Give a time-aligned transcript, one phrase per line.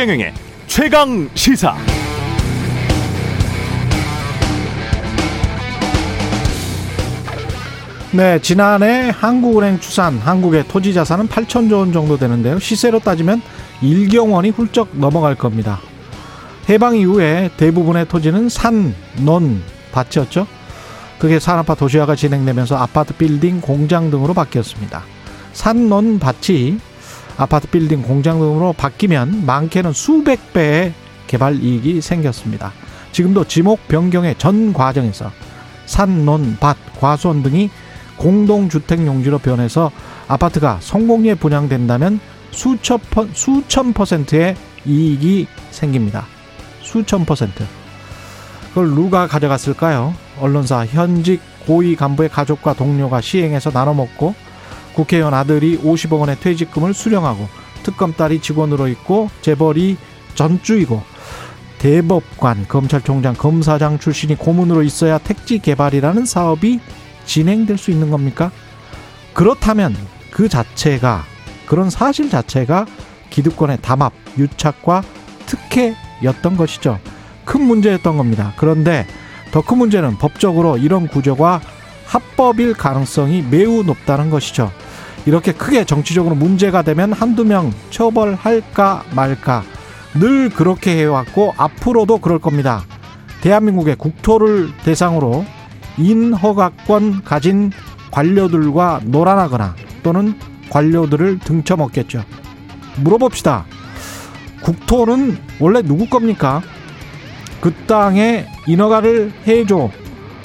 [0.00, 0.32] 최경영의
[0.66, 1.76] 최강 시사.
[8.12, 12.58] 네, 지난해 한국은행 추산 한국의 토지 자산은 8천조 원 정도 되는데요.
[12.58, 13.42] 시세로 따지면
[13.82, 15.78] 1경 원이 훌쩍 넘어갈 겁니다.
[16.70, 20.46] 해방 이후에 대부분의 토지는 산, 논, 밭이었죠.
[21.18, 25.02] 그게 산업화 도시화가 진행되면서 아파트 빌딩, 공장 등으로 바뀌었습니다.
[25.52, 26.78] 산, 논, 밭이
[27.40, 30.92] 아파트 빌딩, 공장 등으로 바뀌면 많게는 수백 배의
[31.26, 32.70] 개발 이익이 생겼습니다.
[33.12, 35.32] 지금도 지목 변경의 전 과정에서
[35.86, 37.70] 산, 논, 밭, 과수원 등이
[38.18, 39.90] 공동주택 용지로 변해서
[40.28, 44.54] 아파트가 성공리에 분양된다면 수천, 퍼, 수천 퍼센트의
[44.84, 46.26] 이익이 생깁니다.
[46.82, 47.64] 수천 퍼센트.
[48.68, 50.14] 그걸 누가 가져갔을까요?
[50.38, 54.34] 언론사 현직 고위 간부의 가족과 동료가 시행해서 나눠 먹고
[54.94, 57.48] 국회의원 아들이 50억 원의 퇴직금을 수령하고
[57.82, 59.96] 특검 딸이 직원으로 있고 재벌이
[60.34, 61.02] 전주이고
[61.78, 66.78] 대법관, 검찰총장, 검사장 출신이 고문으로 있어야 택지 개발이라는 사업이
[67.24, 68.50] 진행될 수 있는 겁니까?
[69.32, 69.96] 그렇다면
[70.30, 71.24] 그 자체가
[71.66, 72.86] 그런 사실 자체가
[73.30, 75.02] 기득권의 담합, 유착과
[75.46, 76.98] 특혜였던 것이죠.
[77.44, 78.52] 큰 문제였던 겁니다.
[78.56, 79.06] 그런데
[79.52, 81.60] 더 큰 문제는 법적으로 이런 구조가
[82.10, 84.72] 합법일 가능성이 매우 높다는 것이죠.
[85.26, 89.62] 이렇게 크게 정치적으로 문제가 되면 한두 명 처벌할까 말까
[90.14, 92.82] 늘 그렇게 해왔고 앞으로도 그럴 겁니다.
[93.42, 95.44] 대한민국의 국토를 대상으로
[95.98, 97.70] 인허가권 가진
[98.10, 100.34] 관료들과 놀아나거나 또는
[100.68, 102.24] 관료들을 등쳐먹겠죠.
[102.96, 103.66] 물어봅시다.
[104.62, 106.60] 국토는 원래 누구 겁니까?
[107.60, 109.90] 그 땅에 인허가를 해줘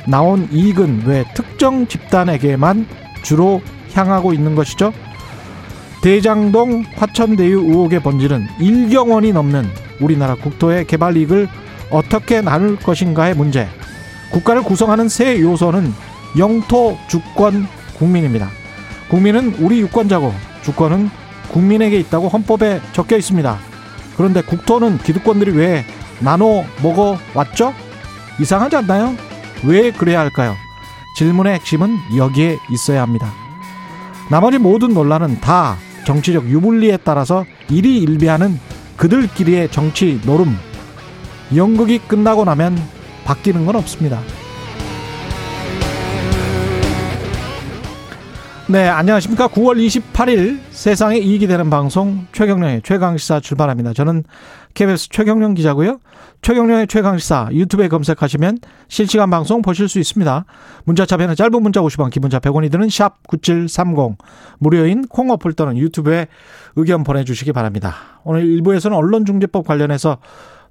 [0.08, 2.88] 나온 이익은 왜 특정 집단에게만
[3.24, 3.62] 주로
[3.94, 4.94] 향하고 있는 것이죠?
[6.02, 9.68] 대장동 화천대유 의혹의 본질은 1경 원이 넘는
[10.00, 11.48] 우리나라 국토의 개발 이익을
[11.90, 13.68] 어떻게 나눌 것인가의 문제.
[14.32, 15.94] 국가를 구성하는 세 요소는
[16.38, 17.68] 영토, 주권,
[17.98, 18.50] 국민입니다.
[19.10, 20.34] 국민은 우리 유권자고
[20.64, 21.10] 주권은
[21.52, 23.58] 국민에게 있다고 헌법에 적혀 있습니다.
[24.18, 25.86] 그런데 국토는 기득권들이 왜
[26.20, 27.74] 나눠 먹어 왔죠?
[28.40, 29.16] 이상하지 않나요?
[29.68, 30.56] 왜 그래야 할까요?
[31.18, 33.32] 질문의 핵심은 여기에 있어야 합니다.
[34.30, 38.60] 나머지 모든 논란은 다 정치적 유불리에 따라서 일희일비하는
[38.98, 40.56] 그들끼리의 정치 노름.
[41.56, 42.78] 연극이 끝나고 나면
[43.24, 44.20] 바뀌는 건 없습니다.
[48.68, 49.48] 네, 안녕하십니까.
[49.48, 53.94] 9월 28일 세상에 이익이 되는 방송 최경령의 최강시사 출발합니다.
[53.94, 54.24] 저는
[54.74, 56.00] KBS 최경령 기자고요.
[56.42, 60.46] 최경령의 최강시사 유튜브에 검색하시면 실시간 방송 보실 수 있습니다.
[60.84, 64.18] 문자 차변은 짧은 문자 50원, 기본자 100원이 드는 샵 9730
[64.60, 66.28] 무료인 콩 어플 또는 유튜브에
[66.76, 67.96] 의견 보내주시기 바랍니다.
[68.24, 70.18] 오늘 1부에서는 언론중재법 관련해서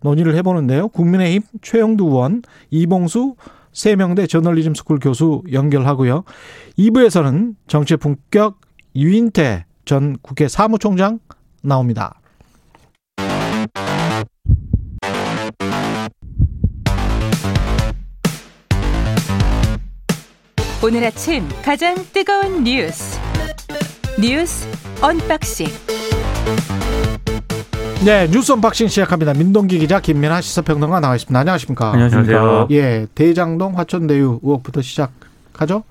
[0.02, 0.88] 논의를 해보는데요.
[0.88, 3.36] 국민의힘 최형두 의원, 이봉수
[3.72, 6.24] 세명대 저널리즘 스쿨 교수 연결하고요.
[6.78, 8.60] 2부에서는 정치 품격
[8.94, 11.18] 유인태 전 국회 사무총장
[11.62, 12.20] 나옵니다.
[20.84, 23.18] 오늘 아침 가장 뜨거운 뉴스
[24.20, 24.68] 뉴스
[25.00, 25.66] 언박싱
[28.04, 29.32] 네, 뉴스 언박싱 시작합니다.
[29.32, 31.40] 민동기 기자, 김민아 시사평론가 나와 있습니다.
[31.40, 31.92] 안녕하십니까?
[31.92, 32.68] 안녕하세요.
[32.72, 35.84] 예, 대장동 화천대유 의혹부터 시작하죠.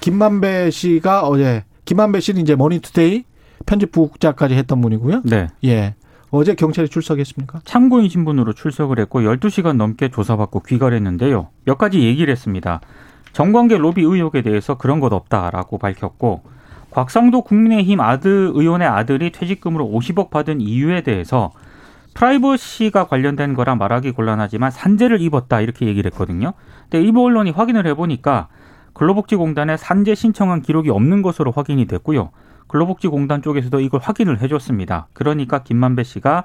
[0.00, 3.22] 김만배 씨가 어제 김만배 씨는 이제 머니투데이
[3.66, 5.22] 편집부국장까지 했던 분이고요.
[5.26, 5.46] 네.
[5.64, 5.94] 예.
[6.32, 7.60] 어제 경찰에 출석했습니까?
[7.66, 11.50] 참고인 신분으로 출석을 했고 12시간 넘게 조사받고 귀가를 했는데요.
[11.64, 12.80] 몇 가지 얘기를 했습니다.
[13.32, 16.42] 정관계 로비 의혹에 대해서 그런 것 없다라고 밝혔고
[16.90, 21.52] 곽상도 국민의힘 아들 의원의 아들이 퇴직금으로 50억 받은 이유에 대해서
[22.14, 26.54] 프라이버시가 관련된 거라 말하기 곤란하지만 산재를 입었다 이렇게 얘기를 했거든요.
[26.82, 28.48] 근데 일부 언론이 확인을 해보니까
[28.94, 32.30] 근로복지공단에 산재 신청한 기록이 없는 것으로 확인이 됐고요.
[32.66, 35.06] 근로복지공단 쪽에서도 이걸 확인을 해줬습니다.
[35.12, 36.44] 그러니까 김만배 씨가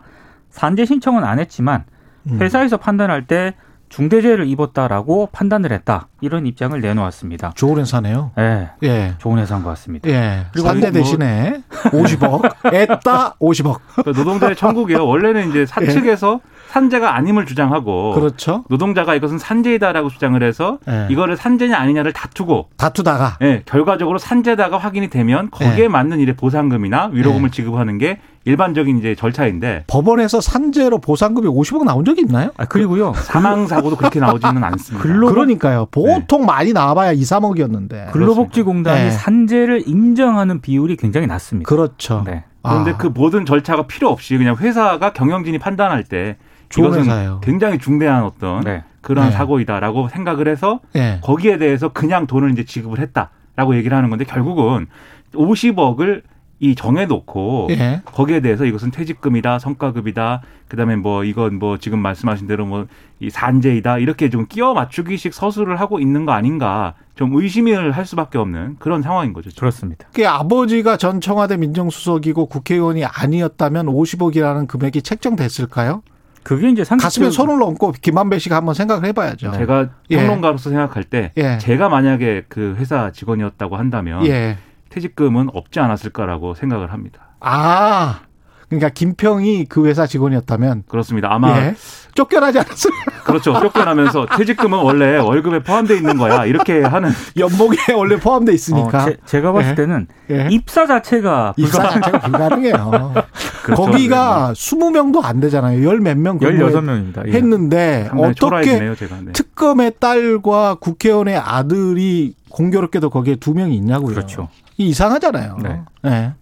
[0.50, 1.84] 산재 신청은 안 했지만
[2.28, 3.56] 회사에서 판단할 때
[4.00, 6.10] 중대재해를 입었다라고 판단을 했다.
[6.20, 7.54] 이런 입장을 내놓았습니다.
[7.56, 8.32] 좋은 회사네요.
[8.38, 8.70] 예.
[8.84, 9.14] 예.
[9.20, 10.10] 좋은 회사인 것 같습니다.
[10.10, 10.48] 예.
[10.52, 13.80] 그리고 산대 뭐- 대신에 50억, 애따 50억.
[13.96, 15.08] 그러니까 노동자의 천국이요.
[15.08, 16.42] 원래는 이제 사측에서
[16.80, 18.66] 산재가 아님을 주장하고 그렇죠.
[18.68, 21.08] 노동자가 이것은 산재이다라고 주장을 해서 예.
[21.10, 25.88] 이거를 산재냐 아니냐를 다투고 다투다가 예, 결과적으로 산재다가 확인이 되면 거기에 예.
[25.88, 32.22] 맞는 일의 보상금이나 위로금을 지급하는 게 일반적인 이제 절차인데 법원에서 산재로 보상금이 50억 나온 적이
[32.28, 32.52] 있나요?
[32.58, 33.14] 아, 그리고요.
[33.16, 35.02] 사망 사고도 그렇게 나오지는 않습니다.
[35.02, 35.88] 근로- 그러니까요.
[35.92, 38.12] 보통 많이 나와봐야 2, 3억이었는데.
[38.12, 39.12] 근로복지공단이 네.
[39.12, 41.68] 산재를 인정하는 비율이 굉장히 낮습니다.
[41.70, 42.24] 그렇죠.
[42.28, 42.44] 네.
[42.62, 42.98] 그런데 아.
[42.98, 46.36] 그 모든 절차가 필요 없이 그냥 회사가 경영진이 판단할 때
[46.70, 47.42] 좋은 이것은 회사예요.
[47.44, 48.84] 굉장히 중대한 어떤 네.
[49.02, 49.36] 그러한 네.
[49.36, 51.20] 사고이다라고 생각을 해서 예.
[51.22, 54.88] 거기에 대해서 그냥 돈을 이제 지급을 했다라고 얘기를 하는 건데 결국은
[55.34, 56.24] 50억을
[56.60, 58.02] 이 정해놓고 예.
[58.06, 62.88] 거기에 대해서 이것은 퇴직금이다, 성과급이다, 그다음에 뭐 이건 뭐 지금 말씀하신 대로 뭐
[63.20, 68.38] 이 산재이다 이렇게 좀 끼워 맞추기식 서술을 하고 있는 거 아닌가 좀 의심을 할 수밖에
[68.38, 69.50] 없는 그런 상황인 거죠.
[69.50, 69.62] 지금.
[69.62, 70.08] 그렇습니다.
[70.14, 76.04] 그 아버지가 전 청와대 민정수석이고 국회의원이 아니었다면 50억이라는 금액이 책정됐을까요?
[76.46, 79.52] 그게 이제 상식 가슴에 손을 얹고 김만배 씨가 한번 생각을 해봐야죠.
[79.52, 80.18] 제가 예.
[80.18, 81.58] 평론가로서 생각할 때 예.
[81.58, 84.60] 제가 만약에 그 회사 직원이었다고 한다면 예.
[84.90, 87.30] 퇴직금은 없지 않았을까라고 생각을 합니다.
[87.40, 88.22] 아,
[88.70, 91.32] 그러니까 김평이 그 회사 직원이었다면 그렇습니다.
[91.32, 91.76] 아마 예.
[92.14, 92.94] 쫓겨나지 않았어요.
[93.26, 93.60] 그렇죠.
[93.60, 96.46] 쫓겨나면서 퇴직금은 원래 월급에 포함되어 있는 거야.
[96.46, 99.06] 이렇게 하는 연봉에 원래 포함돼 있으니까.
[99.06, 99.76] 어, 제, 가 봤을 예.
[99.76, 100.48] 때는 예.
[100.50, 102.02] 입사 자체가 입사 불가능.
[102.02, 103.14] 자체가 불가능해요.
[103.64, 103.82] 그렇죠.
[103.84, 105.86] 거기가 20명도 안 되잖아요.
[105.88, 107.28] 열 몇명 16명입니다.
[107.28, 107.32] 예.
[107.34, 108.80] 했는데 어떻게.
[108.80, 108.96] 네.
[109.34, 114.16] 특검의 딸과 국회의원의 아들이 공교롭게도 거기에 두 명이 있냐고요.
[114.16, 114.50] 그렇죠.
[114.78, 115.58] 이 이상하잖아요.
[115.62, 115.82] 네.
[116.04, 116.34] 네.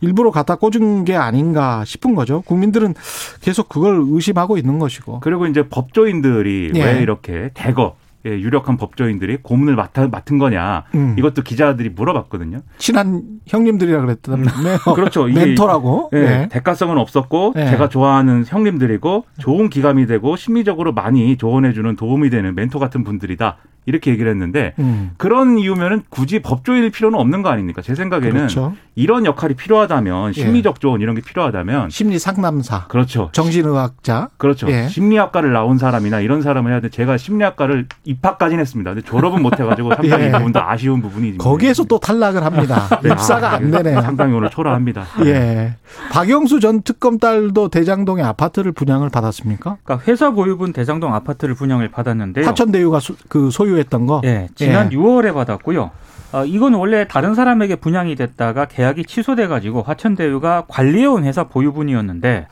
[0.00, 2.42] 일부러 갖다 꽂은 게 아닌가 싶은 거죠.
[2.42, 2.94] 국민들은
[3.40, 5.20] 계속 그걸 의심하고 있는 것이고.
[5.20, 6.84] 그리고 이제 법조인들이 예.
[6.84, 7.96] 왜 이렇게 대거
[8.26, 11.14] 예, 유력한 법조인들이 고문을 맡아, 맡은 거냐 음.
[11.18, 12.60] 이것도 기자들이 물어봤거든요.
[12.78, 14.44] 친한 형님들이라 그랬다며.
[14.94, 15.24] 그렇죠.
[15.24, 16.10] 멘토라고.
[16.14, 16.48] 예, 네.
[16.48, 17.68] 대가성은 없었고 네.
[17.70, 24.10] 제가 좋아하는 형님들이고 좋은 기감이 되고 심리적으로 많이 조언해주는 도움이 되는 멘토 같은 분들이다 이렇게
[24.10, 25.10] 얘기를 했는데 음.
[25.16, 27.82] 그런 이유면은 굳이 법조인일 필요는 없는 거 아닙니까?
[27.82, 28.74] 제 생각에는 그렇죠.
[28.94, 30.40] 이런 역할이 필요하다면 예.
[30.40, 33.28] 심리적 조언 이런 게 필요하다면 심리 상담사, 그렇죠.
[33.32, 34.28] 정신의학자.
[34.36, 34.68] 그렇죠.
[34.70, 34.88] 예.
[34.88, 36.88] 심리학과를 나온 사람이나 이런 사람을 해야 돼.
[36.88, 38.94] 제가 심리학과를 입학까지는 했습니다.
[38.94, 40.28] 근데 졸업은 못 해가지고 상당히 예.
[40.28, 41.44] 이 부분도 아쉬운 부분이 있습니다.
[41.44, 42.88] 거기에서 또 탈락을 합니다.
[43.02, 43.10] 네.
[43.10, 44.00] 입사가 아, 안 되네요.
[44.00, 45.04] 상당히 오늘 초라합니다.
[45.24, 45.76] 예.
[46.10, 49.76] 박영수 전 특검 딸도 대장동에 아파트를 분양을 받았습니까?
[49.82, 52.46] 그러니까 회사 보유분 대장동 아파트를 분양을 받았는데요.
[52.46, 54.20] 하천대유가 수- 그 소유 했던 거.
[54.24, 54.96] 예, 지난 예.
[54.96, 55.90] 6월에 받았고요.
[56.32, 62.48] 어, 이건 원래 다른 사람에게 분양이 됐다가 계약이 취소돼가지고 화천대유가 관리해온 회사 보유분이었는데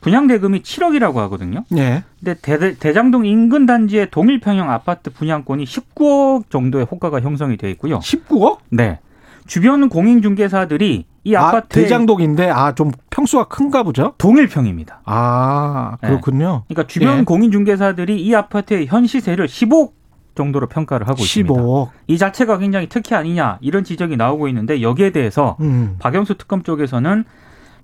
[0.00, 1.64] 분양 대금이 7억이라고 하거든요.
[1.76, 2.02] 예.
[2.22, 7.98] 근데 대, 장동 인근 단지의 동일 평형 아파트 분양권이 19억 정도의 호가가 형성이 돼 있고요.
[7.98, 8.58] 19억?
[8.70, 9.00] 네.
[9.46, 14.14] 주변 공인중개사들이 이 아, 아파트의 대장동인데 아 좀 평수가 큰가 보죠?
[14.18, 15.00] 동일평입니다.
[15.04, 16.64] 아, 그렇군요.
[16.68, 17.24] 그러니까 주변 예.
[17.24, 19.90] 공인중개사들이 이 아파트의 현 시세를 15억
[20.36, 21.52] 정도로 평가를 하고 있습니다.
[21.54, 21.88] 15억.
[22.06, 25.96] 이 자체가 굉장히 특혜 아니냐 이런 지적이 나오고 있는데 여기에 대해서 음.
[25.98, 27.24] 박영수 특검 쪽에서는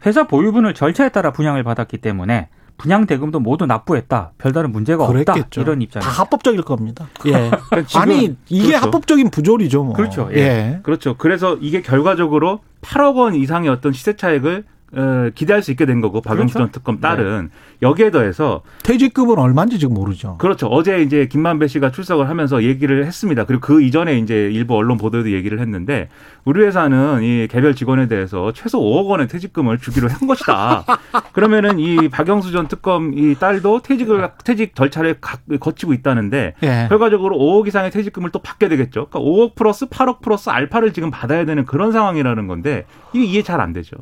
[0.06, 4.32] 회사 보유분을 절차에 따라 분양을 받았기 때문에 분양 대금도 모두 납부했다.
[4.38, 5.12] 별다른 문제가 없다.
[5.34, 5.60] 그랬겠죠.
[5.60, 6.00] 이런 다 입장입니다.
[6.00, 7.06] 합법적일 겁니다.
[7.26, 7.50] 예.
[7.86, 8.84] 지금- 아니, 이게 그렇죠.
[8.86, 9.92] 합법적인 부조리죠, 뭐.
[9.94, 10.28] 그렇죠.
[10.32, 10.36] 예.
[10.38, 10.80] 예.
[10.82, 11.16] 그렇죠.
[11.16, 14.64] 그래서 이게 결과적으로 8억 원 이상의 어떤 시세 차익을
[14.94, 16.58] 어, 기대할 수 있게 된 거고 박영수 그렇죠.
[16.66, 17.48] 전 특검 딸은
[17.80, 20.36] 여기에 더해서 퇴직금은 얼마인지 지금 모르죠.
[20.38, 20.66] 그렇죠.
[20.66, 23.44] 어제 이제 김만배 씨가 출석을 하면서 얘기를 했습니다.
[23.44, 26.08] 그리고 그 이전에 이제 일부 언론 보도에도 얘기를 했는데
[26.44, 30.84] 우리 회사는 이 개별 직원에 대해서 최소 5억 원의 퇴직금을 주기로 한 것이다.
[31.32, 36.86] 그러면은 이 박영수 전 특검 이 딸도 퇴직을 퇴직 절차를 가- 거치고 있다는데 예.
[36.90, 39.06] 결과적으로 5억 이상의 퇴직금을 또 받게 되겠죠.
[39.08, 42.84] 그러니까 5억 플러스 8억 플러스 알파를 지금 받아야 되는 그런 상황이라는 건데
[43.14, 43.96] 이게 이해 잘 안 되죠.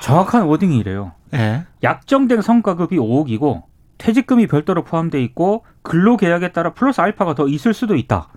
[0.00, 1.12] 정확한 워딩이 이래요.
[1.34, 1.64] 예.
[1.82, 3.62] 약정된 성과급이 5억이고
[3.98, 8.28] 퇴직금이 별도로 포함돼 있고 근로계약에 따라 플러스 알파가 더 있을 수도 있다.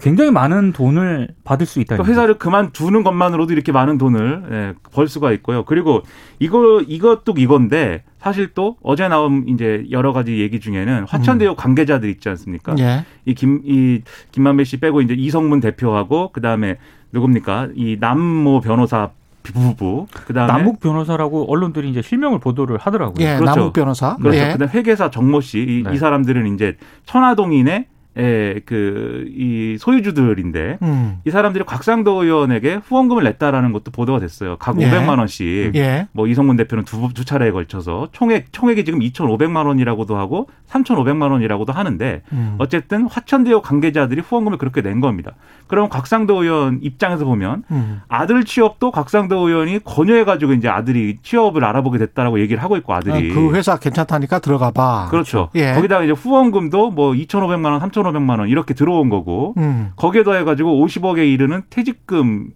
[0.00, 1.96] 굉장히 많은 돈을 받을 수 있다.
[1.96, 5.64] 그러니까 회사를 그만두는 것만으로도 이렇게 많은 돈을 예, 벌 수가 있고요.
[5.64, 6.02] 그리고
[6.38, 12.28] 이거 이것도 이건데 사실 또 어제 나온 이제 여러 가지 얘기 중에는 화천대유 관계자들 있지
[12.30, 12.74] 않습니까?
[12.78, 13.04] 예.
[13.26, 16.78] 이김이 김만배 씨 빼고 이제 이성문 대표하고 그다음에
[17.12, 17.70] 누굽니까?
[17.74, 19.10] 이 남모 변호사
[19.42, 23.24] 부부 그다음에 남욱 변호사라고 언론들이 이제 실명을 보도를 하더라고요.
[23.24, 23.36] 예.
[23.36, 23.58] 그렇죠.
[23.58, 24.16] 남욱 변호사.
[24.16, 24.38] 그렇죠.
[24.38, 24.52] 예.
[24.52, 25.94] 그다음 회계사 정모 씨, 이, 네.
[25.94, 31.18] 이 사람들은 이제 천화동인의 에, 그, 이 소유주들인데, 음.
[31.24, 34.56] 이 사람들이 곽상도 의원에게 후원금을 냈다라는 것도 보도가 됐어요.
[34.58, 34.90] 각 예.
[34.90, 35.72] 500만 원씩.
[35.74, 36.08] 예.
[36.12, 41.72] 뭐 이성문 대표는 두, 두 차례에 걸쳐서 총액, 총액이 지금 2,500만 원이라고도 하고 3,500만 원이라고도
[41.72, 42.56] 하는데, 음.
[42.58, 45.32] 어쨌든 화천대유 관계자들이 후원금을 그렇게 낸 겁니다.
[45.66, 48.02] 그럼 곽상도 의원 입장에서 보면 음.
[48.08, 53.30] 아들 취업도 곽상도 의원이 권유해가지고 이제 아들이 취업을 알아보게 됐다라고 얘기를 하고 있고 아들이.
[53.30, 55.08] 그 회사 괜찮다니까 들어가 봐.
[55.10, 55.48] 그렇죠.
[55.54, 55.72] 예.
[55.72, 58.01] 거기다가 이제 후원금도 뭐 2,500만 원, 3,500만 원
[58.48, 59.92] 이렇게 들어온 거고 음.
[59.96, 62.50] 거기에 더해 가지고 50억에 이르는 퇴직금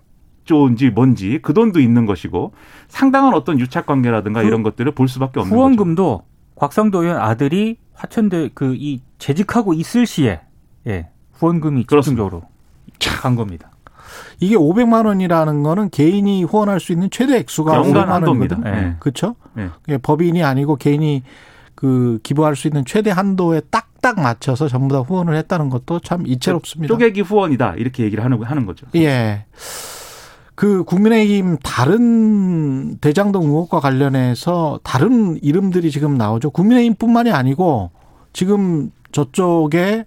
[0.44, 2.52] 쪽인지 뭔지 그 돈도 있는 것이고
[2.88, 5.56] 상당한 어떤 유착 관계라든가 그 이런 것들을 볼 수밖에 없는 거죠.
[5.60, 6.22] 후원금도
[6.54, 10.40] 곽상도 의원 아들이 화천대 그 이 재직하고 있을 시에
[10.86, 11.86] 예, 후원금이.
[11.86, 12.42] 집중적으로
[13.20, 13.70] 간 겁니다.
[14.38, 18.56] 이게 500만 원이라는 거는 개인이 후원할 수 있는 최대 액수가 연간 500만 한도입니다.
[18.56, 18.82] 원이거든.
[18.88, 18.96] 네.
[19.00, 19.34] 그렇죠?
[19.54, 19.68] 네.
[19.88, 21.22] 예, 법인이 아니고 개인이
[21.74, 26.26] 그 기부할 수 있는 최대 한도에 딱 딱 맞춰서 전부 다 후원을 했다는 것도 참
[26.26, 26.92] 이채롭습니다.
[26.92, 28.86] 쪼개기 후원이다 이렇게 얘기를 하는 하는 거죠.
[28.94, 29.44] 예.
[30.54, 36.50] 그 국민의힘 다른 대장동 의혹과 관련해서 다른 이름들이 지금 나오죠.
[36.50, 37.90] 국민의힘뿐만이 아니고
[38.32, 40.06] 지금 저쪽에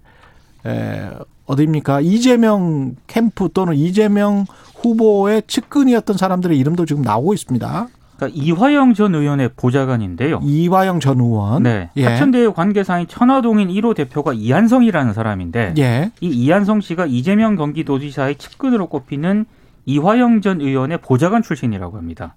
[0.65, 1.09] 에
[1.45, 2.01] 어디입니까?
[2.01, 4.45] 이재명 캠프 또는 이재명
[4.81, 7.87] 후보의 측근이었던 사람들의 이름도 지금 나오고 있습니다.
[8.19, 10.41] 그러니까 이화영 전 의원의 보좌관인데요.
[10.43, 11.63] 이화영 전 의원.
[11.63, 11.89] 네.
[11.95, 12.05] 예.
[12.05, 16.11] 하천대유 관계사인 천화동인 1호 대표가 이한성이라는 사람인데 예.
[16.19, 19.45] 이 이한성 씨가 이재명 경기도지사의 측근으로 꼽히는
[19.85, 22.35] 이화영 전 의원의 보좌관 출신이라고 합니다.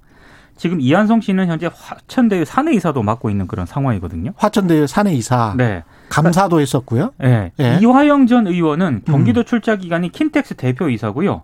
[0.56, 4.32] 지금 이한성 씨는 현재 화천대유 사내이사도 맡고 있는 그런 상황이거든요.
[4.36, 5.54] 화천대유 사내이사.
[5.56, 5.82] 네.
[6.08, 7.10] 감사도 했었고요.
[7.18, 7.50] 네.
[7.58, 7.78] 예.
[7.82, 11.42] 이화영 전 의원은 경기도 출자 기간이 킨텍스 대표이사고요.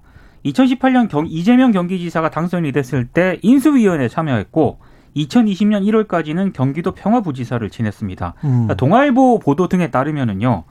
[0.53, 4.79] 2018년 경, 이재명 경기지사가 당선이 됐을 때 인수위원회에 참여했고
[5.17, 8.35] 2020년 1월까지는 경기도 평화부지사를 지냈습니다.
[8.45, 8.51] 음.
[8.51, 10.65] 그러니까 동아일보 보도 등에 따르면은요.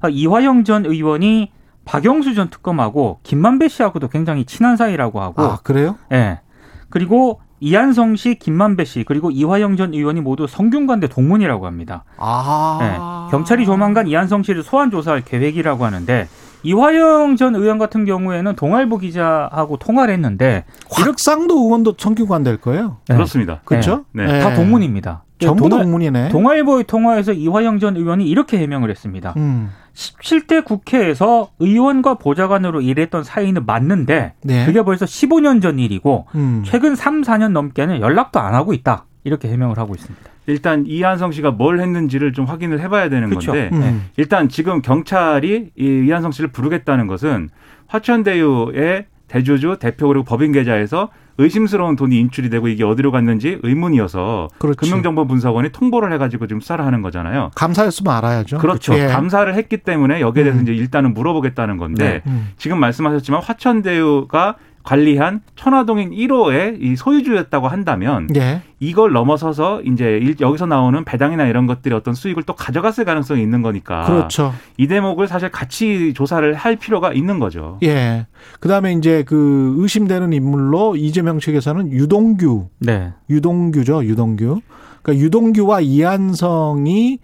[0.00, 1.52] 아, 이화영 전 의원이
[1.84, 5.96] 박영수 전 특검하고 김만배 씨하고도 굉장히 친한 사이라고 하고 아, 그래요?
[6.12, 6.40] 예.
[6.88, 12.04] 그리고 이한성 씨, 김만배 씨, 그리고 이화영 전 의원이 모두 성균관대 동문이라고 합니다.
[12.18, 12.78] 아.
[12.82, 13.30] 예.
[13.30, 16.28] 경찰이 조만간 이한성 씨를 소환 조사할 계획이라고 하는데
[16.64, 22.98] 이화영 전 의원 같은 경우에는 동아일보 기자하고 통화를 했는데 확상도 의원도 성균관 될 거예요.
[23.08, 23.14] 네.
[23.14, 23.60] 그렇습니다.
[23.64, 24.04] 그렇죠?
[24.12, 24.24] 네.
[24.24, 24.40] 예.
[24.40, 25.24] 다 동문입니다.
[25.38, 26.28] 전부 동아- 동문이네.
[26.30, 29.34] 동아일보의 통화에서 이화영 전 의원이 이렇게 해명을 했습니다.
[29.36, 29.70] 음.
[29.94, 34.66] 17대 국회에서 의원과 보좌관으로 일했던 사이는 맞는데 네.
[34.66, 36.62] 그게 벌써 15년 전 일이고 음.
[36.64, 39.04] 최근 3, 4년 넘게는 연락도 안 하고 있다.
[39.24, 40.30] 이렇게 해명을 하고 있습니다.
[40.46, 43.52] 일단 이한성 씨가 뭘 했는지를 좀 확인을 해봐야 되는 그렇죠.
[43.52, 44.06] 건데 음.
[44.16, 47.48] 일단 지금 경찰이 이 이한성 씨를 부르겠다는 것은
[47.86, 51.08] 화천대유의 대주주 대표 그리고 법인 계좌에서
[51.38, 54.78] 의심스러운 돈이 인출이 되고 이게 어디로 갔는지 의문이어서 그렇지.
[54.78, 57.50] 금융정보분석원이 통보를 해가지고 지금 수사를 하는 거잖아요.
[57.56, 58.58] 감사였으면 알아야죠.
[58.58, 58.96] 그렇죠.
[58.96, 59.06] 예.
[59.06, 60.62] 감사를 했기 때문에 여기에 대해서 음.
[60.62, 62.30] 이제 일단은 물어보겠다는 건데 네.
[62.30, 62.50] 음.
[62.56, 68.60] 지금 말씀하셨지만 화천대유가 관리한 천화동인 1호의 이 소유주였다고 한다면 예.
[68.80, 73.62] 이걸 넘어서서 이제 일- 여기서 나오는 배당이나 이런 것들이 어떤 수익을 또 가져갔을 가능성이 있는
[73.62, 74.52] 거니까 그렇죠.
[74.76, 77.78] 이 대목을 사실 같이 조사를 할 필요가 있는 거죠.
[77.82, 78.26] 예.
[78.60, 83.12] 그다음에 이제 그 의심되는 인물로 이재명 측에서는 유동규, 네.
[83.30, 84.60] 유동규죠, 유동규.
[85.02, 87.18] 그러니까 유동규와 이한성이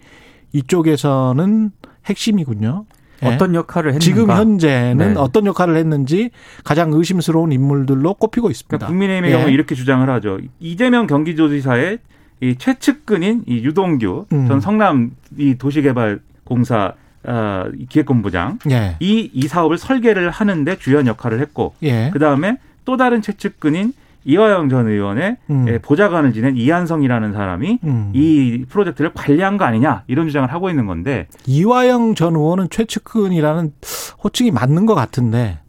[0.53, 1.71] 이쪽에서는
[2.07, 2.85] 핵심이군요.
[3.23, 3.27] 예.
[3.27, 4.03] 어떤 역할을 했는가?
[4.03, 5.19] 지금 현재는 네.
[5.19, 6.31] 어떤 역할을 했는지
[6.63, 8.77] 가장 의심스러운 인물들로 꼽히고 있습니다.
[8.77, 9.37] 그러니까 국민의힘의 예.
[9.37, 10.39] 경우 이렇게 주장을 하죠.
[10.59, 11.99] 이재명 경기도지사의
[12.41, 14.47] 이 최측근인 이 유동규 음.
[14.47, 18.95] 전 성남 이 도시개발공사 어, 이 기획본부장 예.
[18.99, 22.09] 이, 이 사업을 설계를 하는데 주연 역할을 했고 예.
[22.11, 25.65] 그 다음에 또 다른 최측근인 이화영 전 의원의 음.
[25.67, 28.11] 예, 보좌관을 지낸 이한성이라는 사람이 음.
[28.13, 33.73] 이 프로젝트를 관리한 거 아니냐 이런 주장을 하고 있는 건데 이화영 전 의원은 최측근이라는
[34.23, 35.59] 호칭이 맞는 것 같은데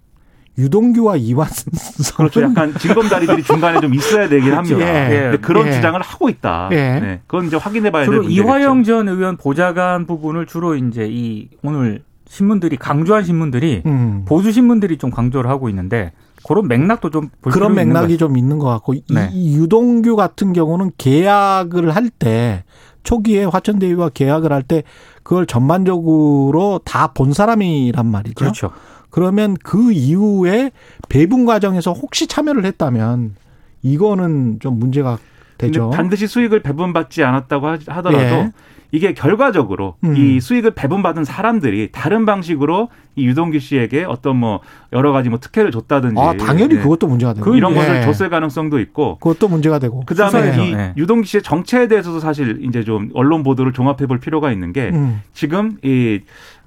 [0.59, 1.73] 유동규와 이완성
[2.17, 2.43] 그렇죠.
[2.43, 5.11] 약간 징검다리들이 중간에 좀 있어야 되긴 합니다.
[5.11, 5.21] 예.
[5.31, 5.73] 근데 그런 예.
[5.73, 6.69] 주장을 하고 있다.
[6.73, 6.77] 예.
[6.77, 7.21] 네.
[7.27, 8.43] 그건 이제 확인해봐야 될 주로 문제겠죠.
[8.43, 14.25] 이화영 전 의원 보좌관 부분을 주로 이제 이 오늘 신문들이 강조한 신문들이 음.
[14.27, 16.13] 보수 신문들이 좀 강조를 하고 있는데
[16.47, 19.31] 그런 맥락도 좀볼 그런 맥락이 것좀 있는 것 같고 네.
[19.33, 22.65] 이 유동규 같은 경우는 계약을 할 때
[23.05, 24.85] 초기에 화천대유와 계약을 할 때
[25.23, 28.35] 그걸 전반적으로 다 본 사람이란 말이죠.
[28.35, 28.71] 그렇죠.
[29.11, 30.71] 그러면 그 이후에
[31.09, 33.35] 배분 과정에서 혹시 참여를 했다면
[33.83, 35.19] 이거는 좀 문제가
[35.67, 35.91] 되죠.
[35.91, 38.51] 반드시 수익을 배분받지 않았다고 하- 하더라도 예.
[38.95, 40.15] 이게 결과적으로 음.
[40.19, 44.61] 이 수익을 배분받은 사람들이 다른 방식으로 이 유동규 씨에게 어떤 뭐
[44.93, 46.81] 여러 가지 뭐 특혜를 줬다든지 아 당연히 예.
[46.81, 47.77] 그것도 문제가 되고 그 이런 예.
[47.77, 50.03] 것을 줬을 가능성도 있고 그것도 문제가 되고.
[50.05, 50.93] 그다음에 이 예.
[50.99, 55.23] 유동규 씨의 정체에 대해서도 사실 이제 좀 언론 보도를 종합해 볼 필요가 있는 게 음.
[55.33, 56.21] 지금 이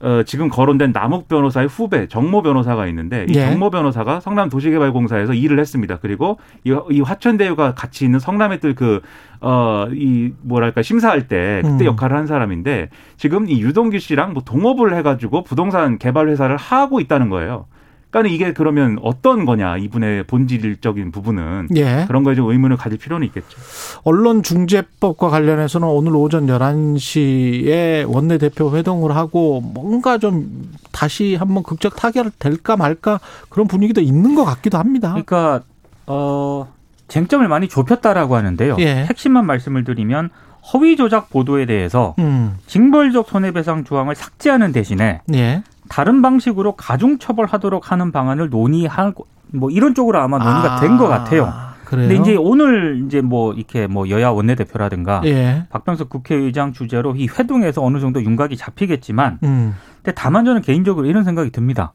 [0.05, 3.45] 어, 지금 거론된 남욱 변호사의 후배 정모 변호사가 있는데 이 예.
[3.45, 5.97] 정모 변호사가 성남 도시개발공사에서 일을 했습니다.
[5.99, 11.85] 그리고 이, 이 화천대유가 같이 있는 성남의 그어 이 뭐랄까 심사할 때 그때 음.
[11.85, 17.29] 역할을 한 사람인데 지금 이 유동규 씨랑 뭐 동업을 해가지고 부동산 개발 회사를 하고 있다는
[17.29, 17.65] 거예요.
[18.15, 22.05] 그러니까 이게 그러면 어떤 거냐 이분의 본질적인 부분은 예.
[22.07, 23.57] 그런 거에 좀 의문을 가질 필요는 있겠죠.
[24.03, 33.19] 언론중재법과 관련해서는 오늘 오전 11시에 원내대표 회동을 하고 뭔가 좀 다시 한번 극적 타결될까 말까
[33.49, 35.09] 그런 분위기도 있는 것 같기도 합니다.
[35.09, 35.63] 그러니까
[36.07, 36.71] 어
[37.09, 38.77] 쟁점을 많이 좁혔다라고 하는데요.
[38.79, 39.05] 예.
[39.09, 40.29] 핵심만 말씀을 드리면
[40.73, 45.63] 허위 조작 보도에 대해서 음, 징벌적 손해배상 조항을 삭제하는 대신에 예.
[45.89, 51.53] 다른 방식으로 가중 처벌하도록 하는 방안을 논의하고 뭐 이런 쪽으로 아마 논의가 된것 같아요.
[51.85, 52.09] 그래요?
[52.09, 55.65] 근데 이제 오늘 이제 뭐 이렇게 뭐 여야 원내대표라든가 예.
[55.69, 59.75] 박병석 국회의장 주재로 이 회동에서 어느 정도 윤곽이 잡히겠지만 음.
[59.97, 61.93] 근데 다만 저는 개인적으로 이런 생각이 듭니다.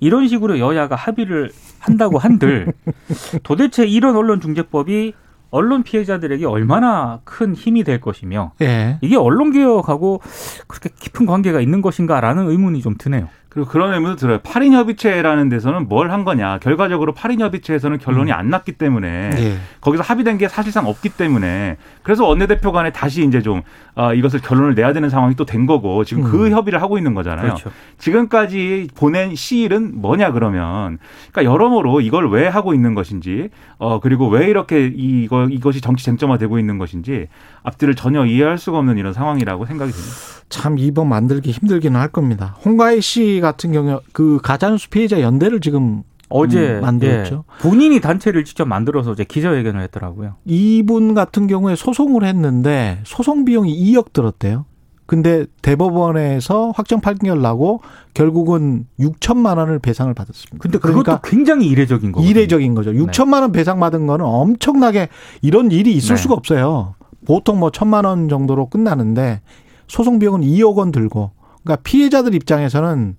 [0.00, 2.72] 이런 식으로 여야가 합의를 한다고 한들
[3.44, 5.14] 도대체 이런 언론중재법이
[5.50, 8.98] 언론 피해자들에게 얼마나 큰 힘이 될 것이며 예.
[9.00, 10.20] 이게 언론 개혁하고
[10.66, 13.28] 그렇게 깊은 관계가 있는 것인가라는 의문이 좀 드네요.
[13.48, 14.38] 그리고 그런 의문도 들어요.
[14.38, 16.58] 8인 협의체라는 데서는 뭘 한 거냐.
[16.58, 19.56] 결과적으로 8인 협의체에서는 결론이 안 났기 때문에 예.
[19.80, 23.62] 거기서 합의된 게 사실상 없기 때문에 그래서 원내대표 간에 다시 이제 좀
[24.00, 26.52] 아, 이것을 결론을 내야 되는 상황이 또 된 거고 지금 그 음.
[26.52, 27.42] 협의를 하고 있는 거잖아요.
[27.42, 27.70] 그렇죠.
[27.98, 30.98] 지금까지 보낸 시일은 뭐냐 그러면
[31.32, 36.58] 그러니까 여러모로 이걸 왜 하고 있는 것인지 어 그리고 왜 이렇게 이거 이것이 정치 쟁점화되고
[36.58, 37.26] 있는 것인지
[37.64, 40.14] 앞뒤를 전혀 이해할 수가 없는 이런 상황이라고 생각이 듭니다.
[40.48, 42.56] 참 이번 만들기 힘들기는 할 겁니다.
[42.64, 47.44] 홍가희 씨 같은 경우 그 가짜뉴스 피해자 연대를 지금 어제 음, 만들었죠.
[47.46, 50.36] 예, 본인이 단체를 직접 만들어서 이제 기자회견을 했더라고요.
[50.46, 54.64] 이분 같은 경우에 소송을 했는데 소송 비용이 2억 들었대요.
[55.06, 57.80] 근데 대법원에서 확정 판결 나고
[58.14, 60.58] 결국은 6천만 원을 배상을 받았습니다.
[60.60, 62.30] 근데 그러니까 그것도 굉장히 이례적인 거예요.
[62.30, 62.92] 이례적인 거죠.
[62.92, 65.08] 6천만 원 배상 받은 거는 엄청나게
[65.42, 66.22] 이런 일이 있을 네.
[66.22, 66.94] 수가 없어요.
[67.26, 69.40] 보통 뭐 천만 원 정도로 끝나는데
[69.88, 71.32] 소송 비용은 2억 원 들고
[71.64, 73.16] 그러니까 피해자들 입장에서는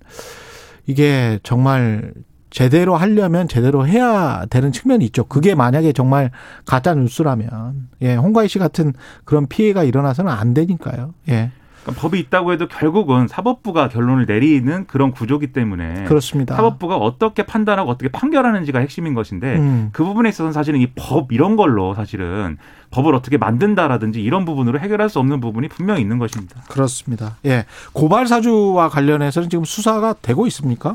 [0.86, 2.14] 이게 정말
[2.52, 5.24] 제대로 하려면 제대로 해야 되는 측면이 있죠.
[5.24, 6.30] 그게 만약에 정말
[6.66, 8.92] 가짜 뉴스라면 예, 홍가희 씨 같은
[9.24, 11.14] 그런 피해가 일어나서는 안 되니까요.
[11.30, 11.50] 예.
[11.82, 16.54] 그러니까 법이 있다고 해도 결국은 사법부가 결론을 내리는 그런 구조기 때문에 그렇습니다.
[16.56, 19.88] 사법부가 어떻게 판단하고 어떻게 판결하는지가 핵심인 것인데 음.
[19.92, 22.58] 그 부분에 있어서는 사실은 이 법 이런 걸로 사실은
[22.90, 26.60] 법을 어떻게 만든다라든지 이런 부분으로 해결할 수 없는 부분이 분명히 있는 것입니다.
[26.68, 27.36] 그렇습니다.
[27.46, 27.64] 예.
[27.92, 30.94] 고발 사주와 관련해서는 지금 수사가 되고 있습니까?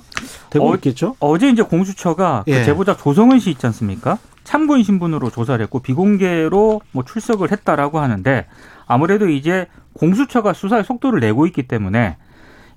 [0.51, 1.15] 되고 어, 있겠죠?
[1.19, 2.59] 어제 이제 공수처가 예.
[2.59, 4.19] 그 제보자 조성은 씨 있지 않습니까?
[4.43, 8.45] 참고인 신분으로 조사를 했고 비공개로 뭐 출석을 했다라고 하는데
[8.85, 12.17] 아무래도 이제 공수처가 수사의 속도를 내고 있기 때문에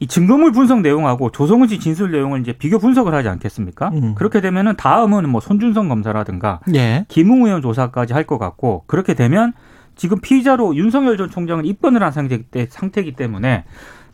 [0.02, 3.90] 이 증거물 분석 내용하고 조성은 씨 진술 내용을 이제 비교 분석을 하지 않겠습니까?
[3.90, 4.14] 음.
[4.14, 7.04] 그렇게 되면은 다음은 뭐 손준성 검사라든가 예.
[7.08, 9.52] 김웅 의원 조사까지 할 것 같고 그렇게 되면
[9.96, 13.64] 지금 피의자로 윤석열 전 총장을 입건을 한 상태, 상태이기 때문에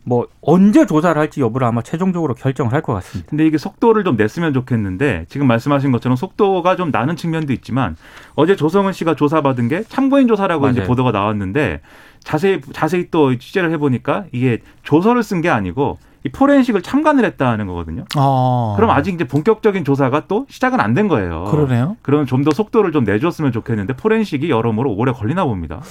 [0.03, 3.29] 뭐 언제 조사를 할지 여부를 아마 최종적으로 결정을 할 것 같습니다.
[3.29, 7.95] 근데 이게 속도를 좀 냈으면 좋겠는데 지금 말씀하신 것처럼 속도가 좀 나는 측면도 있지만
[8.35, 10.87] 어제 조성은 씨가 조사받은 게 참고인 조사라고 이제 맞아요.
[10.87, 11.81] 보도가 나왔는데
[12.27, 18.03] 자세히 자세히 또 취재를 해보니까 이게 조서를 쓴 게 아니고 이 포렌식을 참관을 했다는 거거든요.
[18.17, 18.73] 어.
[18.75, 21.45] 그럼 아직 이제 본격적인 조사가 또 시작은 안 된 거예요.
[21.45, 21.95] 그러네요.
[22.01, 25.81] 그러면 좀더 속도를 좀 내줬으면 좋겠는데 포렌식이 여러모로 오래 걸리나 봅니다.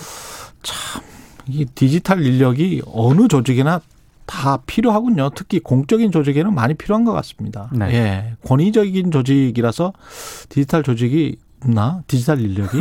[1.49, 3.81] 이 디지털 인력이 어느 조직이나
[4.27, 5.31] 다 필요하군요.
[5.35, 7.70] 특히 공적인 조직에는 많이 필요한 것 같습니다.
[7.72, 7.87] 네.
[7.94, 8.33] 예.
[8.46, 9.92] 권위적인 조직이라서
[10.51, 12.02] 디지털 조직이 없나?
[12.07, 12.79] 디지털 인력이?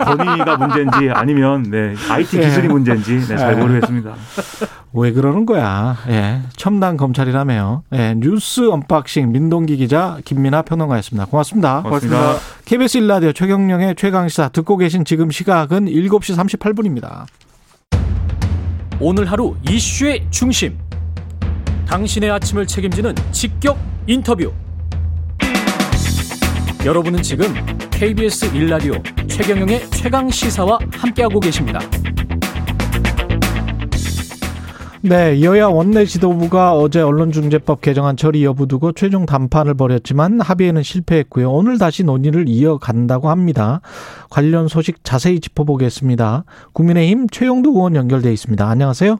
[0.00, 2.68] 권위가 문제인지 아니면 네, IT 기술이 예.
[2.68, 3.60] 문제인지 네, 잘 예.
[3.60, 4.14] 모르겠습니다.
[4.94, 5.96] 왜 그러는 거야?
[6.08, 6.40] 예.
[6.56, 7.82] 첨단 검찰이라며요.
[7.92, 8.14] 예.
[8.16, 11.26] 뉴스 언박싱 민동기 기자 김민아 평론가였습니다.
[11.26, 11.82] 고맙습니다.
[11.82, 12.36] 고맙습니다.
[12.64, 17.26] KBS 1라디오 최경영의 최강시사 듣고 계신 지금 시각은 7시 38분입니다.
[19.00, 20.78] 오늘 하루 이슈의 중심.
[21.86, 24.52] 당신의 아침을 책임지는 직격 인터뷰.
[26.84, 27.54] 여러분은 지금
[27.98, 28.92] KBS 일라디오
[29.26, 31.80] 최경영의 최강 시사와 함께하고 계십니다.
[35.02, 41.50] 네, 여야 원내 지도부가 어제 언론중재법 개정안 처리 여부 두고 최종 담판을 벌였지만 합의에는 실패했고요.
[41.50, 43.80] 오늘 다시 논의를 이어간다고 합니다.
[44.30, 46.44] 관련 소식 자세히 짚어보겠습니다.
[46.74, 48.64] 국민의힘 최영두 의원 연결돼 있습니다.
[48.64, 49.18] 안녕하세요.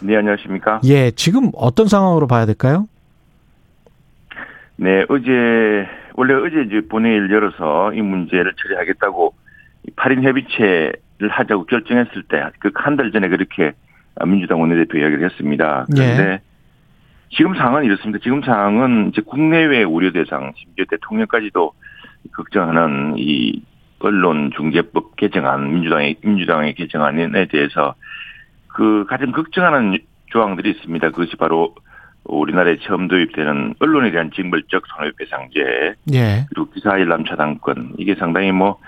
[0.00, 0.80] 네, 안녕하십니까?
[0.84, 2.86] 예, 지금 어떤 상황으로 봐야 될까요?
[4.76, 5.26] 네, 어제,
[6.16, 9.34] 원래 어제 이제 본회의를 열어서 이 문제를 처리하겠다고
[9.96, 13.72] 8인 협의체를 하자고 결정했을 때, 그 한 달 전에 그렇게
[14.26, 15.86] 민주당 원내대표 이야기를 했습니다.
[15.92, 16.40] 그런데
[17.30, 18.18] 지금 상황은 이렇습니다.
[18.22, 21.72] 지금 상황은 이제 국내외 우려 대상, 심지어 대통령까지도
[22.32, 23.62] 걱정하는 이
[23.98, 27.94] 언론 중재법 개정안, 민주당의, 민주당의 개정안에 대해서
[28.68, 31.10] 그 가장 걱정하는 조항들이 있습니다.
[31.10, 31.74] 그것이 바로
[32.28, 38.78] 우리나라에 처음 도입되는 언론에 대한 징벌적 손해배상제 예, 그리고 기사일람 차단권 이게 상당히 뭐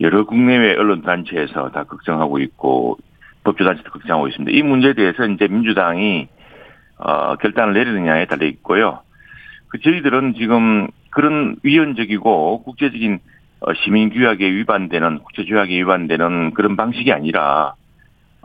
[0.00, 2.98] 여러 국내외 언론 단체에서 다 걱정하고 있고
[3.44, 4.56] 법조 단체도 걱정하고 있습니다.
[4.56, 6.28] 이 문제에 대해서 이제 민주당이
[6.98, 9.00] 어, 결단을 내리느냐에 달려 있고요.
[9.68, 13.18] 그 저희들은 지금 그런 위헌적이고 국제적인
[13.60, 17.74] 어, 시민 규약에 위반되는 국제 조약에 위반되는 그런 방식이 아니라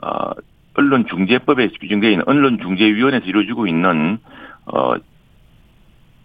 [0.02, 0.32] 어,
[0.80, 4.18] 언론 중재법에 규정되어 있는 언론 중재위원회에서 이루어지고 있는
[4.66, 4.94] 어,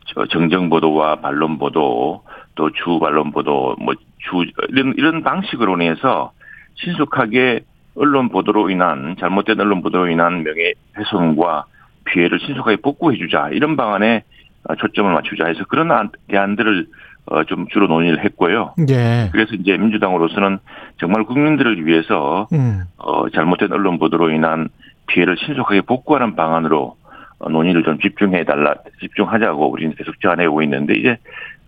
[0.06, 2.22] 저 정정 보도와 반론 보도
[2.54, 6.30] 또 주 반론 보도 뭐 주 이런 이런 방식으로 인해서
[6.76, 7.60] 신속하게
[7.96, 11.64] 언론 보도로 인한 잘못된 언론 보도로 인한 명예 훼손과
[12.04, 13.48] 피해를 신속하게 복구해 주자.
[13.50, 14.22] 이런 방안에
[14.68, 16.86] 어, 초점을 맞추자 해서 그런 안- 대안들을
[17.26, 18.74] 어, 좀 주로 논의를 했고요.
[18.90, 19.30] 예.
[19.32, 20.58] 그래서 이제 민주당으로서는
[20.98, 22.82] 정말 국민들을 위해서 음.
[22.98, 24.68] 어, 잘못된 언론 보도로 인한
[25.06, 26.96] 피해를 신속하게 복구하는 방안으로
[27.38, 31.18] 어, 논의를 좀 집중해 달라 집중하자고 우리는 계속 제안해오고 있는데 이제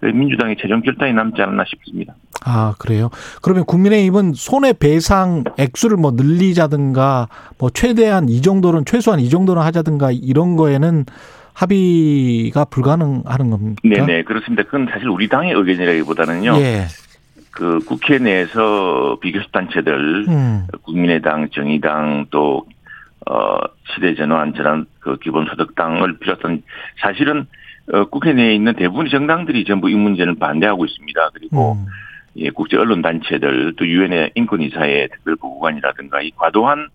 [0.00, 2.14] 그 민주당의 최종 결단이 남지 않았나 싶습니다.
[2.44, 3.08] 아, 그래요?
[3.40, 10.10] 그러면 국민의힘은 손해 배상 액수를 뭐 늘리자든가 뭐 최대한 이 정도는 최소한 이 정도는 하자든가
[10.12, 11.06] 이런 거에는
[11.56, 13.80] 합의가 불가능하는 겁니까?
[13.82, 14.62] 네네 그렇습니다.
[14.64, 16.56] 그건 사실 우리 당의 의견이라기보다는요.
[16.58, 16.84] 예.
[17.50, 20.66] 그 국회 내에서 비교섭 단체들 음.
[20.82, 22.66] 국민의당, 정의당 또
[23.26, 23.58] 어,
[23.94, 26.62] 시대전환 전환 그 기본소득당을 비롯한
[27.00, 27.46] 사실은
[27.90, 31.30] 어, 국회 내에 있는 대부분의 정당들이 전부 이 문제는 반대하고 있습니다.
[31.32, 31.86] 그리고 음.
[32.36, 36.88] 예, 국제 언론 단체들 또 유엔의 인권이사회 특별보고관이라든가 이 과도한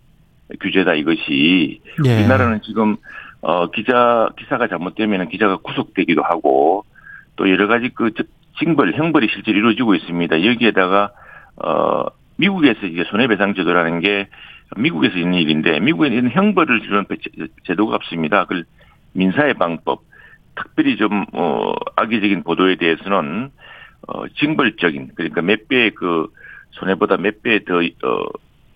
[0.60, 2.14] 규제다 이것이 예.
[2.14, 2.96] 우리나라는 지금
[3.42, 6.84] 어 기자 기사가 잘못되면 기자가 구속되기도 하고
[7.36, 8.22] 또 여러 가지 그 저-
[8.58, 10.44] 징벌 형벌이 실제로 이루어지고 있습니다.
[10.44, 11.10] 여기에다가
[11.56, 12.04] 어
[12.36, 14.28] 미국에서 이제 손해배상 제도라는 게
[14.76, 18.44] 미국에서 있는 일인데 미국에는 형벌을 주는 제- 제도가 없습니다.
[18.44, 18.62] 그
[19.14, 20.02] 민사의 방법
[20.54, 23.50] 특별히 좀 어, 악의적인 보도에 대해서는
[24.06, 26.28] 어, 징벌적인 그러니까 몇 배의 그
[26.72, 28.24] 손해보다 몇배더 어,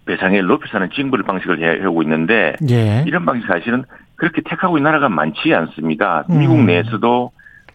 [0.07, 3.05] 배상을 높여서 하는 징벌 방식을 해- 해오고 있는데 예.
[3.07, 3.85] 이런 방식 사실은
[4.17, 6.25] 그렇게 택하고 있는 나라가 많지 않습니다.
[6.31, 6.39] 음.
[6.39, 7.31] 미국 내에서도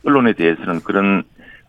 [0.06, 1.23] 언론에 대해서는 그런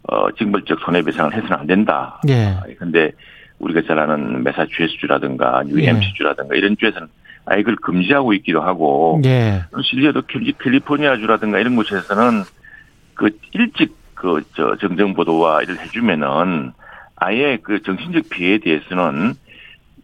[0.09, 2.21] 어, 징벌적 손해배상을 해서는 안 된다.
[2.29, 2.57] 예.
[2.79, 3.13] 근데
[3.61, 7.07] 우리가 잘 아는 메사추세츠주라든가 뉴햄시주라든가 이런 주에서는
[7.45, 9.63] 아예 그걸 금지하고 있기도 하고 예.
[9.85, 12.43] 실제로 캘리- 캘리포니아주라든가 이런 곳에서는
[13.15, 16.73] 그 일찍 그 저 정정 보도와 이를 해주면은
[17.17, 19.35] 아예 그 정신적 피해에 대해서는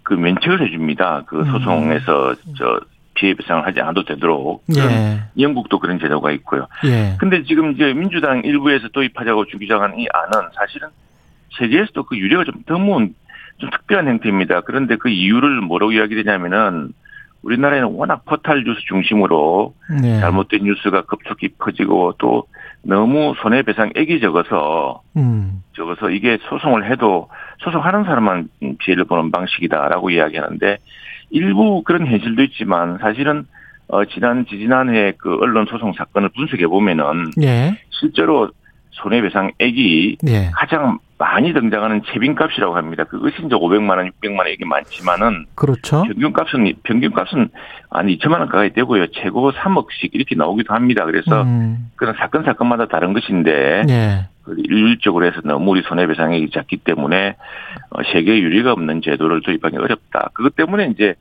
[0.02, 1.22] 그 면책을 해줍니다.
[1.26, 1.44] 그 음.
[1.52, 2.80] 소송에서 저
[3.18, 5.20] 피해 배상을 하지 않아도 되도록 예.
[5.38, 6.66] 영국도 그런 제도가 있고요.
[6.84, 7.16] 예.
[7.18, 10.88] 근데 지금 이제 민주당 일부에서 도입하자고 주기장한 이 안은 사실은
[11.58, 13.14] 세계에서도 그 유례가 좀 드문
[13.58, 14.60] 좀 특별한 형태입니다.
[14.60, 16.92] 그런데 그 이유를 뭐라고 이야기되냐면은
[17.42, 20.20] 우리나라에는 워낙 포탈 뉴스 중심으로 예.
[20.20, 22.44] 잘못된 뉴스가 급속히 퍼지고 또
[22.82, 25.62] 너무 손해배상액이 적어서 음.
[25.74, 27.28] 적어서 이게 소송을 해도
[27.58, 30.78] 소송하는 사람만 피해를 보는 방식이다라고 이야기하는데
[31.30, 33.46] 일부 그런 현실도 있지만 사실은
[33.88, 37.78] 어 지난 지지난해 그 언론 소송 사건을 분석해 보면은 예.
[37.90, 38.50] 실제로
[39.02, 40.50] 손해배상액이 예.
[40.54, 43.04] 가장 많이 등장하는 채빈값이라고 합니다.
[43.04, 46.04] 그것이 이제 500만 원, 600만 원액이 많지만은 그렇죠.
[46.04, 47.48] 평균값은 평균값은
[47.90, 49.08] 한 2천만 원 가까이 되고요.
[49.08, 51.04] 최고 3억씩 이렇게 나오기도 합니다.
[51.04, 51.90] 그래서 음.
[51.96, 54.28] 그런 사건 사건마다 다른 것인데 예.
[54.44, 57.34] 그 일률적으로 해서 너무 우리 손해배상액이 작기 때문에
[57.90, 60.30] 어, 세계 유리가 없는 제도를 도입하기 어렵다.
[60.34, 61.14] 그것 때문에 이제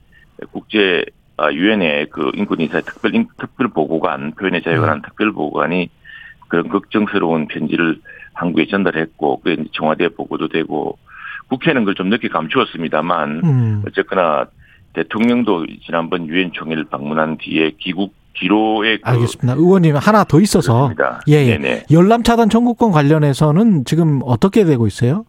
[0.51, 1.03] 국제
[1.39, 5.89] 아, 유엔의 그 인권인사 특별 인- 특별 보고관 표현의 자유에 관한 특별 보고관이
[6.47, 7.99] 그런 걱정스러운 편지를
[8.33, 10.97] 한국에 전달했고 그게 이제 청와대에 보고도 되고
[11.49, 13.83] 국회는 그걸 좀 늦게 감추었습니다만 음.
[13.87, 14.47] 어쨌거나
[14.93, 19.57] 대통령도 지난번 유엔 총회를 방문한 뒤에 기국 기로에 그 알겠습니다.
[19.57, 20.91] 의원님 하나 더 있어서.
[21.27, 21.83] 예, 예.
[21.91, 25.25] 열람 차단 청구권 관련해서는 지금 어떻게 되고 있어요?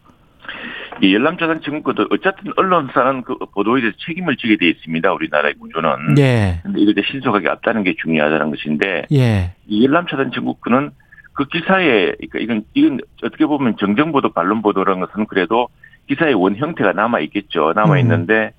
[1.01, 5.13] 이 열람 차단 증거도 어쨌든 언론사는 그 보도에 대해서 책임을 지게 돼 있습니다.
[5.13, 6.19] 우리나라의 구조는.
[6.19, 6.61] 예.
[6.63, 9.55] 근데 이걸 신속하게 앞다는 게 중요하다는 것인데 예.
[9.67, 10.91] 이 열람 차단 증거권은
[11.39, 15.69] 그 기사에 그러니까 이건 이건 어떻게 보면 정정 보도 반론 보도라는 것은 그래도
[16.09, 17.73] 기사의 원 형태가 남아 있겠죠.
[17.77, 18.51] 남아 있는데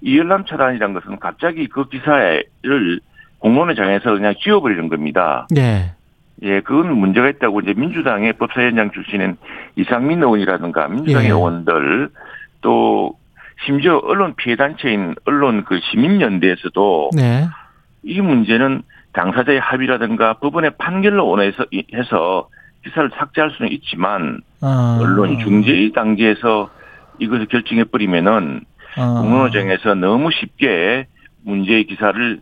[0.00, 3.00] 이 열람차단이라는 것은 갑자기 그 기사를
[3.38, 5.46] 공론의 장에서 그냥 지워버리는 겁니다.
[5.56, 5.92] 예.
[6.42, 9.36] 예, 그건 문제가 있다고 이제 민주당의 법사위원장 출신인
[9.76, 11.32] 이상민 의원이라든가 민주당의 예.
[11.32, 12.08] 의원들
[12.62, 13.16] 또
[13.64, 17.46] 심지어 언론 피해 단체인 언론 그 시민연대에서도 네.
[18.02, 22.48] 이 문제는 당사자의 합의라든가 법원의 판결로 원해서 이- 해서
[22.84, 24.98] 기사를 삭제할 수는 있지만 어.
[25.00, 26.70] 언론 중재의 단계에서
[27.18, 28.60] 이것을 결정해 버리면은
[28.96, 29.20] 어.
[29.22, 31.06] 공론화정에서 너무 쉽게
[31.44, 32.40] 문제의 기사를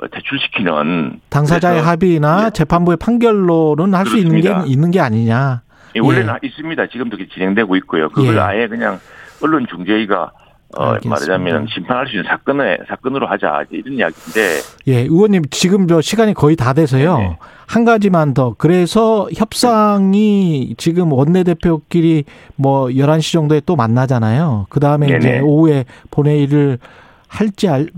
[0.00, 2.50] 어, 대출시키는 당사자의 그래서 합의나 예.
[2.50, 4.54] 재판부의 판결로는 할 수 있는 게.
[4.66, 5.62] 있는 게 아니냐.
[5.96, 6.86] 예, 원래는 있습니다.
[6.88, 8.08] 지금도 진행되고 있고요.
[8.10, 8.38] 그걸 예.
[8.40, 9.00] 아예 그냥
[9.42, 10.30] 언론 중재위가
[10.76, 11.08] 어, 알겠습니다.
[11.08, 16.56] 말하자면 심판할 수 있는 사건에 사건으로 하자 이런 이야기인데 예, 의원님 지금 저 시간이 거의
[16.56, 17.16] 다 돼서요.
[17.16, 17.38] 네네.
[17.66, 18.54] 한 가지만 더.
[18.56, 22.24] 그래서 협상이 지금 원내 대표끼리
[22.56, 24.66] 뭐 11시 정도에 또 만나잖아요.
[24.68, 25.40] 그다음에 이제 네네.
[25.40, 26.78] 오후에 본회의를
[27.28, 27.88] 할지 알,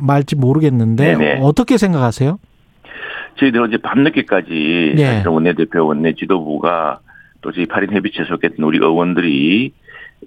[0.00, 1.40] 말지 모르겠는데 네네.
[1.42, 2.38] 어떻게 생각하세요?
[3.38, 5.04] 저희들 어제 밤늦게까지 예.
[5.04, 7.00] 사실 원내 대표 원내 지도부가
[7.40, 9.72] 또또 저희 8인 협의체에 속했던 우리 의원들이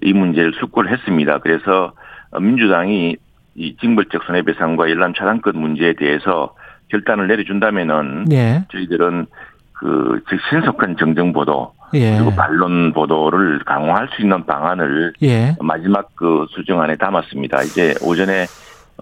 [0.02, 1.38] 이 문제를 숙고를 했습니다.
[1.38, 1.92] 그래서
[2.38, 3.16] 민주당이
[3.56, 6.54] 이 징벌적 손해배상과 열람 차단권 문제에 대해서
[6.88, 8.64] 결단을 내려준다면은 예.
[8.70, 9.26] 저희들은
[9.72, 12.16] 그 즉 신속한 정정 보도 예.
[12.16, 15.56] 그리고 반론 보도를 강화할 수 있는 방안을 예.
[15.60, 17.62] 마지막 그 수정안에 담았습니다.
[17.62, 18.46] 이제 오전에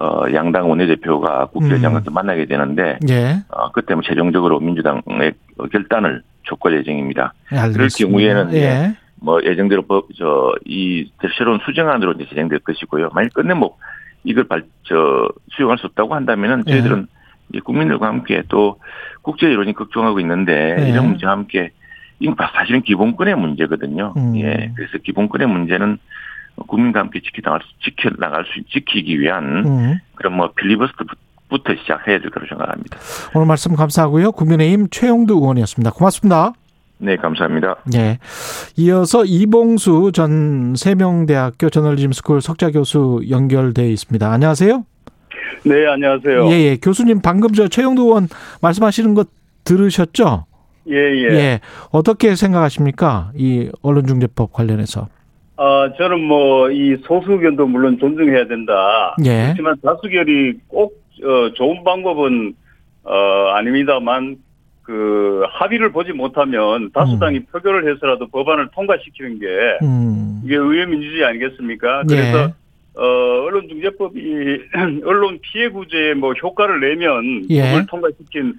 [0.01, 2.15] 어 양당 원내대표가 국회의장과 음.
[2.15, 3.43] 만나게 되는데 예.
[3.49, 5.35] 어 그때 뭐 최종적으로 민주당의
[5.73, 7.35] 결단을 촉구할 예정입니다.
[7.51, 7.97] 알겠습니다.
[7.99, 8.95] 경우에는 예.
[9.21, 13.11] 뭐 예정대로 법저이 새로운 수정안으로 이제 진행될 것이고요.
[13.13, 13.77] 만약 끝내 뭐
[14.25, 16.73] 이걸 발, 저 수용할 수 없다고 한다면은 예.
[16.73, 17.07] 저희들은
[17.55, 18.79] 이 국민들과 함께 또
[19.23, 20.91] 국제 여론이 걱정하고 있는데 예.
[20.91, 21.71] 이런 문제와 함께
[22.21, 24.15] 이건 사실은 기본권의 문제거든요.
[24.17, 24.37] 음.
[24.37, 24.73] 예.
[24.75, 25.99] 그래서 기본권의 문제는
[26.67, 29.99] 국민과 함께 지켜나갈 수, 지켜나갈 수, 지키기 위한 음.
[30.17, 32.99] 그런 뭐 필리버스터부터 시작해야 될 거로 생각합니다.
[33.35, 34.33] 오늘 말씀 감사하고요.
[34.33, 35.93] 국민의힘 최형두 의원이었습니다.
[35.93, 36.53] 고맙습니다.
[36.99, 37.77] 네, 감사합니다.
[37.95, 38.19] 예.
[38.77, 44.31] 이어서 이봉수 전 세명대학교 저널리즘 스쿨 석좌 교수 연결돼 있습니다.
[44.31, 44.85] 안녕하세요.
[45.65, 46.47] 네, 안녕하세요.
[46.51, 46.77] 예, 예.
[46.77, 48.29] 교수님 방금 저 최형두 의원
[48.63, 49.29] 말씀하시는 것
[49.65, 50.47] 들으셨죠?
[50.91, 51.61] 예, 예.
[51.91, 53.31] 어떻게 생각하십니까?
[53.37, 55.09] 이 언론중재법 관련해서.
[55.57, 59.17] 아, 저는 뭐, 이 소수 의견도 물론 존중해야 된다.
[59.25, 59.47] 예.
[59.47, 62.55] 그렇지만 다수결이 꼭, 어, 좋은 방법은,
[63.03, 63.13] 어,
[63.55, 64.37] 아닙니다만,
[64.89, 69.47] 그, 합의를 보지 못하면 다수당이 표결을 해서라도 법안을 통과시키는 게,
[69.83, 70.41] 음.
[70.43, 72.05] 이게 의회 민주주의 아니겠습니까?
[72.11, 72.17] 예.
[72.17, 72.53] 그래서,
[72.97, 74.61] 어, 언론중재법이,
[75.05, 77.65] 언론 피해 구제에 뭐 효과를 내면, 예.
[77.65, 78.55] 법을 통과시킨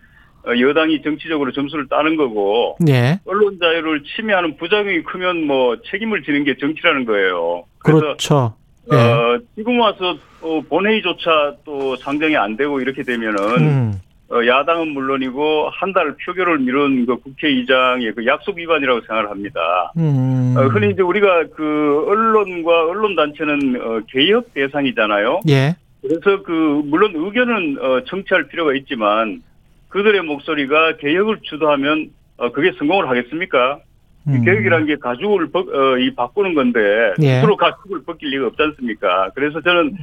[0.46, 3.20] 어, 여당이 정치적으로 점수를 따는 거고, 예.
[3.26, 7.64] 언론 자유를 침해하는 부작용이 크면 뭐 책임을 지는 게 정치라는 거예요.
[7.80, 8.54] 그래서 그렇죠.
[8.94, 8.96] 예.
[8.96, 14.02] 어, 지금 와서 어, 본회의조차 또 상정이 안 되고 이렇게 되면은 음.
[14.32, 19.92] 어, 야당은 물론이고 한 달 표결을 미룬 그 국회의장의 그 약속 위반이라고 생각을 합니다.
[19.98, 20.54] 음.
[20.56, 25.40] 어, 흔히 이제 우리가 그 언론과 언론 단체는 어, 개혁 대상이잖아요.
[25.50, 25.76] 예.
[26.02, 26.52] 그래서 그
[26.86, 29.42] 물론 의견은 어, 청취할 필요가 있지만
[29.90, 33.80] 그들의 목소리가 개혁을 주도하면 어, 그게 성공을 하겠습니까?
[34.28, 34.46] 이 음.
[34.46, 37.36] 개혁이라는 게 가죽을 벗, 어, 이 바꾸는 건데 예.
[37.38, 39.32] 스스로 가죽을 벗길 리가 없지 않습니까?
[39.34, 39.98] 그래서 저는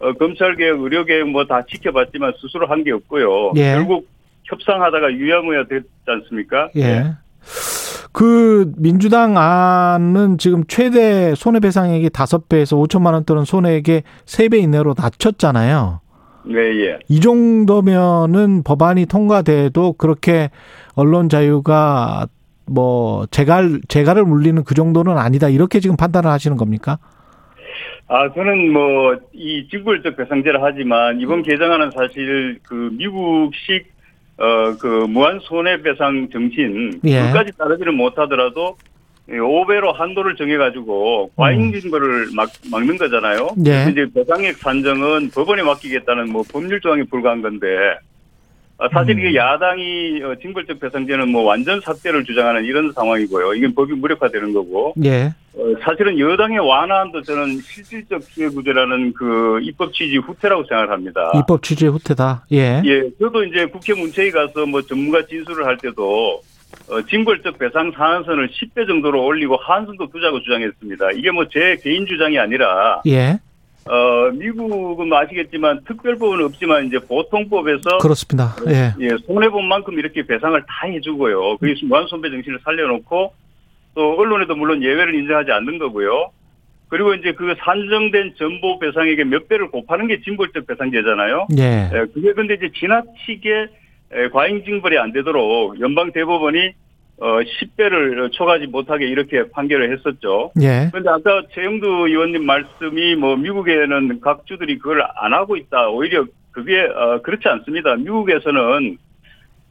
[0.00, 3.52] 어, 검찰 개혁, 의료 개혁 뭐 다 지켜봤지만 스스로 한 게 없고요.
[3.56, 3.72] 예.
[3.74, 4.08] 결국
[4.44, 6.70] 협상하다가 유야무야 됐지 않습니까?
[6.76, 7.12] 예.
[8.12, 14.94] 그 민주당 안은 지금 최대 손해배상액이 다섯 배에서 5천만 원 또는 손해액의 세 배 이내로
[14.98, 16.00] 낮췄잖아요.
[16.46, 16.98] 네, 예.
[17.08, 20.50] 이 정도면은 법안이 통과돼도 그렇게
[20.94, 22.26] 언론 자유가
[22.66, 26.98] 뭐 재갈 재갈을 물리는 그 정도는 아니다 이렇게 지금 판단을 하시는 겁니까?
[28.12, 33.86] 아, 저는 뭐, 이 직불적 배상제를 하지만, 이번 개정안은 사실 그 미국식,
[34.36, 37.20] 어, 그 무한 손해배상 정신, 예.
[37.20, 38.76] 그까지 따르지는 못하더라도,
[39.28, 43.50] 5배로 한도를 정해가지고, 과잉징벌을 막, 막는 거잖아요.
[43.56, 43.64] 음.
[43.68, 43.88] 예.
[43.88, 47.98] 이제 배상액 산정은 법원에 맡기겠다는 뭐 법률 조항에 불과한 건데, 아,
[48.92, 49.18] 사실 음.
[49.20, 53.54] 이게 야당이 어, 징벌적 배상제는 뭐 완전 삭제를 주장하는 이런 상황이고요.
[53.54, 54.94] 이게 법이 무력화되는 거고.
[55.04, 55.32] 예.
[55.54, 61.32] 어, 사실은 여당의 완화안도 저는 실질적 피해 구제라는 그 입법 취지 후퇴라고 생각을 합니다.
[61.34, 62.46] 입법 취지의 후퇴다.
[62.52, 62.80] 예.
[62.84, 66.40] 예, 저도 이제 국회 문체위 가서 뭐 전문가 진술을 할 때도
[66.88, 71.10] 어, 징벌적 배상 상한선을 10배 정도로 올리고 한선도 두자고 주장했습니다.
[71.16, 73.38] 이게 뭐 제 개인 주장이 아니라 예.
[73.90, 78.54] 어, 미국은 뭐 아시겠지만 특별법은 없지만 이제 보통법에서 그렇습니다.
[78.68, 78.94] 예.
[79.00, 81.56] 예, 손해 본 만큼 이렇게 배상을 다 해주고요.
[81.56, 83.32] 그게 무한손배 정신을 살려놓고
[83.96, 86.30] 또 언론에도 물론 예외를 인정하지 않는 거고요.
[86.86, 91.48] 그리고 이제 그 산정된 전보 배상액의 몇 배를 곱하는 게 징벌적 배상제잖아요.
[91.58, 91.90] 예.
[91.92, 93.66] 예, 그게 근데 이제 지나치게
[94.12, 96.74] 에, 과잉징벌이 안 되도록 연방 대법원이
[97.20, 100.52] 어 10배를 초과하지 못하게 이렇게 판결을 했었죠.
[100.62, 100.88] 예.
[100.90, 105.90] 그런데 아까 최영두 의원님 말씀이 뭐 미국에는 각 주들이 그걸 안 하고 있다.
[105.90, 107.94] 오히려 그게 어 그렇지 않습니다.
[107.96, 108.96] 미국에서는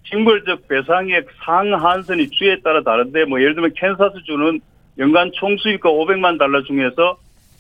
[0.09, 4.62] 징벌적 배상액 상한선이 주에 따라 다른데 뭐 예를 들면 캔사스 주는
[4.99, 7.17] 연간 총수익과 500만 달러 중에서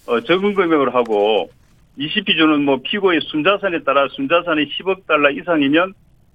[0.07, 1.49] 어 적은 금액을 하고
[1.95, 5.93] 미시시피 주는 뭐 피고의 순자산에 따라 순자산이 10억 달러 이상이면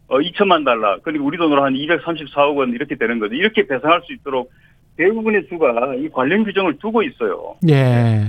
[0.08, 3.34] 어 2천만 달러 그리고 우리 돈으로 한 234억 원 이렇게 되는 거죠.
[3.34, 4.50] 이렇게 배상할 수 있도록
[4.96, 7.56] 대부분의 주가 이 관련 규정을 두고 있어요.
[7.68, 8.24] 예.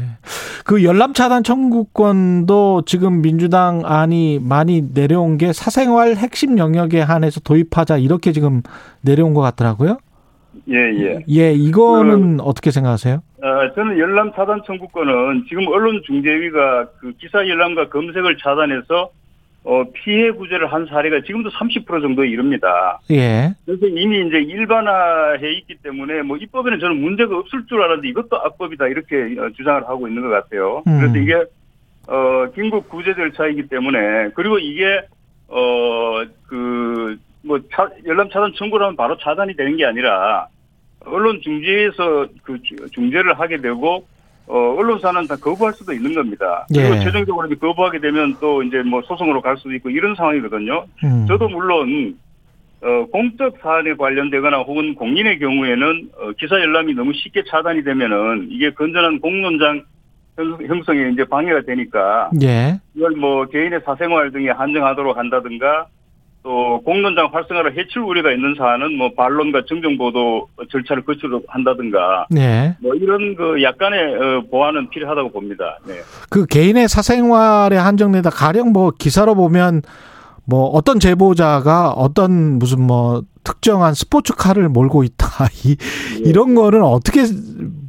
[0.66, 7.98] 그 열람 차단 청구권도 지금 민주당 안이 많이 내려온 게 사생활 핵심 영역에 한해서 도입하자
[7.98, 8.64] 이렇게 지금
[9.02, 10.00] 내려온 것 같더라고요.
[10.70, 11.24] 예, 예.
[11.30, 13.22] 예, 이거는 어떻게 생각하세요?
[13.44, 19.12] 어, 저는 열람 차단 청구권은 지금 언론중재위가 그 기사 열람과 검색을 차단해서
[19.68, 23.00] 어, 피해 구제를 한 사례가 지금도 30% 정도에 이릅니다.
[23.10, 23.52] 예.
[23.66, 28.88] 그래서 이미 이제 일반화해 있기 때문에 뭐 입법에는 저는 문제가 없을 줄 알았는데 이것도 악법이다
[28.88, 30.84] 이렇게 어, 주장을 하고 있는 것 같아요.
[30.88, 31.00] 음.
[31.00, 31.34] 그래서 이게
[32.08, 35.02] 어 긴급 구제 절차이기 때문에 그리고 이게
[35.48, 37.60] 어그뭐
[38.06, 40.48] 열람 차단 청구를 하면 바로 차단이 되는 게 아니라
[41.06, 44.06] 언론 중재에서 그 주- 중재를 하게 되고
[44.48, 46.66] 어 언론사는 다 거부할 수도 있는 겁니다.
[46.74, 47.00] 그리고 예.
[47.00, 50.86] 최종적으로 이제 거부하게 되면 또 이제 뭐 소송으로 갈 수도 있고 이런 상황이거든요.
[51.04, 51.26] 음.
[51.28, 52.16] 저도 물론
[52.82, 58.70] 어, 공적 사안에 관련되거나 혹은 공인의 경우에는 어, 기사 열람이 너무 쉽게 차단이 되면은 이게
[58.72, 59.82] 건전한 공론장
[60.38, 62.80] 형- 형성에 이제 방해가 되니까 예.
[62.94, 65.88] 이걸 뭐 개인의 사생활 등에 한정하도록 한다든가
[66.46, 72.78] 또 공론장 활성화를 해칠 우려가 있는 사안은 뭐 반론과 정정 보도 절차를 거치도록 한다든가 네.
[72.82, 75.80] 뭐 이런 그 약간의 어, 보완은 필요하다고 봅니다.
[75.88, 75.96] 네.
[76.30, 79.82] 그 개인의 사생활에 한정되다 가령 뭐 기사로 보면
[80.46, 85.78] 뭐 어떤 제보자가 어떤 무슨 뭐 특정한 스포츠카를 몰고 있다 이
[86.24, 87.24] 이런 거는 어떻게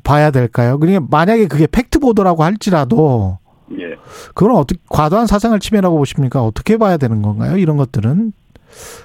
[0.03, 0.79] 봐야 될까요?
[0.79, 3.39] 그러니까 만약에 그게 팩트 보도라고 할지라도
[3.73, 3.97] 예.
[4.35, 6.43] 그건 어떻게 과도한 사생활 침해라고 보십니까?
[6.43, 7.59] 어떻게 봐야 되는 건가요?
[7.59, 8.33] 이런 것들은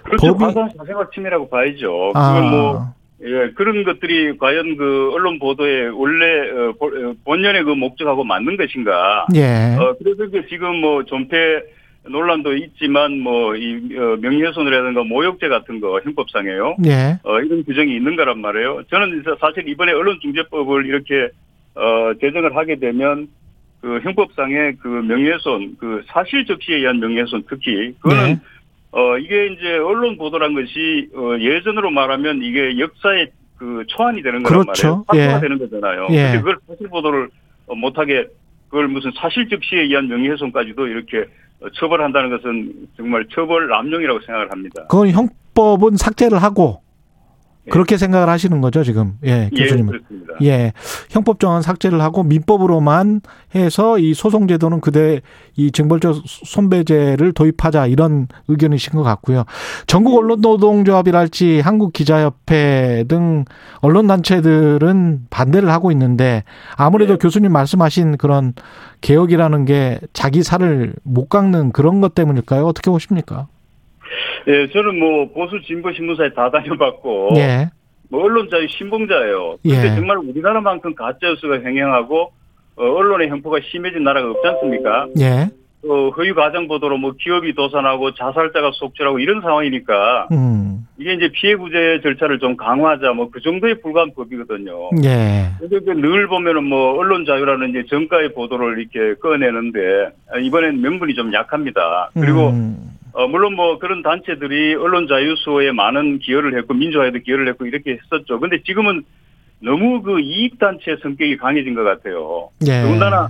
[0.04, 0.28] 그렇죠.
[0.36, 2.12] 법이- 과도한 사생활 침해라고 봐야죠.
[2.16, 2.86] 아 그건 뭐
[3.24, 8.58] 예, 그런 것들이 과연 그 언론 보도의 원래 어, 보- 어, 본연의 그 목적하고 맞는
[8.58, 9.28] 것인가?
[9.36, 9.76] 예.
[9.80, 11.62] 어, 그래서 그 지금 뭐 존폐
[12.10, 13.90] 논란도 있지만 뭐이
[14.22, 16.78] 명예훼손이라든가 모욕죄 같은 거 형법상에요.
[16.88, 17.20] 예.
[17.24, 18.82] 어, 이런 규정이 있는 거란 말이에요.
[18.90, 21.30] 저는 사실 이번에 언론중재법을 이렇게
[21.76, 23.28] 어, 제정을 하게 되면
[23.82, 28.40] 그 형법상의 그 명예훼손, 그 사실 적시에 의한 명예훼손 특히 그거는 네.
[28.92, 34.64] 어, 이게 이제 언론 보도란 것이 어, 예전으로 말하면 이게 역사의 그 초안이 되는 거란
[34.64, 35.06] 그렇죠.
[35.08, 35.28] 말이에요.
[35.30, 35.42] 사실화 예.
[35.42, 36.08] 되는 거잖아요.
[36.12, 36.24] 예.
[36.24, 37.30] 근데 그걸 사실 보도를
[37.68, 38.26] 어, 못하게
[38.70, 41.26] 그걸 무슨 사실 적시에 의한 명예훼손까지도 이렇게
[41.62, 44.84] 어, 처벌한다는 것은 정말 처벌 남용이라고 생각을 합니다.
[44.90, 46.91] 그건 형법은 삭제를 하고 예.
[47.70, 49.18] 그렇게 생각을 하시는 거죠, 지금.
[49.26, 49.92] 예, 예, 교수님은.
[49.92, 50.34] 그렇습니다.
[50.44, 50.74] 예.
[51.10, 53.22] 형법 정한 삭제를 하고 민법으로만
[53.54, 55.22] 해서 이 소송 제도는 그대
[55.56, 59.44] 이 징벌적 손배제를 도입하자 이런 의견이신 것 같고요.
[59.86, 63.46] 전국 언론 노동조합이랄지 한국 기자협회 등
[63.80, 66.44] 언론 단체들은 반대를 하고 있는데
[66.76, 67.20] 아무래도 네.
[67.20, 68.54] 교수님 말씀하신 그런
[69.02, 72.66] 개혁이라는 게 자기 살을 못 깎는 그런 것 때문일까요?
[72.66, 73.48] 어떻게 보십니까?
[74.48, 77.70] 예, 저는 뭐 보수 진보 신문사에 다 다녀봤고 예.
[78.10, 79.58] 뭐 언론 자유 신봉자예요.
[79.64, 79.96] 근데 예.
[79.96, 82.32] 정말 우리나라만큼 가짜 뉴스가 횡행하고
[82.76, 85.08] 어, 언론의 형포가 심해진 나라가 없지 않습니까?
[85.20, 85.50] 예.
[85.88, 90.86] 어, 허위 가정 보도로 뭐 기업이 도산하고 자살자가 속출하고 이런 상황이니까 음.
[90.98, 94.90] 이게 이제 피해 구제 절차를 좀 강화하자 뭐 그 정도에 불과한 법이거든요.
[95.04, 95.48] 예.
[95.60, 99.80] 근데 그늘 보면은 뭐 언론 자유라는 이제 정가의 보도를 이렇게 꺼내는데
[100.32, 102.12] 아, 이번엔 명분이 좀 약합니다.
[102.14, 102.91] 그리고 음.
[103.14, 107.98] 어, 물론 뭐 그런 단체들이 언론 자유 수호에 많은 기여를 했고 민주화에도 기여를 했고 이렇게
[108.02, 108.40] 했었죠.
[108.40, 109.04] 근데 지금은
[109.60, 112.50] 너무 그 이익 단체 성격이 강해진 것 같아요.
[112.68, 112.82] 예.
[112.84, 113.30] 더군다나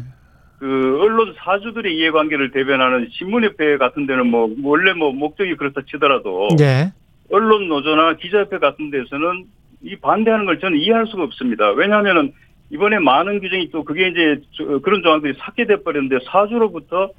[0.59, 6.91] 그 언론 사주들의 이해관계를 대변하는 신문협회 같은 데는 뭐 원래 뭐 목적이 그렇다 치더라도 예.
[7.31, 9.45] 언론 노조나 기자협회 같은 데서는
[9.83, 11.71] 이 반대하는 걸 저는 이해할 수가 없습니다.
[11.71, 12.33] 왜냐하면은
[12.69, 17.09] 이번에 많은 규정이 또 그게 이제 저- 그런 조항들이 삭제돼 버렸는데 사주로부터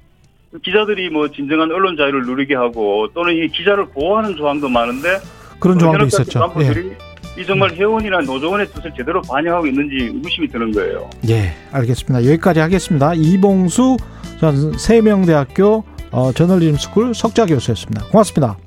[0.62, 5.18] 기자들이 뭐 진정한 언론 자유를 누리게 하고 또는 이 기자를 보호하는 조항도 많은데
[5.58, 6.52] 그런 어, 조항도 있었죠.
[6.60, 7.40] 예.
[7.40, 11.08] 이 정말 회원이나 노조원의 뜻을 제대로 반영하고 있는지 의구심이 드는 거예요.
[11.30, 12.26] 예, 알겠습니다.
[12.30, 13.14] 여기까지 하겠습니다.
[13.14, 13.96] 이봉수
[14.38, 18.04] 전 세명대학교 어, 저널리즘 스쿨 석좌 교수였습니다.
[18.08, 18.58] 고맙습니다.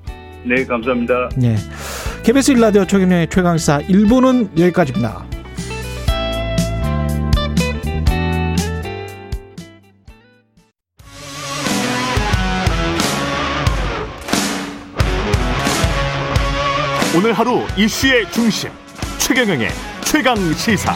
[0.44, 1.30] 네, 감사합니다.
[1.44, 1.56] 예.
[2.24, 5.26] KBS 일라디오 최경영의 최강사 1부는 여기까지입니다.
[17.18, 18.70] 오늘 하루 이슈의 중심
[19.20, 19.70] 최경영의
[20.04, 20.94] 최강 시사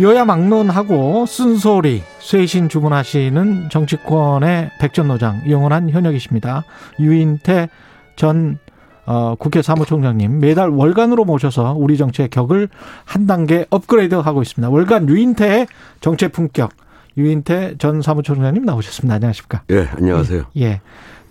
[0.00, 6.64] 여야 막론하고 쓴소리 쇄신 주문하시는 정치권의 백전노장 영원한 현역이십니다.
[6.98, 7.68] 유인태
[8.16, 8.58] 전
[9.06, 12.68] 어, 국회 사무총장님 매달 월간으로 모셔서 우리 정치의 격을
[13.04, 14.70] 한 단계 업그레이드하고 있습니다.
[14.70, 15.66] 월간 유인태
[16.00, 16.70] 정치 품격
[17.16, 19.14] 유인태 전 사무총장님 나오셨습니다.
[19.16, 19.62] 안녕하십니까?
[19.70, 20.44] 예, 안녕하세요.
[20.58, 20.80] 예.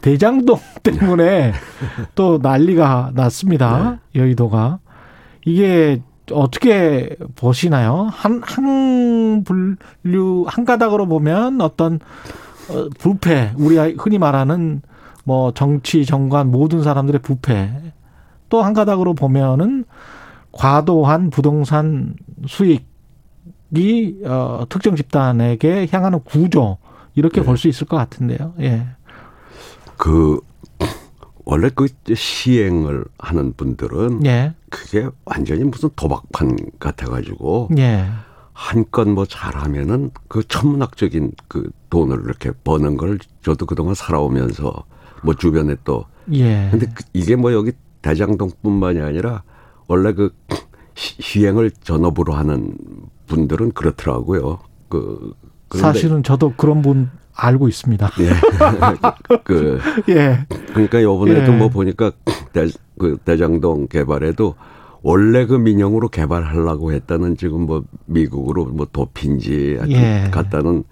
[0.02, 1.54] 대장동 때문에
[2.16, 4.00] 또 난리가 났습니다.
[4.16, 4.80] 여의도가.
[5.46, 6.02] 이게
[6.32, 8.08] 어떻게 보시나요?
[8.12, 12.00] 한, 한 분류, 한 가닥으로 보면 어떤,
[12.70, 14.82] 어, 부패, 우리 흔히 말하는
[15.24, 17.72] 뭐 정치 정관 모든 사람들의 부패
[18.50, 19.86] 또 한 가닥으로 보면은
[20.52, 22.16] 과도한 부동산
[22.48, 26.78] 수익이 어 특정 집단에게 향하는 구조
[27.16, 27.46] 이렇게 네.
[27.48, 28.54] 볼수 있을 것 같은데요.
[28.60, 28.86] 예.
[29.98, 30.40] 그
[31.46, 34.54] 원래 그 시행을 하는 분들은 예.
[34.70, 38.06] 그게 완전히 무슨 도박판 같아가지고 예.
[38.54, 44.86] 한껏 뭐 잘하면은 그 천문학적인 그 돈을 이렇게 버는 걸 저도 그동안 살아오면서
[45.24, 46.68] 뭐 주변에 또 예.
[46.72, 47.72] 근데 그- 이게 뭐 여기
[48.02, 49.44] 대장동뿐만이 아니라
[49.88, 50.34] 원래 그
[50.96, 52.76] 시- 시행을 전업으로 하는
[53.28, 54.60] 분들은 그렇더라고요.
[54.90, 55.34] 그
[55.74, 58.12] 사실은 저도 그런 분 알고 있습니다.
[58.20, 58.30] 예.
[59.44, 60.46] 그 예.
[60.74, 61.58] 그러니까 요번에도 예.
[61.58, 62.12] 뭐 보니까
[62.52, 62.68] 대,
[63.00, 64.56] 그 대장동 개발에도
[65.02, 70.30] 원래 그 민영으로 개발하려고 했다는 지금 뭐 미국으로 뭐 도피인지 하여튼 예.
[70.32, 70.84] 갔다는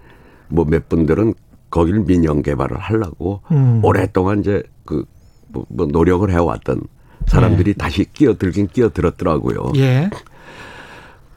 [0.50, 1.34] 뭐 몇 분들은
[1.72, 3.80] 거기를 민영 개발을 하려고 음.
[3.84, 5.06] 오랫동안 이제 그
[5.48, 6.82] 뭐, 뭐 노력을 해왔던
[7.28, 9.72] 사람들이 다시 끼어들긴 끼어들었더라고요.
[9.78, 10.10] 예.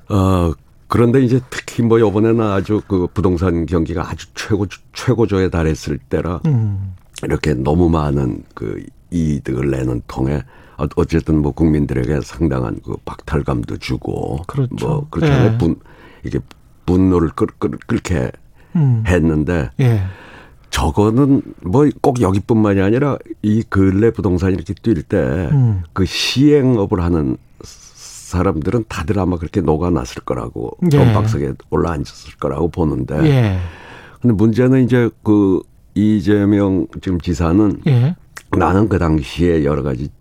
[0.08, 0.52] 어,
[0.88, 6.94] 그런데 이제 특히 뭐 요번에는 아주 그 부동산 경기가 아주 최고, 최고조에 달했을 때라 음.
[7.22, 10.42] 이렇게 너무 많은 그 이득을 내는 통에
[10.76, 14.74] 어- 어쨌든 뭐 국민들에게 상당한 그 박탈감도 주고 그렇죠.
[14.86, 15.52] 뭐 그렇잖아요.
[15.54, 15.58] 예.
[15.58, 15.76] 분
[16.24, 16.38] 이게
[16.86, 18.30] 분노를 끌, 끌, 끌게
[18.76, 19.04] 음.
[19.06, 20.02] 했는데 예.
[20.70, 25.82] 저거는 뭐 꼭 여기뿐만이 아니라 이 근래 부동산이 이렇게 뛸 때그 음.
[26.04, 30.96] 시행업을 하는 사람들은 다들 아마 그렇게 녹아났을 거라고 예.
[30.96, 33.58] 돈박석에 올라앉았을 거라고 보는데 예.
[34.20, 35.60] 근데 문제는 이제 그
[35.94, 38.16] 이재명 지금 지사는 예.
[38.56, 40.14] 나는 그 당시에 여러 가지 지-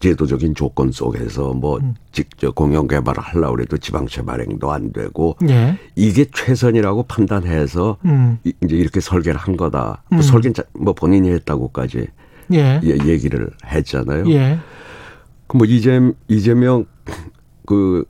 [0.00, 1.94] 제도적인 조건 속에서 뭐 음.
[2.12, 5.78] 직접 공영 개발을 하려고 해도 지방채 발행도 안 되고 예.
[5.94, 8.38] 이게 최선이라고 판단해서 음.
[8.44, 10.02] 이- 이제 이렇게 설계를 한 거다.
[10.10, 10.22] 뭐 음.
[10.22, 12.06] 설계는 자- 뭐 본인이 했다고까지
[12.54, 12.80] 예.
[12.82, 14.24] 예, 얘기를 했잖아요.
[14.30, 14.58] 예.
[15.48, 16.86] 그뭐 이재 이재명
[17.66, 18.04] 그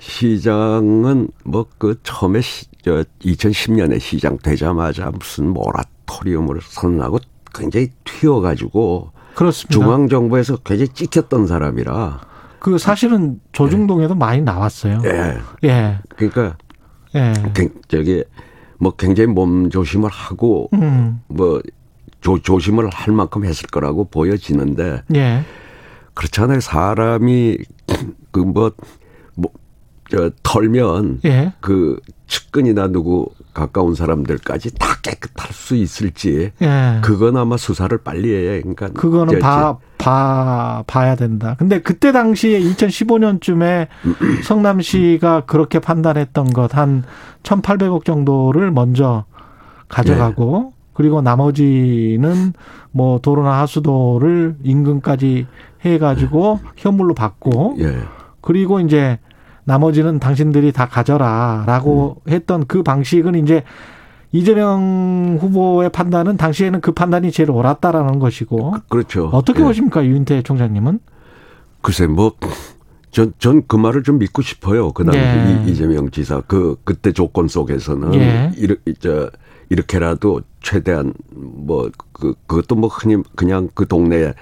[0.00, 7.18] 시장은 뭐 그 처음에 시, 저 2010년에 시장 되자마자 무슨 모라토리움을 선언하고
[7.54, 9.72] 굉장히 튀어가지고 그렇습니다.
[9.72, 12.20] 중앙 정부에서 굉장히 찍혔던 사람이라
[12.58, 15.00] 그 사실은 조중동에도 많이 나왔어요.
[15.04, 15.98] 예 예.
[16.16, 16.56] 그러니까
[17.14, 17.32] 예.
[17.54, 18.24] 굉- 저기
[18.78, 21.20] 뭐 굉장히 몸 조심을 하고 음.
[21.28, 21.60] 뭐
[22.20, 25.44] 조, 조심을 할 만큼 했을 거라고 보여지는데 예.
[26.14, 27.58] 그렇잖아요 사람이
[28.32, 28.72] 그뭐뭐
[30.10, 31.52] 저 털면 예.
[31.60, 31.98] 그
[32.28, 36.98] 측근이나 누구 가까운 사람들까지 다 깨끗할 수 있을지 예.
[37.02, 41.56] 그건 아마 수사를 빨리 해야 그러니까 그거는 저- 봐, 봐, 봐야 된다.
[41.58, 43.88] 근데 그때 당시에 2015년쯤에
[44.44, 47.04] 성남시가 그렇게 판단했던 것 한
[47.42, 49.24] 1,800억 정도를 먼저
[49.88, 52.52] 가져가고 그리고 나머지는
[52.90, 55.46] 뭐 도로나 하수도를 인근까지
[55.84, 57.96] 해가지고 현물로 받고 예.
[58.40, 59.18] 그리고 이제
[59.70, 62.30] 나머지는 당신들이 다 가져라라고 음.
[62.32, 63.62] 했던 그 방식은 이제
[64.32, 69.26] 이재명 후보의 판단은 당시에는 그 판단이 제일 옳았다라는 것이고 그 렇죠.
[69.32, 69.64] 어떻게 예.
[69.64, 71.00] 보십니까 윤태 총장님은?
[71.82, 72.32] 글쎄 뭐
[73.10, 74.92] 전 전 그 말을 좀 믿고 싶어요.
[74.92, 75.64] 그 당시 예.
[75.66, 78.52] 이- 이재명 지사 그 그때 조건 속에서는 예.
[78.56, 79.30] 이르, 저
[79.70, 84.34] 이렇게라도 최대한 뭐 그 그것도 뭐 흔히 그냥 그 동네에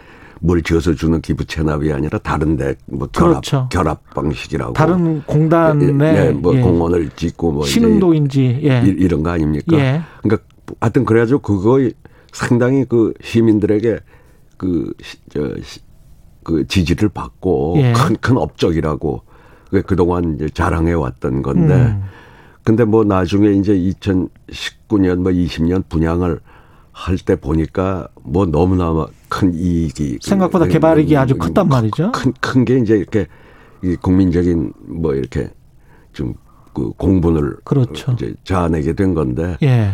[0.44, 3.66] 뭘 지어서 주는 기부 체납이 아니라 다른데 뭐 결합 그렇죠.
[3.72, 6.60] 결합 방식이라고 다른 공단의 예, 예, 뭐 예.
[6.60, 8.82] 공원을 짓고 뭐 신흥도인지 예.
[8.84, 9.74] 이- 이런 거 아닙니까?
[9.78, 10.02] 예.
[10.22, 10.46] 그러니까
[10.80, 11.78] 하여튼 그래가지고 그거
[12.32, 14.00] 상당히 그 시민들에게
[14.58, 15.80] 그, 시- 저, 시-
[16.42, 17.94] 그 지지를 받고 예.
[17.94, 19.22] 큰, 큰 업적이라고
[19.70, 22.02] 그 그동안 이제 자랑해 왔던 건데 음.
[22.64, 26.38] 근데 뭐 나중에 이제 2019년 뭐 20년 분양을
[26.96, 32.12] 할 때 보니까 뭐 너무나 큰 이익이 생각보다 개발이익이 아주 컸단 말이죠.
[32.12, 33.26] 큰 큰 게 이제 이렇게
[33.82, 35.50] 이 국민적인 뭐 이렇게
[36.12, 36.34] 좀
[36.74, 38.10] 그 공분을 그렇죠.
[38.14, 39.92] 이제 자아내게 된 건데 예.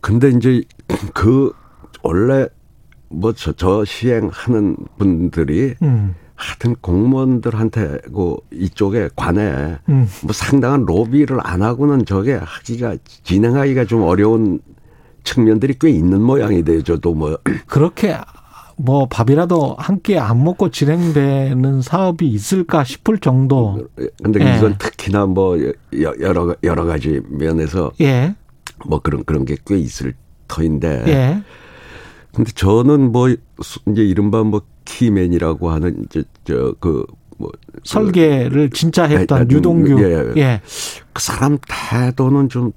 [0.00, 0.60] 근데 이제
[1.14, 1.52] 그
[2.02, 2.48] 원래
[3.10, 6.16] 뭐저 저 시행하는 분들이 음.
[6.34, 10.08] 하여튼 공무원들한테 그 이쪽에 관해 음.
[10.24, 14.58] 뭐 상당한 로비를 안 하고는 저게 하기가 진행하기가 좀 어려운
[15.24, 16.82] 측면들이 꽤 있는 모양이 돼요.
[16.82, 18.16] 저도 뭐 그렇게
[18.76, 23.86] 뭐 밥이라도 한 끼 안 먹고 진행되는 사업이 있을까 싶을 정도.
[24.22, 24.56] 근데 예.
[24.58, 28.34] 이건 특히나 뭐 여- 여러 여러 가지 면에서 예.
[28.86, 30.14] 뭐 그런 그런 게 꽤 있을
[30.48, 31.42] 터인데 예.
[32.34, 33.28] 근데 저는 뭐
[33.62, 37.06] 수- 이제 이른바 뭐 키맨이라고 하는 이제 저그
[37.38, 37.50] 뭐
[37.84, 40.02] 설계를 진짜 했던 예, 유동규.
[40.02, 40.32] 예.
[40.40, 40.60] 예.
[41.12, 42.72] 그 사람 태도는 좀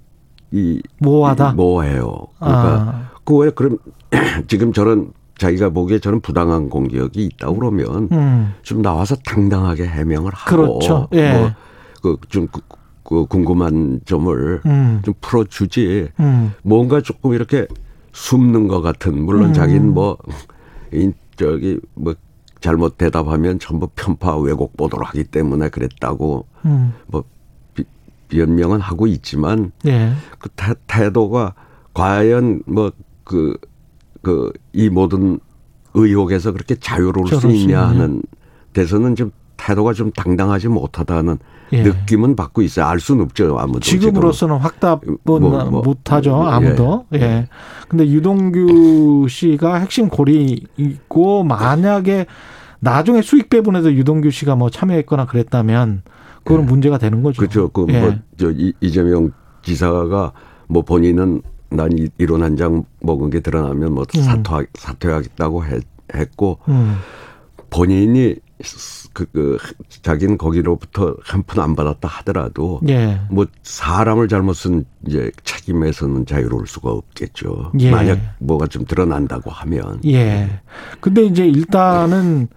[0.52, 1.54] 이 모호하다.
[1.54, 2.28] 모호해요.
[2.40, 3.10] 그러니까 아.
[3.26, 3.78] 그왜 그럼
[4.48, 8.54] 지금 저런 자기가 보기에 저는 부당한 공격이 있다 그러면 음.
[8.64, 11.08] 좀 나와서 당당하게 해명을 하고 그렇죠.
[11.14, 11.54] 예.
[12.02, 12.62] 뭐그좀 그,
[13.04, 15.02] 그 궁금한 점을 음.
[15.04, 16.54] 좀 풀어주지 음.
[16.64, 17.68] 뭔가 조금 이렇게
[18.14, 19.54] 숨는 것 같은 물론 음.
[19.54, 20.18] 자기는 뭐
[20.92, 22.16] 인, 저기 뭐
[22.60, 26.94] 잘못 대답하면 전부 편파 왜곡 보도를 하기 때문에 그랬다고 음.
[27.06, 27.37] 뭐 비,
[28.30, 30.12] 변명은 하고 있지만 예.
[30.40, 31.54] 그 태, 태도가
[31.94, 32.92] 과연 뭐
[33.24, 33.58] 그
[34.22, 35.40] 그 이 모든
[35.94, 37.88] 의혹에서 그렇게 자유로울 수 있냐.
[37.88, 38.22] 하는
[38.74, 41.38] 데서는 좀 태도가 좀 당당하지 못하다는
[41.74, 41.82] 예.
[41.84, 42.86] 느낌은 받고 있어요.
[42.86, 46.50] 알 수는 없죠 아무도 지금으로서는 확답은 뭐, 뭐, 못하죠 예.
[46.52, 47.06] 아무도.
[47.16, 47.48] 예.
[47.88, 52.26] 근데 유동규 씨가 핵심 고리이고 만약에
[52.80, 56.04] 나중에 수익 배분에서 유동규 씨가 뭐 참여했거나 그랬다면
[56.48, 57.40] 그거는 문제가 되는 거죠.
[57.40, 57.70] 그렇죠.
[57.70, 58.00] 그 예.
[58.00, 59.32] 뭐저 이재명
[59.64, 60.32] 지사가
[60.68, 64.22] 뭐 본인은 난 이- 이론 한 장 먹은 게 드러나면 뭐 음.
[64.22, 65.84] 사퇴 사퇴하겠다고 했,
[66.16, 66.96] 했고 음.
[67.70, 68.36] 본인이
[69.14, 69.58] 그, 그
[70.02, 73.20] 자기는 거기로부터 한 푼 안 받았다 하더라도 예.
[73.30, 77.74] 뭐 사람을 잘못 쓴 이제 책임에서는 자유로울 수가 없겠죠.
[77.82, 77.92] 예.
[77.92, 80.50] 만약 뭐가 좀 드러난다고 하면 예.
[81.02, 82.48] 근데 이제 일단은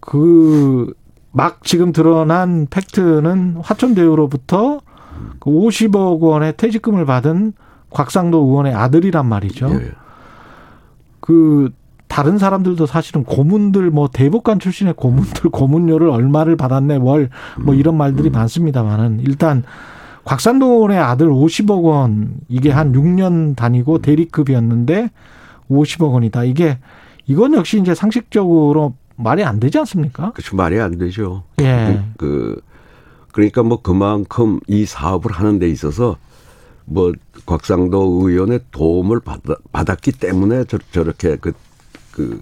[0.00, 0.94] 그
[1.36, 4.80] 막 지금 드러난 팩트는 화천대유로부터
[5.40, 7.54] 그 50억 원의 퇴직금을 받은
[7.90, 9.68] 곽상도 의원의 아들이란 말이죠.
[9.72, 9.92] 예.
[11.20, 11.70] 그
[12.06, 17.28] 다른 사람들도 사실은 고문들 뭐 대법관 출신의 고문들 고문료를 얼마를 받았네 월
[17.60, 19.64] 뭐 이런 말들이 많습니다만은 일단
[20.24, 25.10] 곽상도 의원의 아들 50억 원 이게 한 6년 다니고 대리급이었는데
[25.68, 26.44] 50억 원이다.
[26.44, 26.78] 이게
[27.26, 30.32] 이건 역시 이제 상식적으로 말이 안 되지 않습니까?
[30.32, 31.44] 그렇죠 말이 안 되죠.
[31.60, 32.02] 예.
[32.16, 32.60] 그
[33.32, 36.16] 그러니까 뭐 그만큼 이 사업을 하는 데 있어서
[36.84, 37.12] 뭐
[37.46, 39.40] 곽상도 의원의 도움을 받,
[39.72, 41.52] 받았기 때문에 저, 저렇게 그,
[42.12, 42.40] 그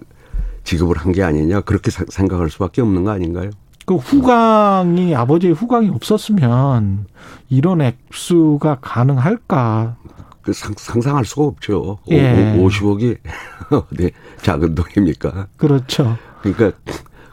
[0.63, 3.49] 지급을 한 게 아니냐 그렇게 사- 생각할 수밖에 없는 거 아닌가요?
[3.85, 7.05] 그 후광이 아버지의 후광이 없었으면
[7.49, 9.97] 이런 액수가 가능할까?
[10.41, 11.99] 그 상, 상상할 수가 없죠.
[12.11, 12.55] 예.
[12.57, 13.17] 50억이
[13.71, 14.11] 어디
[14.41, 15.47] 작은 돈입니까?
[15.57, 16.17] 그렇죠.
[16.43, 16.77] 그러니까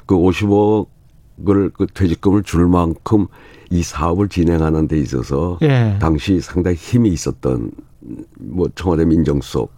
[0.07, 3.27] 그 50억을 그 퇴직금을 줄 만큼
[3.71, 5.97] 이 사업을 진행하는 데 있어서 예.
[6.01, 7.71] 당시 상당히 힘이 있었던
[8.39, 9.71] 뭐 청와대 민정수석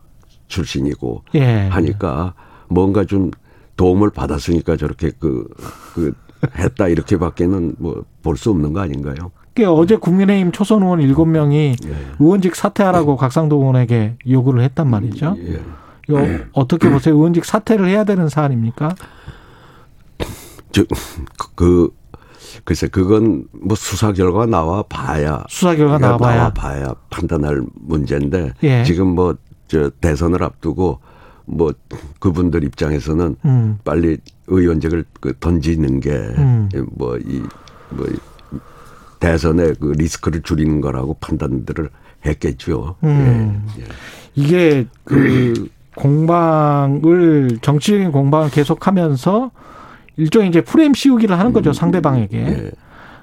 [0.49, 1.67] 출신이고 예.
[1.69, 2.35] 하니까
[2.69, 3.31] 뭔가 좀
[3.77, 5.49] 도움을 받았으니까 저렇게 그,
[5.95, 6.13] 그
[6.57, 9.15] 했다 이렇게밖에는 뭐 볼 수 없는 거 아닌가요?
[9.55, 11.77] 그 어제 국민의힘 초선 의원 7명이
[12.19, 15.37] 의원직 사퇴하라고 각상도 의원에게 요구를 했단 말이죠.
[15.39, 15.61] 예.
[16.13, 17.15] 이거 어떻게 보세요?
[17.15, 18.95] 의원직 사퇴를 해야 되는 사안입니까?
[20.73, 20.85] 저,
[21.39, 21.91] 그, 그,
[22.65, 25.45] 글쎄, 그건 뭐 수사 결과가 나와 봐야.
[25.49, 26.37] 수사 결과 나와 봐야.
[26.37, 28.53] 나와 봐야 판단할 문제인데.
[28.63, 28.85] 예.
[28.85, 29.37] 지금 뭐,
[29.69, 31.01] 저, 대선을 앞두고
[31.47, 31.73] 뭐,
[32.21, 33.79] 그분들 입장에서는 음.
[33.85, 36.69] 빨리 의원직을 그 던지는 게 음.
[36.93, 37.43] 뭐, 이,
[37.91, 38.17] 뭐, 이
[39.21, 41.89] 대선의 그 리스크를 줄이는 거라고 판단들을
[42.27, 42.97] 했겠죠.
[43.05, 43.67] 음.
[43.79, 43.83] 예.
[43.83, 43.87] 예.
[44.35, 49.51] 이게 그 공방을 정치적인 공방을 계속하면서
[50.17, 52.71] 일종의 이제 프레임 씌우기를 하는 거죠 상대방에게 예.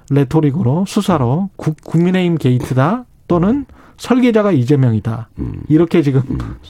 [0.09, 3.65] 레토릭으로 수사로 국, 국민의힘 게이트다 또는
[3.97, 5.61] 설계자가 이재명이다 음.
[5.67, 6.21] 이렇게 지금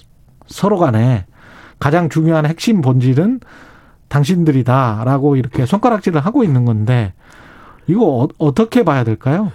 [0.48, 1.26] 서로 간에
[1.80, 3.40] 가장 중요한 핵심 본질은
[4.10, 7.14] 당신들이다라고 이렇게 손가락질을 하고 있는 건데
[7.88, 9.52] 이거 어, 떻게 봐야 될까요?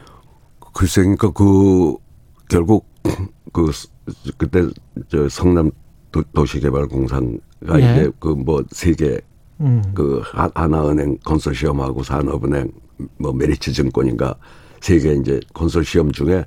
[0.72, 1.96] 글쎄, 그러니까 그
[2.48, 2.86] 결국
[3.52, 3.70] 그
[4.36, 4.62] 그때
[5.08, 5.70] 저 성남
[6.14, 7.92] 도, 도시개발공사가 예.
[7.92, 9.20] 이제 그 뭐 세계
[9.60, 9.82] 음.
[9.94, 12.70] 그 하- 하나은행 컨소시엄하고 산업은행
[13.18, 14.34] 뭐 메리츠 증권인가
[14.80, 16.44] 세계 이제 컨소시엄 중에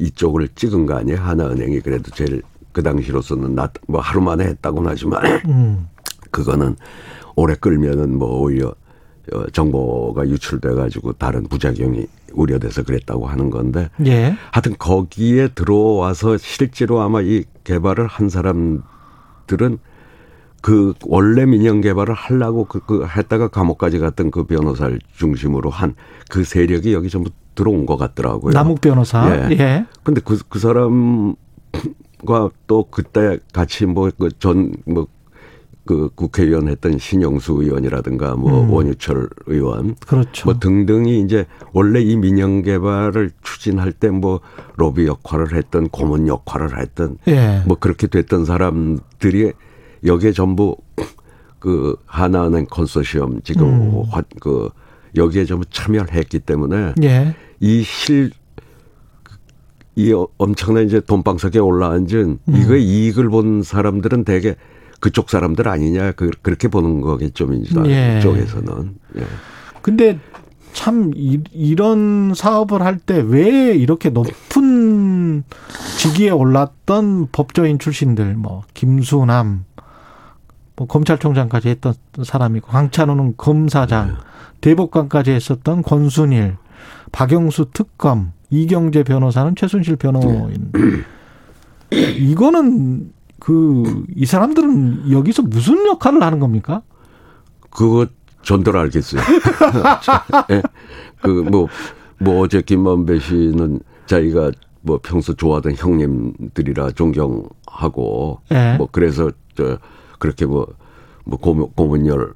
[0.00, 1.18] 이쪽을 찍은 거 아니에요?
[1.20, 2.42] 하나은행이 그래도 제일
[2.72, 5.88] 그 당시로서는 나, 뭐 하루 만에 했다고는 하지만 음.
[6.30, 6.76] 그거는
[7.36, 8.74] 오래 끌면은 뭐 오히려
[9.32, 14.36] 어, 정보가 유출돼 가지고 다른 부작용이 우려돼서 그랬다고 하는 건데 예.
[14.52, 18.82] 하여튼 거기에 들어와서 실제로 아마 이 개발을 한 사람
[19.46, 19.78] 들은
[20.62, 25.94] 그 원래 민영 개발을 하려고 그, 그 했다가 감옥까지 갔던 그 변호사를 중심으로 한
[26.30, 28.52] 그 세력이 여기 전부 들어온 것 같더라고요.
[28.52, 29.48] 남욱 변호사.
[29.50, 29.56] 예.
[29.56, 29.86] 예.
[30.02, 31.36] 근데 그, 그 사람과
[32.66, 35.06] 또 그때 같이 뭐 그 전뭐
[35.86, 38.70] 그 국회의원 했던 신영수 의원이라든가 뭐 음.
[38.70, 40.46] 원유철 의원 그렇죠.
[40.46, 44.40] 뭐 등등이 이제 원래 이 민영 개발을 추진할 때 뭐
[44.76, 47.62] 로비 역할을 했던 고문 역할을 했던 예.
[47.66, 49.52] 뭐 그렇게 됐던 사람들이
[50.06, 50.76] 여기에 전부
[51.58, 54.02] 그 하나은행 컨소시엄 지금 음.
[54.10, 54.70] 화- 그
[55.16, 57.34] 여기에 전부 참여를 했기 때문에 예.
[57.60, 58.30] 이 실,
[59.96, 62.56] 이 엄청난 이제 돈방석에 올라앉은 음.
[62.56, 64.56] 이거의 이익을 본 사람들은 대개
[65.04, 68.20] 그쪽 사람들 아니냐 그, 그렇게 보는 거겠죠 민주당 예.
[68.22, 68.94] 쪽에서는.
[69.18, 69.22] 예.
[69.82, 70.18] 근데
[70.72, 75.44] 참 이, 이런 사업을 할 때 왜 이렇게 높은
[75.98, 79.66] 직위에 올랐던 법조인 출신들 뭐 김수남
[80.74, 81.92] 뭐 검찰총장까지 했던
[82.22, 84.16] 사람이고 황찬호는 검사장
[84.62, 86.56] 대법관까지 했었던 권순일
[87.12, 90.72] 박영수 특검 이경재 변호사는 최순실 변호인
[91.92, 93.12] 이거는
[93.44, 96.80] 그 이 사람들은 여기서 무슨 역할을 하는 겁니까?
[97.70, 98.06] 그거
[98.42, 99.20] 전들 알겠어요.
[100.50, 100.62] 예.
[101.22, 101.68] 그뭐
[102.18, 104.50] 뭐 어제 김만배 씨는 자기가
[104.82, 108.76] 뭐 평소 좋아하던 형님들이라 존경하고 예.
[108.78, 109.78] 뭐 그래서 저
[110.18, 110.66] 그렇게 뭐
[111.26, 112.34] 뭐 고문 고문열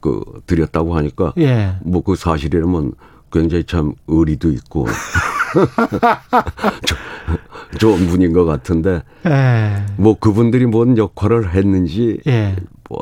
[0.00, 1.76] 그 드렸다고 하니까 예.
[1.82, 2.92] 뭐그 사실이라면
[3.32, 4.92] 굉장히 참 의리도 있고 조-
[7.78, 9.84] 좋은 분인 것 같은데 예.
[9.96, 12.56] 뭐 그분들이 뭔 역할을 했는지 예.
[12.88, 13.00] 뭐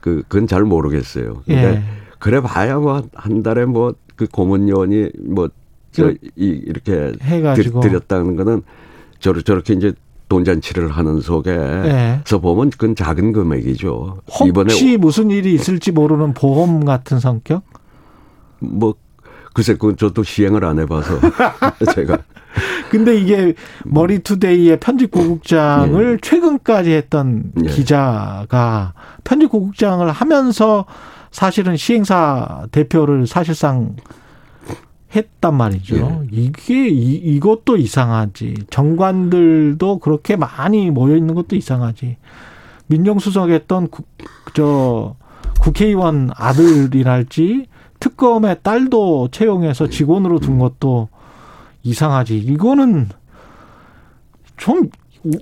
[0.00, 1.42] 그, 그건 잘 모르겠어요.
[1.46, 1.82] 근데 예.
[2.18, 7.80] 그래 봐야 뭐 한 달에 뭐 그 고문요원이 뭐저이 이렇게 해가지고.
[7.80, 8.62] 드, 드렸다는 거는
[9.20, 9.92] 저렇게 저렇게 이제
[10.28, 12.20] 돈잔치를 하는 속에서 예.
[12.42, 14.20] 보면 그건 작은 금액이죠.
[14.28, 17.62] 혹시 무슨 일이 있을지 모르는 보험 같은 성격?
[18.58, 18.94] 뭐
[19.54, 21.18] 글쎄 그건 저도 시행을 안 해봐서
[21.94, 22.18] 제가
[22.90, 27.68] 근데 이게 머리투데이의 편집국장을 최근까지 했던 예.
[27.68, 28.94] 기자가
[29.24, 30.86] 편집국장을 하면서
[31.30, 33.96] 사실은 시행사 대표를 사실상
[35.14, 35.96] 했단 말이죠.
[35.96, 36.28] 예.
[36.30, 38.54] 이게 이, 이것도 이상하지.
[38.70, 42.16] 정관들도 그렇게 많이 모여 있는 것도 이상하지.
[42.88, 44.08] 민정수석 했던 국,
[44.54, 45.16] 저
[45.60, 47.66] 국회의원 아들이랄지
[48.00, 51.08] 특검의 딸도 채용해서 직원으로 둔 것도
[51.82, 52.36] 이상하지.
[52.38, 53.08] 이거는
[54.56, 54.88] 좀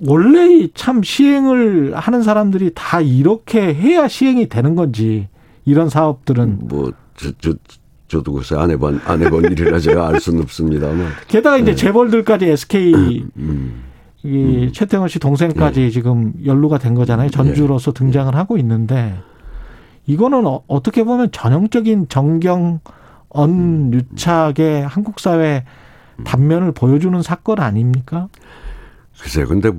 [0.07, 5.27] 원래 참 시행을 하는 사람들이 다 이렇게 해야 시행이 되는 건지
[5.65, 6.67] 이런 사업들은.
[6.67, 7.53] 뭐 저 저
[8.07, 11.07] 저도 글쎄 안 해본 안 해본 일이라 제가 알 수는 없습니다만.
[11.27, 13.83] 게다가 이제 재벌들까지 SK 음,
[14.23, 17.29] 이 최태원 씨 동생까지 지금 연루가 된 거잖아요.
[17.29, 19.15] 전주로서 등장을 하고 있는데
[20.07, 22.79] 이거는 어, 어떻게 보면 전형적인 정경
[23.29, 25.63] 언유착의 한국 사회
[26.23, 28.27] 단면을 보여주는 사건 아닙니까?
[29.19, 29.71] 글쎄 근데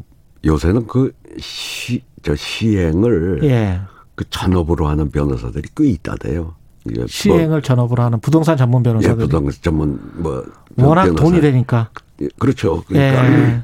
[0.44, 3.80] 요새는 그 시 저 시행을 예.
[4.16, 6.52] 그 전업으로 하는 변호사들이 꽤 있다대요.
[6.84, 10.44] 이게 시행을 전업으로 하는 부동산 전문 뭐, 예, 변호사들이 부동산 전문 뭐
[10.76, 11.22] 워낙 변호사.
[11.24, 11.90] 돈이 되니까.
[12.20, 12.82] 예, 그렇죠.
[12.88, 13.62] 그러니까 예.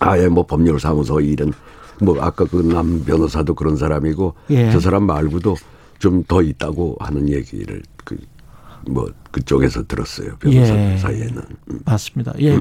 [0.00, 1.54] 아예 뭐 법률 사무소 일은
[2.02, 4.70] 뭐 아까 그 남 변호사도 그런 사람이고 예.
[4.70, 5.56] 저 사람 말고도
[5.98, 8.16] 좀 더 있다고 하는 얘기를 그
[8.88, 10.88] 뭐 그쪽에서 들었어요 변호사 예.
[10.90, 11.80] 들 사이에는 음.
[11.84, 12.32] 맞습니다.
[12.40, 12.58] 예.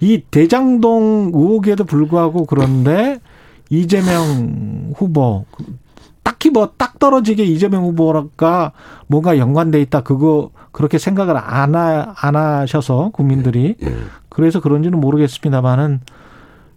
[0.00, 3.20] 이 대장동 의혹에도 불구하고 그런데
[3.68, 5.44] 이재명 후보
[6.22, 8.72] 딱히 뭐 딱 떨어지게 이재명 후보가
[9.06, 13.96] 뭔가 연관돼 있다 그거 그렇게 생각을 안, 하, 안 하셔서 국민들이 예.
[14.28, 16.00] 그래서 그런지는 모르겠습니다만은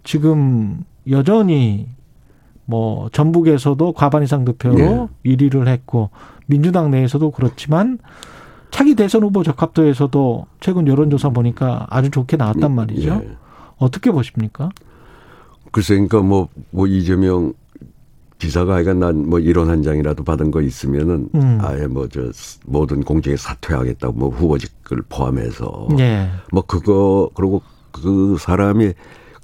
[0.04, 1.88] 지금 여전히
[2.70, 6.10] 뭐 전북에서도 과반 이상 득표로 1위를 했고
[6.46, 7.98] 민주당 내에서도 그렇지만
[8.70, 13.20] 차기 대선 후보 적합도에서도 최근 여론조사 보니까 아주 좋게 나왔단 말이죠.
[13.24, 13.36] 예.
[13.78, 14.68] 어떻게 보십니까?
[15.72, 17.52] 글쎄 그러니까 뭐, 뭐 이재명
[18.38, 21.58] 지사가 하여간 난 뭐 이론 한 장이라도 받은 거 있으면은 음.
[21.60, 22.30] 아예 뭐 저
[22.64, 26.30] 모든 공직에 사퇴하겠다고 뭐 후보직을 포함해서 예.
[26.52, 27.60] 뭐 그거 그리고
[27.90, 28.92] 그 사람이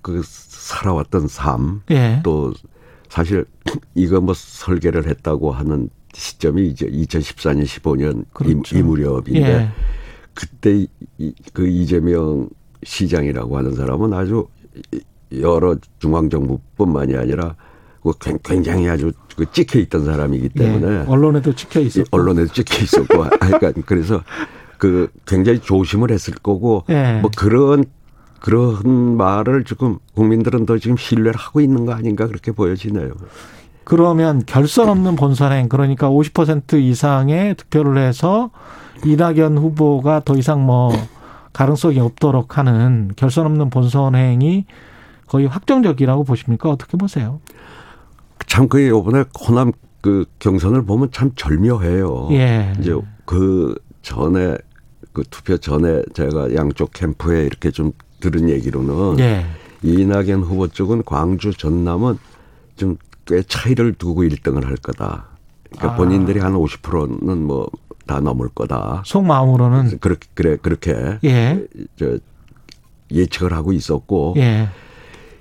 [0.03, 2.21] 그 살아왔던 삶 예.
[2.23, 2.53] 또
[3.09, 3.45] 사실
[3.95, 8.77] 이거 뭐 설계를 했다고 하는 시점이 이제 2014년 15년 그렇죠.
[8.77, 9.69] 이, 이 무렵인데 예.
[10.35, 10.87] 그때
[11.19, 12.49] 이, 그 이재명
[12.83, 14.47] 시장이라고 하는 사람은 아주
[15.33, 17.57] 여러 중앙정부뿐만이 아니라
[18.03, 21.05] 그 굉- 굉장히 아주 그 찍혀 있던 사람이기 때문에 예.
[21.09, 22.09] 언론에도 찍혀 이 있었고.
[22.13, 24.23] 언론에도 찍혀 있었고 그러니까 그래서
[24.79, 27.19] 그 굉장히 조심을 했을 거고 예.
[27.21, 27.85] 뭐 그런
[28.47, 33.11] 그런 말을 지금 국민들은 더 지금 신뢰를 하고 있는 거 아닌가 그렇게 보여지네요.
[33.83, 38.51] 그러면 결선 없는 본선행 그러니까 50% 이상의 득표를 해서
[39.05, 40.93] 이낙연 후보가 더 이상 뭐
[41.53, 44.67] 가능성이 없도록 하는 결선 없는 본선행이
[45.27, 46.71] 거의 확정적이라고 보십니까?
[46.71, 47.41] 어떻게 보세요?
[48.47, 52.29] 참그 이번에 호남 그 경선을 보면 참 절묘해요.
[52.31, 52.73] 예.
[52.79, 52.95] 이제
[53.25, 54.57] 그 전에
[55.13, 57.91] 그 투표 전에 제가 양쪽 캠프에 이렇게 좀
[58.21, 59.47] 들은 얘기로는 예.
[59.83, 62.19] 이낙연 후보 쪽은 광주 전남은
[62.77, 62.97] 좀
[63.27, 65.27] 꽤 차이를 두고 1등을 할 거다.
[65.71, 65.97] 그러니까 아.
[65.97, 67.69] 본인들이 한 50%는 뭐
[68.07, 69.03] 다 넘을 거다.
[69.05, 71.67] 속마음으로는 그렇게 그래 그렇게 예.
[71.97, 72.19] 저
[73.11, 74.69] 예측을 하고 있었고 예.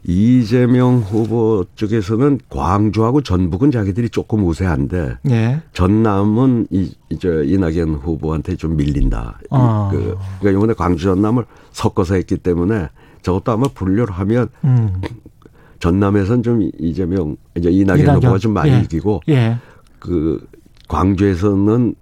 [0.07, 5.61] 이재명 후보 쪽에서는 광주하고 전북은 자기들이 조금 우세한데 예.
[5.73, 9.39] 전남은 이, 이제 이낙연 후보한테 좀 밀린다.
[9.43, 9.89] 이- 아.
[9.91, 12.89] 그, 그러니까 이번에 광주 전남을 섞어서 했기 때문에
[13.23, 15.01] 저것도 아마 분류를 하면 음.
[15.79, 18.15] 전남에선 좀 이재명 이제 이낙연, 이낙연.
[18.17, 18.79] 후보가 좀 많이 예.
[18.81, 19.57] 이기고 예.
[19.99, 20.45] 그
[20.87, 21.95] 광주에서는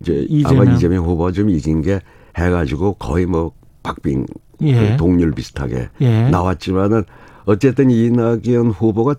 [0.00, 0.62] 이제 이재명.
[0.62, 2.00] 아마 이재명 후보가 좀 이긴 게
[2.36, 3.52] 해가지고 거의 뭐
[3.84, 4.26] 박빙
[4.62, 4.90] 예.
[4.90, 6.28] 그 동률 비슷하게 예.
[6.30, 7.04] 나왔지만은
[7.46, 9.16] 어쨌든 이낙연 후보가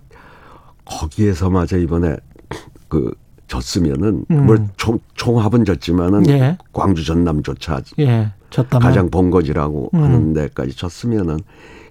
[0.84, 2.16] 거기에서마저 이번에
[2.88, 3.12] 그
[3.48, 4.46] 졌으면은 음.
[4.46, 6.58] 뭐 총, 총합은 졌지만은 예.
[6.72, 8.32] 광주 전남조차 예.
[8.70, 10.02] 가장 본거지라고 음.
[10.02, 11.38] 하는 데까지 졌으면은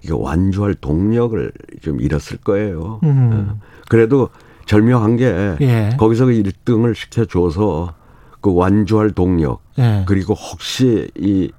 [0.04, 3.00] 이거 완주할 동력을 좀 잃었을 거예요.
[3.04, 3.30] 음.
[3.32, 3.60] 어.
[3.88, 4.28] 그래도
[4.66, 5.90] 절묘한 게 예.
[5.98, 7.94] 거기서 그 1등을 시켜줘서
[8.40, 10.04] 그 완주할 동력 예.
[10.06, 11.50] 그리고 혹시 이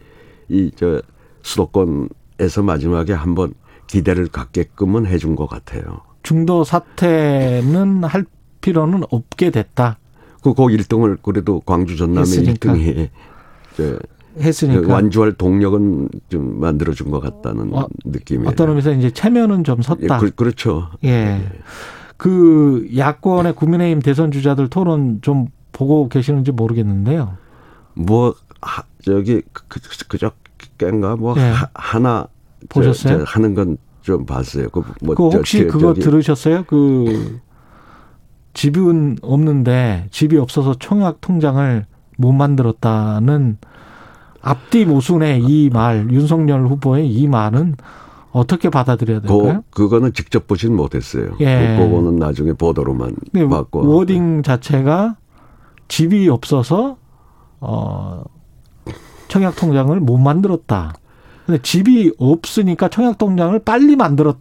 [0.49, 1.01] 이 저
[1.41, 3.53] 수도권에서 마지막에 한번
[3.87, 6.01] 기대를 갖게끔은 해준 것 같아요.
[6.23, 8.25] 중도 사퇴는 할
[8.61, 9.97] 필요는 없게 됐다.
[10.43, 12.73] 그, 그 1등을 그래도 광주 전남의 했으니까.
[12.73, 13.09] 1등이
[13.75, 13.99] 저
[14.39, 14.93] 했으니까.
[14.93, 18.49] 완주할 동력은 좀 만들어준 것 같다는 어, 느낌이에요.
[18.49, 20.19] 어떤 의미에서 이제 체면은 좀 예, 섰다.
[20.19, 20.89] 그, 그렇죠.
[21.03, 21.41] 예.
[22.17, 27.37] 그 야권의 국민의힘 대선 주자들 토론 좀 보고 계시는지 모르겠는데요.
[27.93, 30.31] 뭐 하, 저기 그, 그, 그저
[30.77, 31.41] 깬가 뭐 예.
[31.41, 32.36] 하, 하나 저,
[32.69, 33.19] 보셨어요?
[33.19, 34.69] 저 하는 건 좀 봤어요.
[34.69, 36.63] 그, 뭐그 저, 혹시 저, 그거 들으셨어요?
[36.65, 37.41] 그
[38.53, 41.85] 집은 없는데 집이 없어서 청약 통장을
[42.17, 43.57] 못 만들었다는
[44.41, 47.75] 앞뒤 모순의 이 말, 윤석열 후보의 이 말은
[48.31, 49.63] 어떻게 받아들여야 될까요?
[49.71, 51.31] 그, 그거는 직접 보진 못했어요.
[51.41, 51.75] 예.
[51.77, 53.13] 그- 그거는 나중에 보도로만
[53.49, 53.87] 봤고.
[53.93, 55.17] 워딩 자체가
[55.89, 56.95] 집이 없어서
[57.59, 58.23] 어
[59.27, 60.93] 청약 통장을 못 만들었다.
[61.47, 64.35] 근데 집이 없으니까 청약 통장을 빨리 만들어야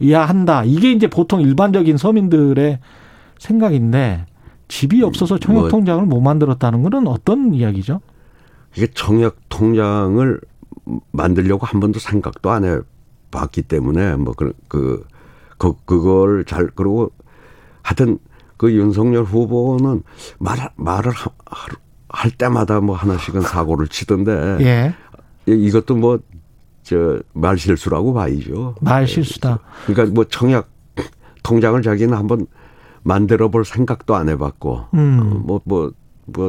[0.00, 0.62] 한다.
[0.64, 2.78] 이게 이제 보통 일반적인 서민들의
[3.40, 4.26] 생각인데
[4.68, 8.00] 집이 없어서 청약 뭐- 통장을 못 만들었다는 거는 어떤 이야기죠?
[8.76, 10.40] 이게 청약 통장을
[11.10, 15.04] 만들려고 한 번도 생각도 안 해봤기 때문에 뭐 그 그
[15.58, 17.10] 그, 그걸 잘 그러고
[17.82, 18.18] 하여튼
[18.56, 20.02] 그 윤석열 후보는
[20.38, 21.76] 말 말을 하, 할-
[22.08, 24.94] 할 때마다 뭐 하나씩은 사고를 치던데 예.
[25.48, 26.18] 이- 이것도 뭐
[26.86, 28.76] 저 말실수라고 봐야죠.
[28.80, 29.58] 말 실수다.
[29.86, 30.68] 그러니까 뭐 청약
[31.42, 32.46] 통장을 자기는 한번
[33.02, 35.42] 만들어 볼 생각도 안 해봤고 음.
[35.46, 35.92] 뭐뭐뭐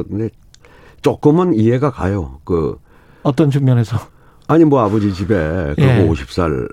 [0.08, 0.30] 근데
[1.02, 2.38] 조금은 이해가 가요.
[2.44, 2.78] 그
[3.24, 3.98] 어떤 측면에서
[4.46, 6.06] 아니 뭐 아버지 집에 그 예.
[6.08, 6.68] 50살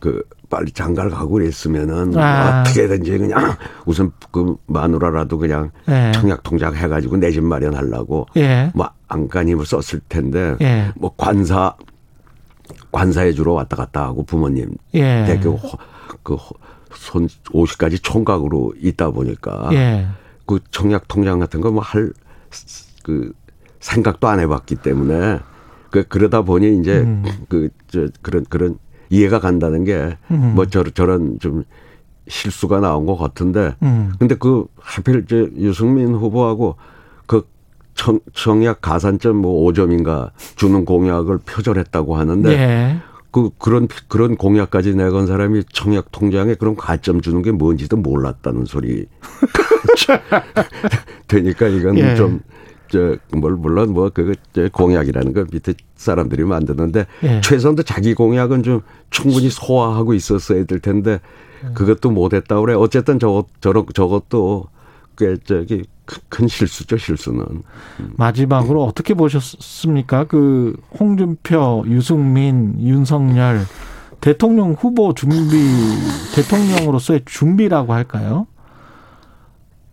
[0.00, 2.60] 그 빨리 장가를 가고 그랬으면은 아.
[2.62, 3.56] 어떻게든지 그냥
[3.86, 6.10] 우선 그 마누라라도 그냥 예.
[6.14, 8.70] 청약 통장 해가지고 내 집 마련하려고 예.
[8.74, 10.92] 뭐 안간힘을 썼을 텐데 예.
[10.96, 11.74] 뭐 관사
[12.92, 15.24] 관사해 주러 왔다 갔다 하고 부모님 예.
[15.26, 15.58] 대교
[16.22, 20.06] 그손 50까지 총각으로 있다 보니까 예.
[20.46, 22.12] 그 청약 통장 같은 거 뭐 할
[23.02, 23.32] 그
[23.80, 25.38] 생각도 안 해봤기 때문에
[25.90, 27.22] 그 그러다 보니 이제 음.
[27.48, 28.78] 그저 그런 그런
[29.10, 30.56] 이해가 간다는 게뭐 음.
[30.70, 31.64] 저런 저런 좀
[32.26, 34.14] 실수가 나온 것 같은데 음.
[34.18, 36.76] 근데 그 하필 저 유승민 후보하고
[37.26, 37.46] 그
[37.94, 42.96] 청, 청약 가산점 뭐 5점인가 주는 공약을 표절했다고 하는데 예.
[43.30, 49.06] 그 그런 그런 공약까지 내건 사람이 청약 통장에 그런 가점 주는 게 뭔지도 몰랐다는 소리
[51.26, 52.14] 되니까 이건 예.
[52.14, 52.40] 좀
[52.88, 57.40] 저뭘 물론 뭐 그거 저 공약이라는 거 밑에 사람들이 만드는데 예.
[57.40, 61.20] 최소한도 자기 공약은 좀 충분히 소화하고 있었어야 될 텐데
[61.74, 64.66] 그것도 못했다 그래 어쨌든 저것 저런 저것도
[65.16, 67.44] 꽤 저기 큰- 큰 실수죠 실수는
[68.16, 70.24] 마지막으로 어떻게 보셨습니까?
[70.24, 73.60] 그 홍준표, 유승민, 윤석열
[74.20, 75.36] 대통령 후보 준비
[76.34, 78.46] 대통령으로서의 준비라고 할까요?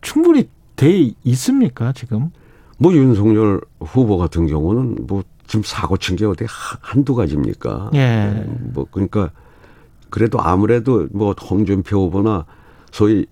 [0.01, 2.30] 충분히 돼 있습니까 지금?
[2.78, 7.91] 뭐 윤석열 후보 같은 경우는 뭐 지금 사고 친 게 어디 하- 한두 가지입니까?
[7.93, 8.45] 예.
[8.74, 9.32] 뭐 그러니까
[10.09, 12.45] 그래도 아무래도 뭐 홍준표 후보나
[12.91, 13.26] 소위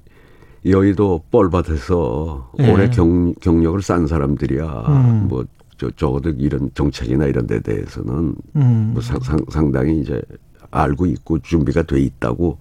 [0.66, 2.72] 여의도 뻘밭에서 예.
[2.72, 4.66] 오래 경, 경력을 쌓은 사람들이야.
[4.66, 5.28] 음.
[5.30, 5.46] 뭐
[5.78, 8.92] 저, 적어도 이런 정책이나 이런 데 대해서는 음.
[8.94, 10.22] 뭐 상, 상, 상 당히 이제
[10.72, 12.58] 알고 있고 준비가 돼 있다고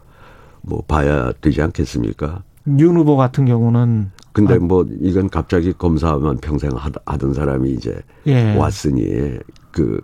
[0.63, 2.43] 뭐 봐야 되지 않겠습니까?
[2.79, 4.59] 윤 후보 같은 경우는 근데 아.
[4.59, 6.71] 뭐 이건 갑자기 검사만 평생
[7.07, 8.55] 하던 사람이 이제 예.
[8.55, 9.39] 왔으니
[9.73, 10.01] 그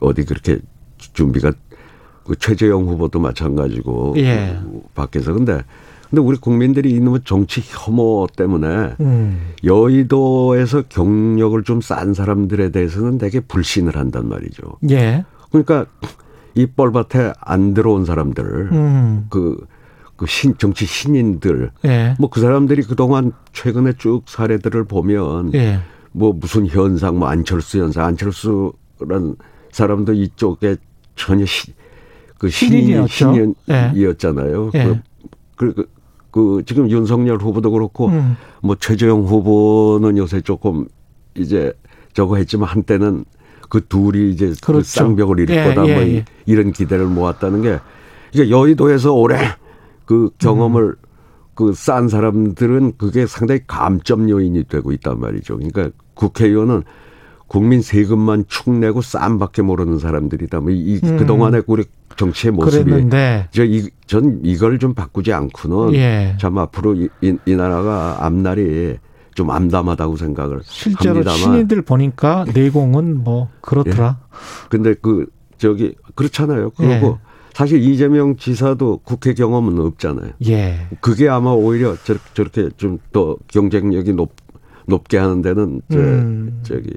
[0.00, 0.58] 어디 그렇게
[0.98, 1.52] 준비가
[2.24, 4.58] 그 최재형 후보도 마찬가지고 예.
[4.60, 5.62] 그 밖에서 근데
[6.10, 9.52] 근데 우리 국민들이 이놈의 정치 혐오 때문에 음.
[9.64, 14.78] 여의도에서 경력을 좀 쌓은 사람들에 대해서는 되게 불신을 한단 말이죠.
[14.90, 15.24] 예.
[15.50, 15.86] 그러니까
[16.54, 19.26] 이 뻘밭에 안 들어온 사람들, 음.
[19.30, 19.58] 그,
[20.16, 22.14] 그 신, 정치 신인들, 예.
[22.18, 25.80] 뭐그 사람들이 그동안 최근에 쭉 사례들을 보면 예.
[26.12, 29.36] 뭐 무슨 현상, 뭐 안철수 현상, 안철수란
[29.72, 30.76] 사람도 이쪽에
[31.16, 31.74] 전혀 시,
[32.38, 33.06] 그 신인.
[33.06, 34.70] 신인이었잖아요.
[34.74, 35.00] 예.
[35.56, 35.95] 그, 그,
[36.36, 38.36] 그, 그 지금 윤석열 후보도 그렇고 음.
[38.60, 40.86] 뭐 최재형 후보는 요새 조금
[41.34, 41.72] 이제
[42.12, 43.24] 저거 했지만 한때는
[43.70, 44.84] 그 둘이 이제 그 그렇죠.
[44.84, 46.24] 쌍벽을 이룰 예, 거다 예, 뭐 예.
[46.44, 47.78] 이런 기대를 모았다는 게
[48.32, 49.38] 이제 여의도에서 올해
[50.04, 50.94] 그 경험을 음.
[51.54, 55.56] 그싼 사람들은 그게 상당히 감점 요인이 되고 있단 말이죠.
[55.56, 56.82] 그러니까 국회의원은
[57.46, 60.60] 국민 세금만 축내고 쌈밖에 모르는 사람들이다.
[60.60, 61.16] 뭐 이, 음.
[61.16, 61.84] 그동안의 우리
[62.16, 66.36] 정치의 모습이 그랬는데 저 이, 전 이걸 좀 바꾸지 않고는 예.
[66.40, 68.96] 참 앞으로 이, 이, 이 나라가 앞날이
[69.34, 71.38] 좀 암담하다고 생각을 실제로 합니다만.
[71.38, 74.18] 신인들 보니까 내공은 뭐 그렇더라.
[74.70, 75.26] 근데 그
[75.58, 76.70] 저기 그렇잖아요.
[76.70, 77.26] 그리고 예.
[77.52, 80.32] 사실 이재명 지사도 국회 경험은 없잖아요.
[80.48, 80.88] 예.
[81.00, 84.32] 그게 아마 오히려 저렇게, 저렇게 좀더 경쟁력이 높,
[84.86, 86.60] 높게 하는 데는 저, 음.
[86.62, 86.90] 저기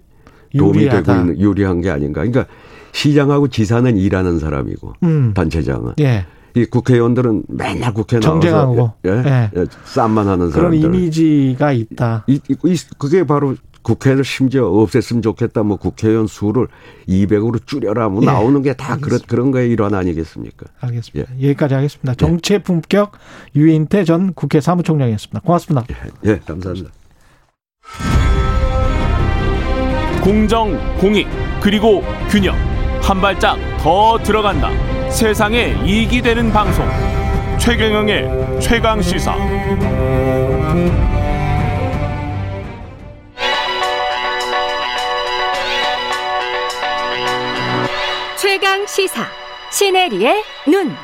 [0.57, 1.01] 도움이 유리하다.
[1.03, 2.21] 되고 있는 유리한 게 아닌가.
[2.21, 2.45] 그러니까
[2.91, 5.33] 시장하고 지사는 일하는 사람이고 음.
[5.33, 6.25] 단체장은 예.
[6.55, 8.93] 이 국회의원들은 맨날 국회 나와서 정쟁하고.
[9.05, 9.51] 예, 예.
[9.55, 10.83] 예, 쌈만 하는 그런 사람들.
[10.83, 12.23] 이미지가 있다.
[12.27, 15.63] 이, 이, 이- 그게 바로 국회를 심지어 없앴으면 좋겠다.
[15.63, 16.67] 뭐 국회의원 수를
[17.07, 18.09] 200으로 줄여라.
[18.09, 19.19] 뭐 예, 나오는 게 다 그런.
[19.27, 20.65] 그런 거의 일환 아니겠습니까?
[20.81, 21.31] 알겠습니다.
[21.41, 22.13] 여기까지 하겠습니다.
[22.15, 23.11] 정치의 품격
[23.55, 25.41] 유인태 전 국회 사무총장이었습니다.
[25.41, 25.85] 고맙습니다.
[26.25, 26.89] 예, 감사합니다.
[30.30, 31.27] 공정, 공익,
[31.59, 32.55] 그리고 균형.
[33.01, 34.69] 한 발짝 더 들어간다.
[35.09, 36.88] 세상에 이익이 되는 방송.
[37.57, 39.36] 최경영의 최강 시사.
[48.38, 49.25] 최강 시사
[49.71, 50.95] 시네리의 눈.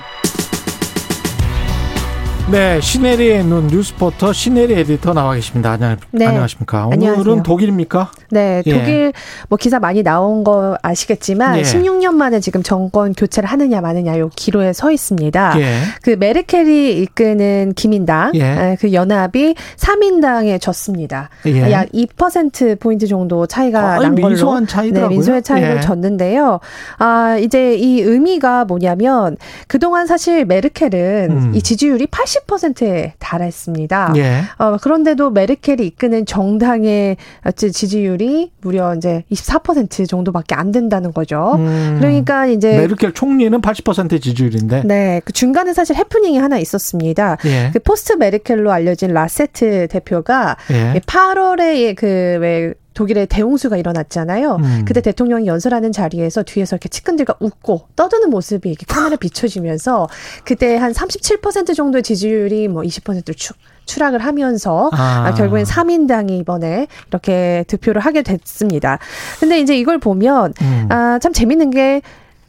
[2.51, 5.71] 네, 시네리의 눈 뉴스포터 시네리 에디터 나와 계십니다.
[5.71, 6.27] 안녕, 네.
[6.27, 6.85] 안녕하십니까?
[6.85, 7.41] 오늘은 안녕하세요.
[7.41, 8.11] 독일입니까?
[8.29, 8.71] 네, 예.
[8.71, 9.13] 독일
[9.49, 11.61] 뭐 기사 많이 나온 거 아시겠지만 예.
[11.63, 15.59] 16년 만에 지금 정권 교체를 하느냐 마느냐 요 기로에 서 있습니다.
[15.59, 15.79] 예.
[16.03, 18.43] 그 메르켈이 이끄는 기민당 예.
[18.43, 21.29] 에, 그 연합이 3인당에 졌습니다.
[21.47, 21.63] 예.
[21.63, 25.09] 약2% 포인트 정도 차이가 아이, 난 걸로 민소한 차이더라고요.
[25.09, 25.81] 네, 민소의 차이로 예.
[25.81, 26.59] 졌는데요.
[26.99, 29.35] 아, 이제 이 의미가 뭐냐면
[29.67, 31.51] 그동안 사실 메르켈은 음.
[31.55, 32.34] 이 지지율이 80%
[32.81, 34.13] 에 달했습니다.
[34.17, 34.41] 예.
[34.57, 37.17] 어, 그런데도 메르켈이 이끄는 정당의
[37.55, 41.55] 지지율이 무려 이제 24% 정도밖에 안 된다는 거죠.
[41.57, 41.97] 음.
[41.99, 44.83] 그러니까 이제 메르켈 총리는 80% 지지율인데.
[44.85, 47.37] 네, 그 중간에 사실 해프닝이 하나 있었습니다.
[47.45, 47.69] 예.
[47.71, 50.99] 그 포스트 메르켈로 알려진 라셰트 대표가 예.
[51.05, 54.55] 8월에 그왜 독일의 대홍수가 일어났잖아요.
[54.55, 54.85] 음.
[54.87, 60.07] 그때 대통령이 연설하는 자리에서 뒤에서 이렇게 측근들과 웃고 떠드는 모습이 이렇게 카메라 비춰지면서
[60.43, 63.53] 그때 한 37% 정도의 지지율이 뭐 20%를 추,
[63.85, 65.27] 추락을 하면서 아.
[65.27, 68.97] 아, 결국엔 3인당이 이번에 이렇게 득표를 하게 됐습니다.
[69.39, 70.87] 근데 이제 이걸 보면 음.
[70.89, 72.01] 아, 참 재밌는 게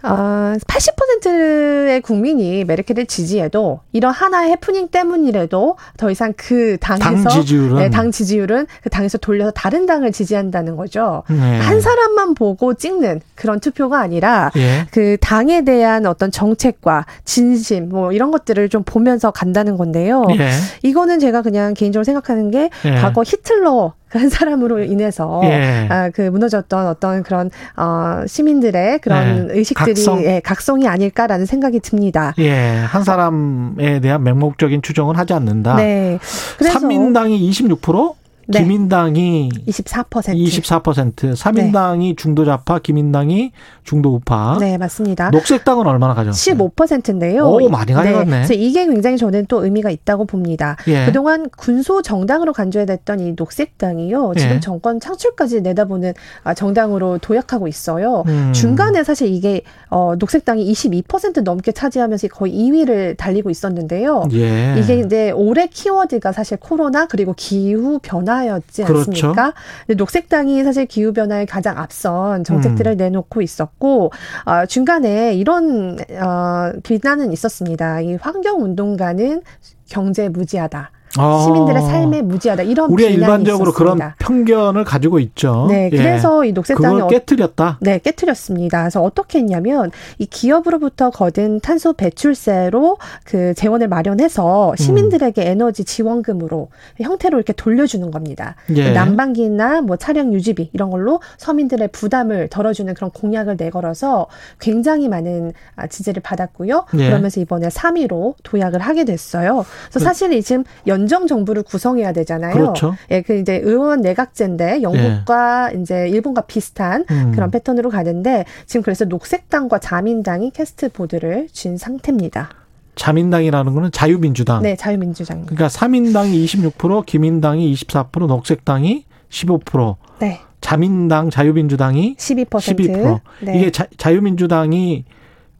[0.06, 7.76] 아, 80%의 국민이 메르켈을 지지해도 이런 하나의 해프닝 때문이라도 더 이상 그 당에서 당 지지율은?
[7.76, 11.22] 네, 당 지지율은 그 당에서 돌려서 다른 당을 지지한다는 거죠.
[11.28, 11.58] 네.
[11.60, 14.86] 한 사람만 보고 찍는 그런 투표가 아니라 예.
[14.90, 20.26] 그 당에 대한 어떤 정책과 진심 뭐 이런 것들을 좀 보면서 간다는 건데요.
[20.38, 20.50] 예.
[20.82, 22.94] 이거는 제가 그냥 개인적으로 생각하는 게 예.
[22.96, 25.88] 과거 히틀러 한 사람으로 인해서 예.
[25.90, 29.54] 아, 그 무너졌던 어떤 그런 어 시민들의 그런 예.
[29.58, 30.22] 의식들이 각성?
[30.22, 32.32] 예, 각성이 아닐까라는 생각이 듭니다.
[32.38, 32.52] 예.
[32.86, 35.76] 한 사람에 대한 맹목적인 추정은 하지 않는다.
[35.76, 36.18] 네.
[36.56, 38.14] 그래서 삼민당이 26%,
[38.48, 38.60] 네.
[38.60, 40.34] 기민당이 24%.
[40.34, 43.50] 24%, 삼인당이 중도좌파, 기민당이
[43.82, 44.58] 중도우파.
[44.60, 45.30] 네, 맞습니다.
[45.30, 46.54] 녹색당은 얼마나 가져갔어요?
[46.56, 47.48] 15%인데요.
[47.48, 48.30] 오, 많이 가져갔네.
[48.30, 50.76] 그래서 이게 굉장히 저는 또 의미가 있다고 봅니다.
[50.86, 51.06] 예.
[51.06, 54.34] 그동안 군소 정당으로 간주해댔던 이 녹색당이요.
[54.36, 54.60] 지금 예.
[54.60, 58.22] 정권 창출까지 내다보는 아, 정당으로 도약하고 있어요.
[58.28, 58.52] 음.
[58.52, 64.28] 중간에 사실 이게 어, 녹색당이 22% 넘게 차지하면서 거의 2위를 달리고 있었는데요.
[64.32, 64.76] 예.
[64.78, 69.10] 이게 이제 올해 키워드가 사실 코로나 그리고 기후 변화 였지 그렇죠.
[69.10, 69.54] 않습니까?
[69.86, 72.96] 근데 녹색당이 사실 기후 변화에 가장 앞선 정책들을 음.
[72.96, 74.10] 내놓고 있었고
[74.44, 78.00] 어, 중간에 이런 어, 비난은 있었습니다.
[78.00, 79.42] 이 환경 운동가는
[79.88, 80.90] 경제 무지하다.
[81.18, 81.42] 아.
[81.44, 84.14] 시민들의 삶에 무지하다 이런 우리가 일반적으로 있었습니다.
[84.18, 85.66] 그런 편견을 가지고 있죠.
[85.68, 85.96] 네, 예.
[85.96, 87.78] 그래서 이 녹색당이 어- 깨뜨렸다.
[87.80, 88.80] 네, 깨뜨렸습니다.
[88.82, 94.76] 그래서 어떻게 했냐면 이 기업으로부터 거둔 탄소 배출세로 그 재원을 마련해서 음.
[94.76, 96.68] 시민들에게 에너지 지원금으로
[97.00, 98.56] 형태로 이렇게 돌려주는 겁니다.
[98.74, 98.92] 예.
[98.92, 104.26] 난방기나 뭐 차량 유지비 이런 걸로 서민들의 부담을 덜어주는 그런 공약을 내걸어서
[104.60, 106.86] 굉장히 많은 아, 지지를 받았고요.
[106.94, 107.06] 예.
[107.08, 109.64] 그러면서 이번에 3위로 도약을 하게 됐어요.
[109.84, 112.54] 그래서 그- 사실 이 지금 연정 정부를 구성해야 되잖아요.
[112.54, 112.94] 그렇죠.
[113.10, 117.32] 예, 그 이제 의원 내각제인데 영국과 이제 일본과 비슷한 음.
[117.34, 122.50] 그런 패턴으로 가는데 지금 그래서 녹색당과 자민당이 캐스트 보드를 쥔 상태입니다.
[122.94, 124.62] 자민당이라는 거는 자유민주당.
[124.62, 125.44] 네, 자유민주당.
[125.44, 132.48] 그러니까 3인당이 26%, 기민당이 24%, 녹색당이 15%, 네, 자민당, 자유민주당이 12%.
[132.48, 133.20] 12%.
[133.42, 133.58] 네.
[133.58, 135.04] 이게 자, 자유민주당이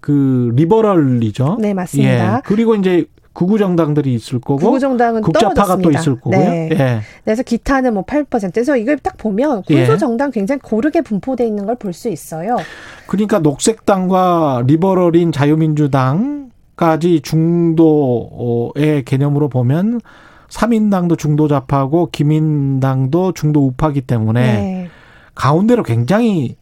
[0.01, 1.59] 그 리버럴이죠.
[1.61, 2.37] 네, 맞습니다.
[2.37, 2.41] 예.
[2.45, 6.01] 그리고 이제 구구 정당들이 있을 거고 구구정당은 국자파가 또 떨어졌습니다.
[6.01, 6.39] 있을 거고요.
[6.41, 6.69] 네.
[6.73, 7.01] 예.
[7.23, 8.55] 그래서 기타는 뭐 8%.
[8.55, 9.77] 그래서 이걸 딱 보면 예.
[9.77, 12.57] 군소 정당 굉장히 고르게 분포돼 있는 걸 볼 수 있어요.
[13.07, 20.01] 그러니까 녹색당과 리버럴인 자유민주당까지 중도의 개념으로 보면
[20.49, 24.89] 3인당도 중도 좌파고 기민당도 중도 우파기 때문에 네.
[25.35, 26.57] 가운데로 굉장히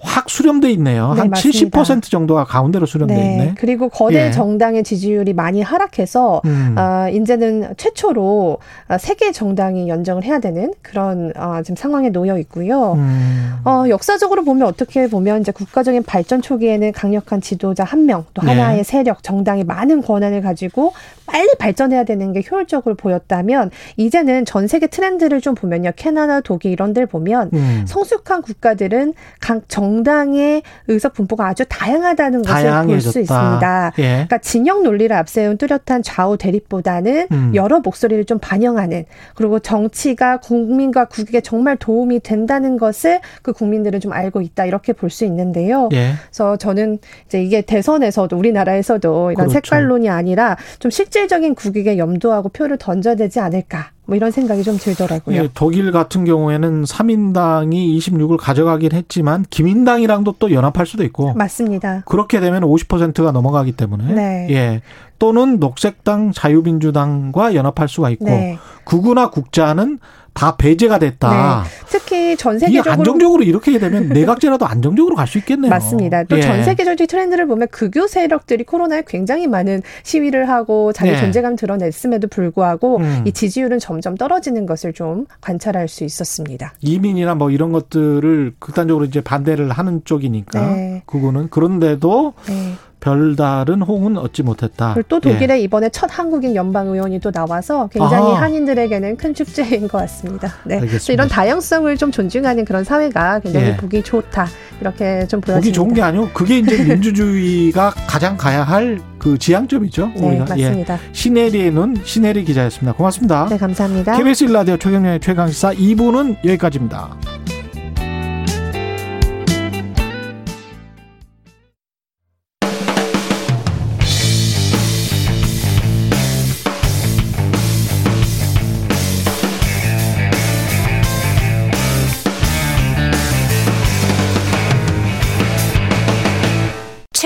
[0.00, 1.12] 확 수렴돼 있네요.
[1.14, 1.80] 네, 한 맞습니다.
[1.82, 3.32] 70% 정도가 가운데로 수렴돼 네.
[3.32, 3.54] 있네.
[3.58, 4.30] 그리고 거대 예.
[4.30, 6.74] 정당의 지지율이 많이 하락해서 음.
[6.76, 12.92] 아, 이제는 최초로 아, 세개 정당이 연정을 해야 되는 그런 아, 지금 상황에 놓여 있고요.
[12.92, 13.56] 음.
[13.64, 18.52] 어, 역사적으로 보면 어떻게 보면 이제 국가적인 발전 초기에는 강력한 지도자 한 명, 또 네.
[18.52, 20.92] 하나의 세력, 정당이 많은 권한을 가지고
[21.26, 25.90] 빨리 발전해야 되는 게 효율적으로 보였다면 이제는 전 세계 트렌드를 좀 보면요.
[25.96, 27.84] 캐나다, 독일 이런 데를 보면 음.
[27.86, 33.18] 성숙한 국가들은 각정 당의 의석 분포가 아주 다양하다는 것을 볼 수.
[33.20, 33.92] 있습니다.
[33.98, 34.02] 예.
[34.02, 37.52] 그러니까 진영 논리를 앞세운 뚜렷한 좌우 대립보다는 음.
[37.54, 44.12] 여러 목소리를 좀 반영하는 그리고 정치가 국민과 국익에 정말 도움이 된다는 것을 그 국민들은 좀
[44.12, 45.88] 알고 있다 이렇게 볼 수 있는데요.
[45.92, 46.12] 예.
[46.26, 49.52] 그래서 저는 이제 이게 대선에서도 우리나라에서도 이런 그렇죠.
[49.54, 55.36] 색깔론이 아니라 좀 실질적인 국익에 염두하고 표를 던져야 되지 않을까 뭐 이런 생각이 좀 들더라고요.
[55.36, 62.04] 예, 독일 같은 경우에는 3인당이 26을 가져가긴 했지만 기민당이랑도 또 연합할 수도 있고 맞습니다.
[62.06, 64.46] 그렇게 되면 50%가 넘어가기 때문에 네.
[64.50, 64.80] 예.
[65.18, 68.56] 또는 녹색당, 자유민주당과 연합할 수가 있고 네.
[68.84, 69.98] 구구나 국자는
[70.34, 71.64] 다 배제가 됐다.
[71.64, 71.70] 네.
[71.88, 75.68] 특히 전 세계적으로 안정적으로 이렇게 되면 내각제라도 안정적으로 갈 수 있겠네요.
[75.68, 76.24] 맞습니다.
[76.24, 76.40] 또 예.
[76.40, 81.20] 전 세계적인 트렌드를 보면 극우 세력들이 코로나에 굉장히 많은 시위를 하고 자기 네.
[81.20, 83.22] 존재감 드러냈음에도 불구하고 음.
[83.26, 86.72] 이 지지율은 점점 떨어지는 것을 좀 관찰할 수 있었습니다.
[86.80, 91.02] 이민이나 뭐 이런 것들을 극단적으로 이제 반대를 하는 쪽이니까 네.
[91.04, 92.72] 그거는 그런데도 네.
[93.00, 94.94] 별다른 호응은 얻지 못했다.
[94.94, 95.32] 그리고 또 예.
[95.34, 98.42] 독일에 이번에 첫 한국인 연방 의원이 또 나와서 굉장히 아하.
[98.42, 100.54] 한인들에게는 큰 축제인 것 같습니다.
[100.64, 100.80] 네.
[100.80, 103.76] 그래서 이런 다양성을 좀 존중하는 그런 사회가 굉장히 예.
[103.76, 104.46] 보기 좋다
[104.80, 105.54] 이렇게 좀 보여집니다.
[105.56, 110.12] 보기 좋은 게 아니고 그게 이제 민주주의가 가장 가야 할 그 지향점이죠.
[110.16, 110.44] 네, 우리가.
[110.48, 110.94] 맞습니다.
[110.94, 110.98] 예.
[111.12, 112.96] 시네리의 눈 신혜리 기자였습니다.
[112.96, 113.48] 고맙습니다.
[113.50, 114.16] 네, 감사합니다.
[114.16, 117.16] KBS 1라디오 최경련의 최강시사 2부는 여기까지입니다.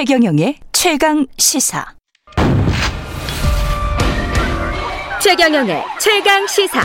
[0.04, 1.86] 최경영의 최강 시사.
[5.22, 6.80] 최경영의 최강 시사.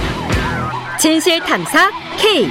[1.00, 1.90] 진실 탐사
[2.20, 2.48] K.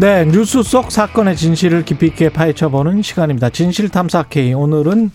[0.00, 3.50] 네, 뉴스 속 사건의 진실을 깊이 있게 파헤쳐보는 시간입니다.
[3.50, 4.54] 진실 탐사 K.
[4.54, 5.10] 오늘은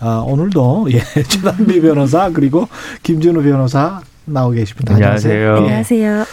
[0.00, 2.66] 아, 오늘도 예, 최단비 변호사 그리고
[3.02, 4.94] 김준우 변호사 나오 계십니다.
[4.94, 5.52] 안녕하세요.
[5.52, 5.58] 예.
[5.58, 6.24] 안녕하세요.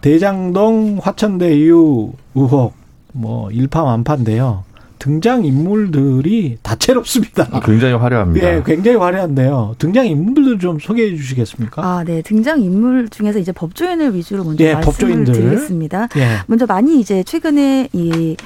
[0.00, 2.72] 대장동 화천대 유 의혹
[3.12, 4.64] 뭐 일파만파인데요.
[5.06, 7.60] 등장 인물들이 다채롭습니다.
[7.64, 8.56] 굉장히 화려합니다.
[8.56, 9.76] 예, 굉장히 화려한데요.
[9.78, 11.80] 등장 인물들 좀 소개해 주시겠습니까?
[11.84, 12.22] 아, 네.
[12.22, 15.32] 등장 인물 중에서 이제 법조인을 위주로 먼저 예, 말씀을 법조인들.
[15.32, 16.08] 드리겠습니다.
[16.16, 16.38] 예.
[16.48, 18.36] 먼저 많이 이제 최근에 이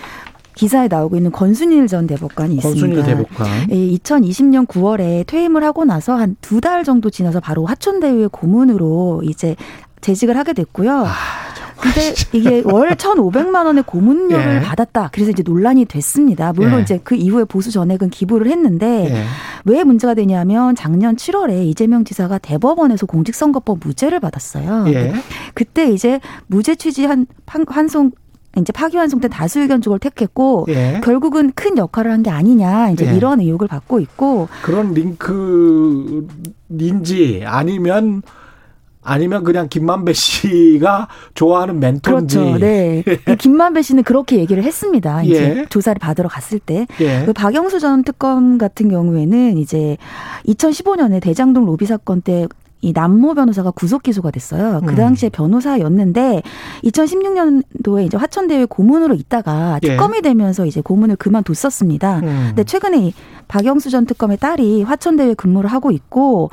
[0.54, 3.04] 기사에 나오고 있는 권순일 전 대법관이 권순일 있습니다.
[3.06, 3.70] 대법관.
[3.70, 9.56] 예, 2020년 9월에 퇴임을 하고 나서 한 두 달 정도 지나서 바로 화천대유의 고문으로 이제
[10.02, 11.04] 재직을 하게 됐고요.
[11.06, 11.12] 아,
[11.80, 14.60] 근데 이게 월 1,500만 원의 고문료를 예.
[14.60, 15.10] 받았다.
[15.12, 16.52] 그래서 이제 논란이 됐습니다.
[16.52, 16.82] 물론 예.
[16.82, 19.24] 이제 그 이후에 보수 전액은 기부를 했는데 예.
[19.64, 24.84] 왜 문제가 되냐면 작년 7월에 이재명 지사가 대법원에서 공직선거법 무죄를 받았어요.
[24.88, 25.12] 예.
[25.54, 28.10] 그때 이제 무죄 취지 한 판- 환송
[28.58, 31.00] 이제 파기환송된 다수 의견 쪽을 택했고 예.
[31.04, 33.14] 결국은 큰 역할을 한 게 아니냐 이제 예.
[33.16, 34.92] 이런 의혹을 받고 있고 그런
[36.68, 38.22] 링크인지 아니면
[39.02, 42.36] 아니면 그냥 김만배 씨가 좋아하는 멘토인지.
[42.36, 42.58] 그렇죠.
[42.58, 43.02] 네.
[43.06, 45.22] 이 김만배 씨는 그렇게 얘기를 했습니다.
[45.24, 45.66] 이제 예.
[45.68, 46.86] 조사를 받으러 갔을 때.
[47.00, 47.24] 예.
[47.24, 49.96] 그 박영수 전 특검 같은 경우에는 이제
[50.46, 54.82] 2015년에 대장동 로비 사건 때이 남모 변호사가 구속 기소가 됐어요.
[54.84, 54.96] 그 음.
[54.96, 56.42] 당시에 변호사였는데
[56.84, 59.88] 2016년도에 이제 화천대유 고문으로 있다가 예.
[59.88, 62.18] 특검이 되면서 이제 고문을 그만뒀었습니다.
[62.18, 62.44] 음.
[62.48, 63.14] 근데 최근에 이
[63.48, 66.50] 박영수 전 특검의 딸이 화천대유에 근무를 하고 있고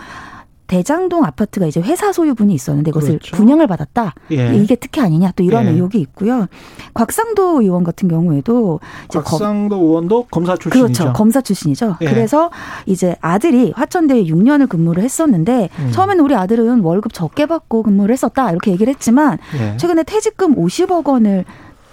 [0.68, 3.36] 대장동 아파트가 이제 회사 소유분이 있었는데 그것을 그렇죠.
[3.38, 4.14] 분양을 받았다.
[4.32, 4.56] 예.
[4.56, 5.72] 이게 특혜 아니냐 또 이런 예.
[5.72, 6.48] 의혹이 있고요.
[6.94, 10.94] 곽상도 의원 같은 경우에도 이제 거- 곽상도 의원도 검사 출신이죠.
[11.04, 11.14] 그렇죠.
[11.14, 11.96] 검사 출신이죠.
[12.02, 12.06] 예.
[12.06, 12.52] 그래서
[12.86, 15.92] 이제 아들이 화천대에 6년을 근무를 했었는데 음.
[15.92, 19.78] 처음에는 우리 아들은 월급 적게 받고 근무를 했었다 이렇게 얘기를 했지만 예.
[19.78, 21.46] 최근에 퇴직금 50억 원을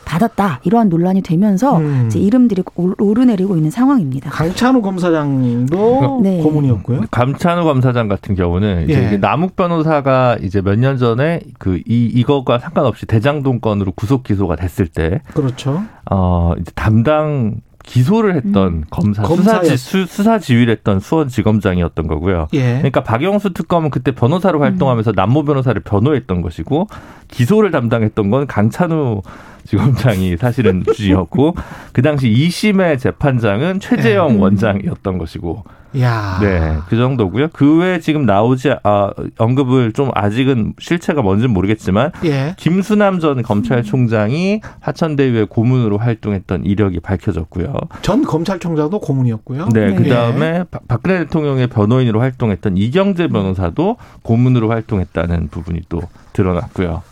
[0.05, 2.05] 받았다 이러한 논란이 되면서 음.
[2.07, 4.31] 이제 이름들이 올- 오르내리고 있는 상황입니다.
[4.31, 6.41] 강찬우 검사장님도 네.
[6.43, 7.03] 고문이었고요.
[7.11, 9.07] 감찬우 검사장 같은 경우는 이제 예.
[9.09, 14.57] 이게 남욱 변호사가 이제 몇 년 전에 그 이 이거가 상관없이 대장동 건으로 구속 기소가
[14.57, 15.83] 됐을 때 그렇죠.
[16.11, 18.85] 어, 이제 담당 기소를 했던 음.
[18.91, 22.49] 검사 검사였- 수사, 지, 수, 수사 지휘를 했던 수원지검장이었던 거고요.
[22.55, 22.75] 예.
[22.79, 26.89] 그러니까 박영수 특검은 그때 변호사로 활동하면서 남모 변호사를 변호했던 것이고
[27.29, 29.23] 기소를 담당했던 건 강찬우
[29.67, 31.55] 지검장이 사실은 주지였고
[31.93, 34.41] 그 당시 2심의 재판장은 최재형 음.
[34.41, 35.65] 원장이었던 것이고
[36.01, 36.39] 야.
[36.41, 37.49] 네, 그 정도고요.
[37.53, 42.55] 그 외에 지금 나오지 아, 언급을 좀 아직은 실체가 뭔지는 모르겠지만 예.
[42.59, 47.73] 김수남 전 검찰총장이 화천대유의 고문으로 활동했던 이력이 밝혀졌고요.
[48.03, 49.69] 전 검찰총장도 고문이었고요.
[49.73, 49.95] 네, 네.
[49.95, 56.01] 그 다음에 박근혜 대통령의 변호인으로 활동했던 이경재 변호사도 고문으로 활동했다는 부분이 또
[56.33, 57.03] 드러났고요.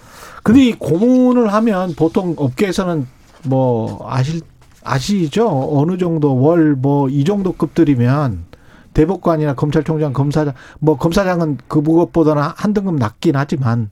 [0.43, 3.07] 근데 이 고문을 하면 보통 업계에서는
[3.45, 4.41] 뭐 아실
[4.85, 5.49] 아시죠?
[5.73, 8.45] 어느 정도 월 뭐 이 정도 급들이면
[8.95, 13.91] 대법관이나 검찰총장, 검사장 뭐 검사장은 그 무엇보다는 한 등급 낮긴 하지만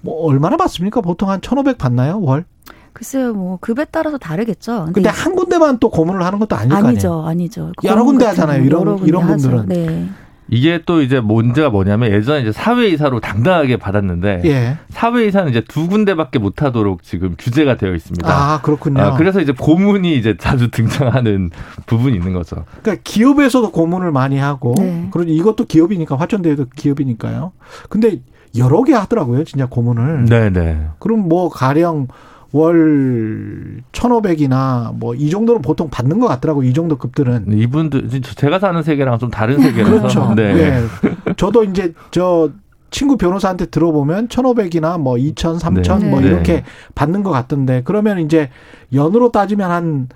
[0.00, 1.00] 뭐 얼마나 받습니까?
[1.00, 2.20] 보통 한1,500 받나요?
[2.20, 2.44] 월?
[2.92, 4.86] 글쎄요, 뭐 급에 따라서 다르겠죠.
[4.92, 6.88] 근데 한 군데만 또 고문을 하는 것도 아닐 거 아니에요.
[6.90, 7.72] 아니죠, 아니죠.
[7.82, 9.26] 여러 군데 하잖아요, 이런- 이런.
[9.26, 9.66] 분들은.
[9.66, 10.08] 네.
[10.48, 14.78] 이게 또 이제 문제가 뭐냐면 예전에 이제 사회이사로 당당하게 받았는데 예.
[14.90, 18.28] 사회이사는 이제 두 군데밖에 못 하도록 지금 규제가 되어 있습니다.
[18.28, 19.02] 아, 그렇군요.
[19.02, 21.50] 아, 그래서 이제 고문이 이제 자주 등장하는
[21.86, 22.64] 부분이 있는 거죠.
[22.82, 25.08] 그러니까 기업에서도 고문을 많이 하고 네.
[25.10, 27.52] 그러니 이것도 기업이니까 화천대유도 기업이니까요.
[27.88, 28.20] 근데
[28.56, 30.26] 여러 개 하더라고요, 진짜 고문을.
[30.26, 30.88] 네네.
[30.98, 32.08] 그럼 뭐 가령
[32.54, 36.62] 월 1,500이나 뭐 이 정도는 보통 받는 것 같더라고.
[36.62, 37.46] 이 정도 급들은.
[37.52, 39.96] 이분들 제가 사는 세계랑 좀 다른 세계라서.
[39.96, 40.34] 그렇죠.
[40.36, 40.54] 네.
[40.54, 41.34] 예.
[41.36, 42.50] 저도 이제 저
[42.92, 46.08] 친구 변호사한테 들어보면 1,500이나 뭐 2,000, 3,000 네.
[46.08, 46.28] 뭐 네.
[46.28, 46.62] 이렇게
[46.94, 48.50] 받는 것 같던데 그러면 이제
[48.92, 50.08] 연으로 따지면 한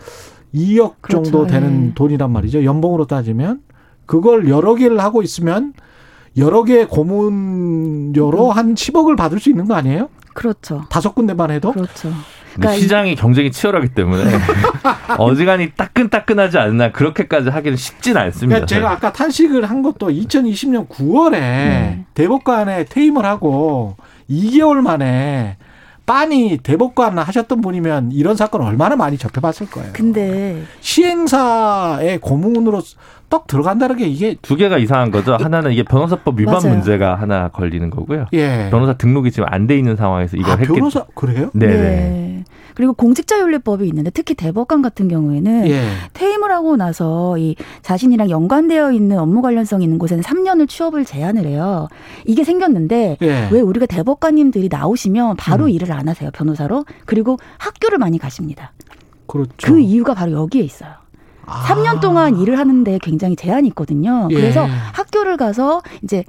[0.55, 1.47] 2억 정도 그렇죠.
[1.49, 1.95] 되는 예.
[1.95, 2.63] 돈이란 말이죠.
[2.63, 3.63] 연봉으로 따지면
[4.07, 5.73] 그걸 여러 개를 하고 있으면
[6.37, 10.09] 여러 개의 고문료로 한 10억을 받을 수 있는 거 아니에요?
[10.39, 10.85] 그렇죠.
[10.89, 11.73] 다섯 군데만 해도?
[11.73, 12.13] 그렇죠.
[12.55, 14.23] 그러니까 이- 시장이 경쟁이 치열하기 때문에
[15.19, 18.47] 어지간히 따끈따끈하지 않나 그렇게까지 하기는 쉽진 않습니다.
[18.61, 22.05] 그러니까 제가 아까 탄식을 한 것도 2020년 9월에 네.
[22.15, 23.97] 대법관에 퇴임을 하고
[24.31, 25.57] 2개월 만에
[26.07, 29.91] 빤히 대법관 하셨던 분이면 이런 사건 얼마나 많이 접해봤을 거예요.
[29.93, 32.81] 근데 시행사의 고문으로
[33.31, 35.37] 떡 들어간다는 게 이게 두 개가 이상한 거죠.
[35.37, 36.75] 하나는 이게 변호사법 위반 맞아요.
[36.75, 38.27] 문제가 하나 걸리는 거고요.
[38.33, 38.69] 예.
[38.71, 41.51] 변호사 등록이 지금 안 돼 있는 상황에서 이걸 아, 했기 변호사 그래요?
[41.53, 41.77] 네네.
[41.77, 42.45] 네.
[42.75, 45.83] 그리고 공직자윤리법이 있는데 특히 대법관 같은 경우에는 예.
[46.15, 51.89] 퇴임을 하고 나서 이 자신이랑 연관되어 있는 업무 관련성 있는 곳에는 3년을 취업을 제한을 해요.
[52.25, 53.49] 이게 생겼는데 예.
[53.51, 55.71] 왜 우리가 대법관님들이 나오시면 바로 음.
[55.71, 58.73] 일을 안 하세요 변호사로 그리고 학교를 많이 가십니다.
[59.27, 59.51] 그렇죠.
[59.63, 60.93] 그 이유가 바로 여기에 있어요.
[61.49, 61.65] 아.
[61.67, 64.29] 3년 동안 일을 하는데 굉장히 제한이 있거든요.
[64.31, 64.35] 예.
[64.35, 66.25] 그래서 학교를 가서 이제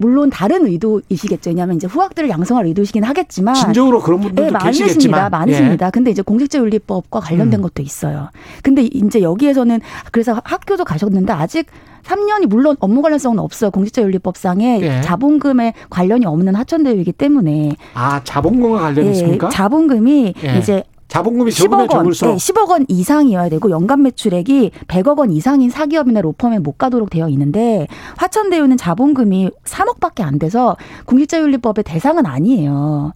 [0.00, 1.50] 물론 다른 의도이시겠죠.
[1.50, 4.86] 왜냐하면 이제 후학들을 양성할 의도시긴 하겠지만 진정으로 그런 분들도 네, 많으십니다.
[4.86, 5.90] 계시겠지만 많습니다.
[5.90, 7.62] 근데 이제 공직자윤리법과 관련된 음.
[7.62, 8.30] 것도 있어요.
[8.62, 9.78] 근데 이제 여기에서는
[10.10, 11.66] 그래서 학교도 가셨는데 아직
[12.04, 13.70] 3년이 물론 업무 관련성은 없어요.
[13.70, 15.00] 공직자윤리법상에 예.
[15.02, 19.50] 자본금에 관련이 없는 하천대유이기 때문에 아 자본금과 관련 예, 있습니까?
[19.50, 20.58] 자본금이 예.
[20.58, 25.32] 이제 자본금이 적으면 10억 원, 적을수록 네, 10억 원 이상이어야 되고 연간 매출액이 100억 원
[25.32, 30.76] 이상인 사기업이나 로펌에 못 가도록 되어 있는데 화천대유는 자본금이 3억밖에 안 돼서
[31.06, 33.12] 공직자윤리법의 대상은 아니에요.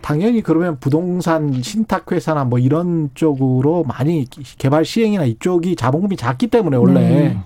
[0.00, 4.26] 당연히 그러면 부동산 신탁회사나 뭐 이런 쪽으로 많이
[4.58, 7.38] 개발 시행이나 이쪽이 자본금이 작기 때문에 원래 네.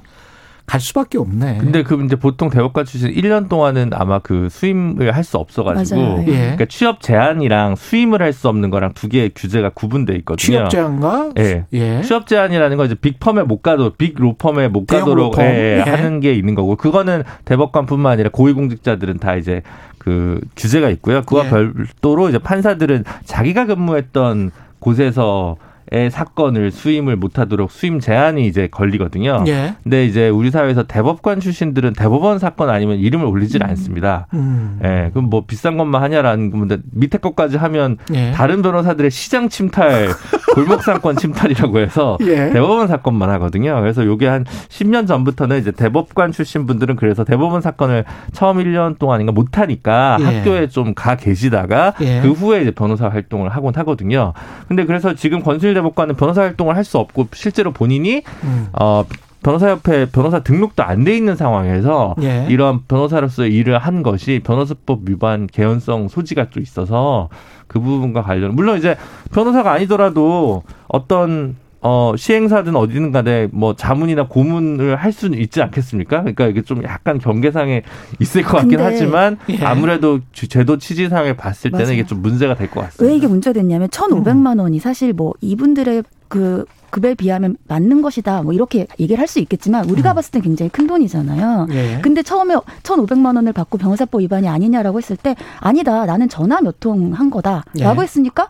[0.66, 1.58] 갈 수밖에 없네.
[1.60, 6.24] 근데 그 이제 보통 대법관 출신 1년 동안은 아마 그 수임을 할 수 없어가지고 맞아요.
[6.26, 6.32] 예.
[6.36, 10.36] 그러니까 취업 제한이랑 수임을 할 수 없는 거랑 두 개의 규제가 구분돼 있거든요.
[10.58, 11.64] 취업 제한과 예.
[11.72, 12.02] 예.
[12.02, 15.42] 취업 제한이라는 건 이제 빅펌에 못 가도 빅 로펌에 못 가도록 로펌.
[15.42, 15.90] 예, 예.
[15.90, 19.62] 하는 게 있는 거고 그거는 대법관뿐만 아니라 고위공직자들은 다 이제
[19.98, 21.22] 그 규제가 있고요.
[21.22, 21.48] 그와 예.
[21.50, 25.56] 별도로 이제 판사들은 자기가 근무했던 곳에서
[25.92, 29.44] 의 사건을 수임을 못하도록 수임 제한이 이제 걸리거든요.
[29.46, 29.76] 예.
[29.84, 34.26] 근데 이제 우리 사회에서 대법관 출신들은 대법원 사건 아니면 이름을 올리질 않습니다.
[34.34, 34.80] 음.
[34.82, 38.32] 예, 그럼 뭐 비싼 것만 하냐라는 건데 밑에 것까지 하면 예.
[38.32, 40.08] 다른 변호사들의 시장 침탈,
[40.54, 42.50] 골목 사건 침탈이라고 해서 예.
[42.50, 43.80] 대법원 사건만 하거든요.
[43.80, 49.30] 그래서 요게 한 10년 전부터는 이제 대법관 출신 분들은 그래서 대법원 사건을 처음 1년 동안인가
[49.32, 50.24] 못 하니까 예.
[50.24, 52.20] 학교에 좀 가 계시다가 예.
[52.22, 54.32] 그 후에 이제 변호사 활동을 하곤 하거든요.
[54.66, 58.68] 근데 그래서 지금 권순일 대법관은 변호사 활동을 할 수 없고 실제로 본인이 음.
[58.72, 59.04] 어
[59.42, 62.46] 변호사협회 변호사 등록도 안 돼 있는 상황에서 예.
[62.48, 67.28] 이러한 변호사로서의 일을 한 것이 변호사법 위반 개연성 소지가 좀 있어서
[67.68, 68.96] 그 부분과 관련 물론 이제
[69.32, 76.20] 변호사가 아니더라도 어떤 어 시행사든 어디든 간에 뭐 자문이나 고문을 할 수는 있지 않겠습니까?
[76.20, 77.82] 그러니까 이게 좀 약간 경계상에
[78.18, 79.58] 있을 것 같긴 하지만 예.
[79.64, 81.94] 아무래도 주- 제도 취지상을 봤을 때는 맞아요.
[81.98, 83.04] 이게 좀 문제가 될 것 같습니다.
[83.04, 88.42] 왜 이게 문제가 됐냐면 1,500만 원이 사실 뭐 이분들의 그 급여에 비하면 맞는 것이다.
[88.42, 91.66] 뭐 이렇게 얘기를 할 수 있겠지만 우리가 봤을 땐 굉장히 큰 돈이잖아요.
[91.70, 91.98] 예.
[92.02, 96.06] 근데 처음에 1,500만 원을 받고 변호사법 위반이 아니냐라고 했을 때 아니다.
[96.06, 98.02] 나는 전화 몇 통 한 거다라고 예.
[98.02, 98.48] 했으니까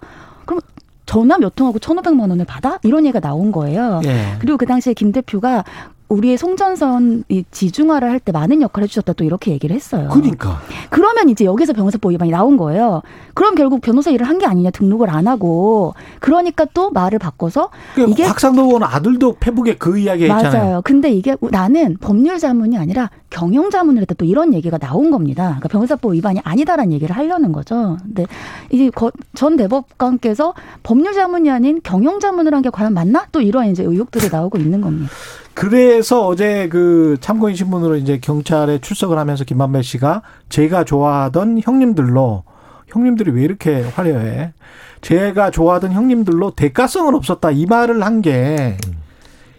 [1.07, 2.79] 전화 몇 통하고 1,500만 원을 받아?
[2.83, 4.01] 이런 얘기가 나온 거예요.
[4.05, 4.37] 예.
[4.41, 5.65] 그리고 그 당시에 김 대표가
[6.09, 10.09] 우리의 송전선 이 지중화를 할 때 많은 역할을 해주셨다 또 이렇게 얘기를 했어요.
[10.13, 10.61] 그러니까
[10.91, 13.03] 그러면 이제 여기서 변호사법 위반이 나온 거예요.
[13.35, 18.03] 그럼 결국 변호사 일을 한 게 아니냐 등록을 안 하고 그러니까 또 말을 바꿔서 그
[18.09, 20.53] 이게 곽상도 의원 아들도 페북에 그 이야기 했잖아요.
[20.53, 20.81] 맞아요.
[20.85, 25.45] 근데 이게 나는 법률 자문이 아니라 경영 자문을 했다 또 이런 얘기가 나온 겁니다.
[25.59, 27.97] 그러니까 변호사법 위반이 아니다라는 얘기를 하려는 거죠.
[28.03, 28.27] 근데
[28.71, 33.27] 이제 거- 전 대법관께서 법률 자문이 아닌 경영 자문을 한 게 과연 맞나?
[33.33, 35.11] 또 이런 이제 의혹들이 나오고 있는 겁니다.
[35.57, 40.21] 그래서 어제 그 참고인 신문으로 이제 경찰에 출석을 하면서 김만배 씨가
[40.51, 42.45] 제가 좋아하던 형님들로
[42.89, 44.53] 형님들이 왜 이렇게 화려해?
[45.01, 48.77] 제가 좋아하던 형님들로 대가성은 없었다 이 말을 한 게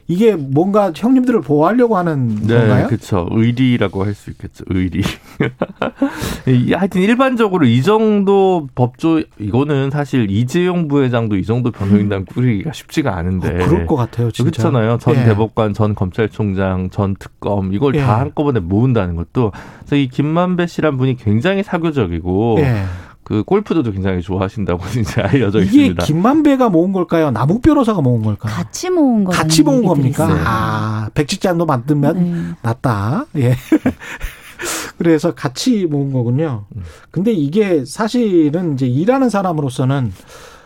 [0.10, 2.88] 이게 뭔가 형님들을 보호하려고 하는 네, 건가요?
[2.88, 3.28] 그렇죠.
[3.32, 4.64] 의리라고 할 수 있겠죠.
[4.68, 5.02] 의리.
[6.48, 13.16] 이- 하여튼 일반적으로 이 정도 법조 이거는 사실 이재용 부회장도 이 정도 변호인단 꾸리기가 쉽지가
[13.18, 13.50] 않은데.
[13.64, 14.50] 어, 그럴 것 같아요, 진짜.
[14.50, 14.98] 그렇잖아요.
[15.00, 15.26] 전 예.
[15.26, 18.00] 대법관, 전 검찰총장, 전 특검 이걸 예.
[18.00, 22.84] 다 한꺼번에 모은다는 것도 그래서 이 김만배 씨란 분이 굉장히 사교적이고 예.
[23.28, 26.06] 그 골프도 굉장히 좋아하신다고 이제 알려져 이게 있습니다.
[26.06, 27.30] 김만배가 모은 걸까요?
[27.30, 28.54] 남욱 변호사가 모은 걸까요?
[28.56, 30.24] 같이 모은 거 같이 모은 겁니까?
[30.24, 30.44] 있어요.
[30.46, 32.56] 아, 백지장도 만들면 네.
[32.62, 33.26] 낫다.
[33.36, 33.58] 예.
[34.98, 36.68] 그래서 같이 모은 거군요.
[37.12, 40.14] 근데 이게 사실은 이제 일하는 사람으로서는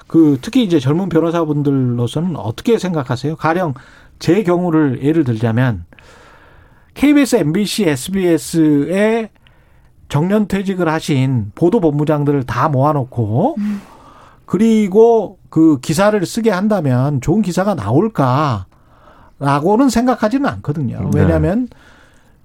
[0.06, 3.38] 그 특히 이제 젊은 변호사분들로서는 어떻게 생각하세요?
[3.38, 3.74] 가령
[4.20, 5.86] 제 경우를 예를 들자면
[6.94, 9.32] KBS, MBC, SBS에
[10.12, 13.56] 정년 퇴직을 하신 보도본부장들을 다 모아놓고
[14.46, 18.68] 그리고 그 기사를 쓰게 한다면 좋은 기사가 나올까라고는
[19.90, 21.10] 생각하지는 않거든요.
[21.14, 21.22] 네.
[21.22, 21.70] 왜냐하면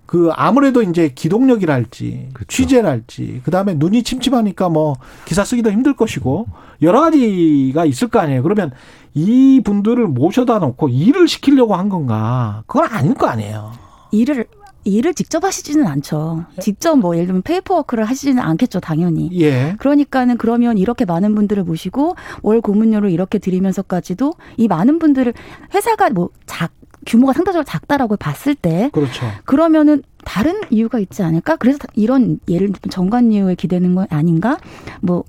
[0.07, 4.95] 그 아무래도 이제 기동력이랄지 취재랄지 그다음에 눈이 침침하니까 뭐
[5.25, 6.47] 기사 쓰기도 힘들 것이고
[6.83, 8.45] 여러 가지가 있을 거 아니에요.
[8.45, 8.71] 그러면
[9.13, 12.63] 이 분들을 모셔다 놓고 일을 시키려고 한 건가?
[12.69, 13.73] 그건 아닐 거 아니에요.
[14.13, 14.47] 일을
[14.87, 16.45] 일을 직접 하시지는 않죠.
[16.61, 19.29] 직접 뭐 예를 들면 paperwork를 하시지는 않겠죠, 당연히.
[19.41, 19.75] 예.
[19.79, 25.33] 그러니까는 그러면 이렇게 많은 분들을 모시고 월 고문료를 이렇게 드리면서까지도 이 많은 분들을
[25.75, 26.73] 회사가 뭐 작
[27.05, 29.27] 규모가 상대적으로 작다라고 봤을 때 그렇죠.
[29.45, 31.55] 그러면은 다른 이유가 있지 않을까?
[31.57, 34.59] 그래서 이런 예를 들면 정관료에 기대는 건 아닌가?
[35.03, 35.23] 뭐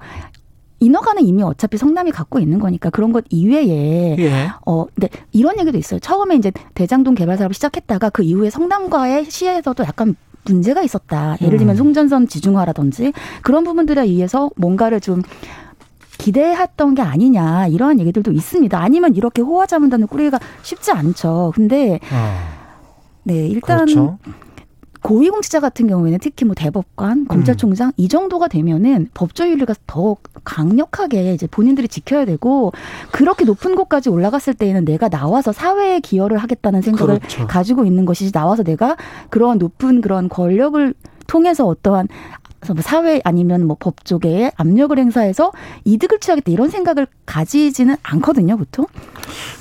[0.79, 4.49] 인허가는 이미 어차피 성남이 갖고 있는 거니까 그런 것 이외에 예.
[4.65, 5.99] 어 근데 이런 얘기도 있어요.
[5.99, 11.35] 처음에 이제 대장동 개발 사업을 시작했다가 그 이후에 성남과의 시에서도 약간 문제가 있었다.
[11.41, 11.77] 예를 들면 음.
[11.77, 15.21] 송전선 지중화라든지 그런 부분들에 의해서 뭔가를 좀
[16.17, 18.79] 기대했던 게 아니냐 이러한 얘기들도 있습니다.
[18.79, 21.53] 아니면 이렇게 호화자문단을 꾸리기가 쉽지 않죠.
[21.55, 21.99] 근데
[23.23, 24.17] 네 일단 그렇죠.
[25.07, 31.87] 고위공직자 같은 경우에는 특히 뭐 대법관, 검찰총장 이 정도가 되면은 법조윤리가 더 강력하게 이제 본인들이
[31.87, 32.73] 지켜야 되고
[33.13, 37.47] 그렇게 높은 곳까지 올라갔을 때에는 내가 나와서 사회에 기여를 하겠다는 생각을 그렇죠.
[37.47, 38.97] 가지고 있는 것이지 나와서 내가
[39.29, 40.93] 그러한 높은 그런 권력을
[41.25, 42.09] 통해서 어떠한
[42.67, 45.51] 그래서 뭐 사회 아니면 뭐 법 쪽에 압력을 행사해서
[45.85, 48.85] 이득을 취하겠다 이런 생각을 가지지는 않거든요, 보통.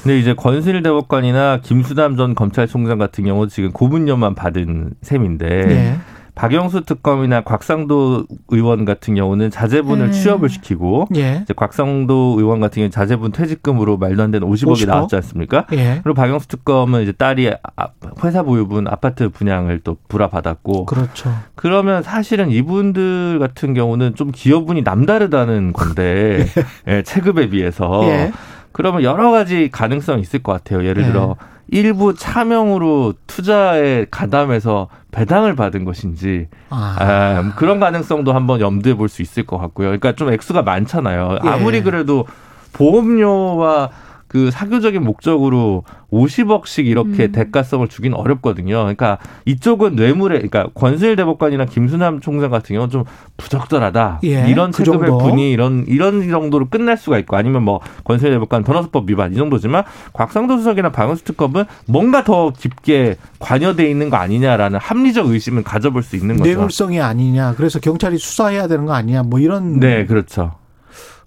[0.02, 5.96] 근데 이제 권순일 대법관이나 김수남 전 검찰총장 같은 경우 지금 고문료만 받은 셈인데 예.
[6.36, 10.12] 박영수 특검이나 곽상도 의원 같은 경우는 자제분을 음.
[10.12, 11.40] 취업을 시키고 예.
[11.42, 14.86] 이제 곽상도 의원 같은 경우 는 자제분 퇴직금으로 말도 안 되는 50억이 50억?
[14.86, 15.66] 나왔지 않습니까?
[15.72, 16.00] 예.
[16.04, 17.88] 그리고 박영수 특검은 이제 딸이 아-
[18.22, 21.32] 회사 보유분 아파트 분양을 또 불화받았고 그렇죠.
[21.54, 26.44] 그러면 사실은 이분들 같은 경우는 좀 기여분이 남다르다는 건데
[26.86, 28.30] 예, 체급에 비해서 예.
[28.72, 30.84] 그러면 여러 가지 가능성이 있을 것 같아요.
[30.84, 31.06] 예를 예.
[31.06, 31.36] 들어
[31.68, 36.96] 일부 차명으로 투자에 가담해서 배당을 받은 것인지 아.
[36.98, 39.88] 아, 뭐 그런 가능성도 한번 염두에 볼 수 있을 것 같고요.
[39.88, 41.38] 그러니까 좀 액수가 많잖아요.
[41.44, 41.48] 예.
[41.48, 42.24] 아무리 그래도
[42.72, 43.90] 보험료와
[44.36, 47.32] 그 사교적인 목적으로 50억씩 이렇게 음.
[47.32, 48.76] 대가성을 주긴 어렵거든요.
[48.80, 53.04] 그러니까 이쪽은 뇌물에, 그러니까 권순일 대법관이나 김수남 총장 같은 경우는 좀
[53.38, 54.20] 부적절하다.
[54.24, 55.24] 예, 이런 그 체급의 정도.
[55.24, 59.84] 분이 이런 이런 정도로 끝날 수가 있고 아니면 뭐 권순일 대법관 변호사법 위반 이 정도지만
[60.12, 66.16] 곽상도 수석이나 박원수 특검은 뭔가 더 깊게 관여돼 있는 거 아니냐라는 합리적 의심을 가져볼 수
[66.16, 66.50] 있는 거죠.
[66.50, 67.54] 뇌물성이 아니냐.
[67.56, 69.22] 그래서 경찰이 수사해야 되는 거 아니냐.
[69.22, 70.52] 뭐 이런 네, 그렇죠.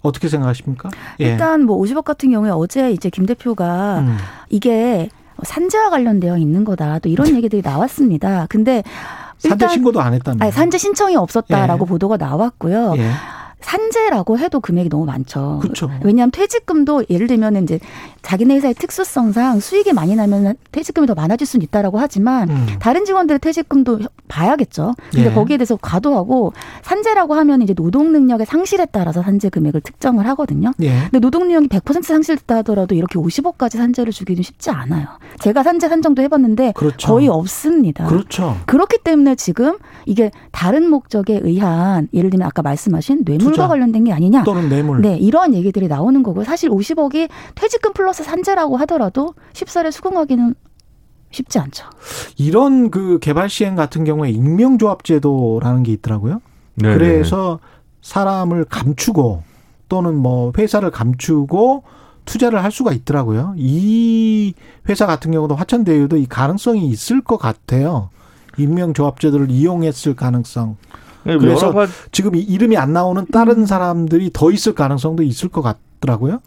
[0.00, 0.90] 어떻게 생각하십니까?
[1.20, 1.26] 예.
[1.26, 4.16] 일단 뭐 50억 같은 경우에 어제 이제 김 대표가 음.
[4.48, 5.08] 이게
[5.42, 6.98] 산재와 관련되어 있는 거다.
[6.98, 8.46] 또 이런 얘기들이 나왔습니다.
[8.48, 8.82] 근데
[9.38, 10.18] 산재 신고도 안.
[10.40, 11.88] 아니, 산재 신청이 없었다라고 예.
[11.88, 12.94] 보도가 나왔고요.
[12.98, 13.10] 예.
[13.60, 15.58] 산재라고 해도 금액이 너무 많죠.
[15.62, 15.90] 그렇죠.
[16.02, 17.78] 왜냐하면 퇴직금도 예를 들면 이제
[18.22, 22.66] 자기네 회사의 특수성상 수익이 많이 나면 퇴직금이 더 많아질 수는 있다라고 하지만 음.
[22.80, 24.94] 다른 직원들의 퇴직금도 봐야겠죠.
[25.10, 25.34] 근데 예.
[25.34, 30.72] 거기에 대해서 과도하고 산재라고 하면 이제 노동 능력의 상실에 따라서 산재 금액을 특정을 하거든요.
[30.82, 31.00] 예.
[31.02, 35.06] 근데 노동 능력이 100% 상실됐다 하더라도 이렇게 50억까지 산재를 주기는 쉽지 않아요.
[35.40, 37.08] 제가 산재 산정도 해봤는데 그렇죠.
[37.08, 38.06] 거의 없습니다.
[38.06, 38.56] 그렇죠.
[38.66, 43.68] 그렇기 때문에 지금 이게 다른 목적에 의한 예를 들면 아까 말씀하신 뇌물 과 투자.
[43.68, 44.44] 관련된 게 아니냐.
[44.44, 45.00] 또는 뇌물.
[45.00, 46.44] 네, 이러한 얘기들이 나오는 거고요.
[46.44, 50.54] 사실 50억이 퇴직금 플러스 산재라고 하더라도 쉽사리 수긍하기는
[51.30, 51.86] 쉽지 않죠.
[52.36, 56.40] 이런 그 개발 시행 같은 경우에 익명조합 제도라는 게 있더라고요.
[56.74, 57.60] 네, 그래서
[58.02, 59.42] 사람을 감추고
[59.88, 61.82] 또는 뭐 회사를 감추고
[62.24, 63.54] 투자를 할 수가 있더라고요.
[63.56, 64.54] 이
[64.88, 68.10] 회사 같은 경우도 화천대유도 이 가능성이 있을 것 같아요.
[68.56, 70.76] 익명조합제도를 이용했을 가능성.
[71.24, 75.62] 네, 그래서 가지 지금 이 이름이 안 나오는 다른 사람들이 더 있을 가능성도 있을 것
[75.62, 76.40] 같더라고요.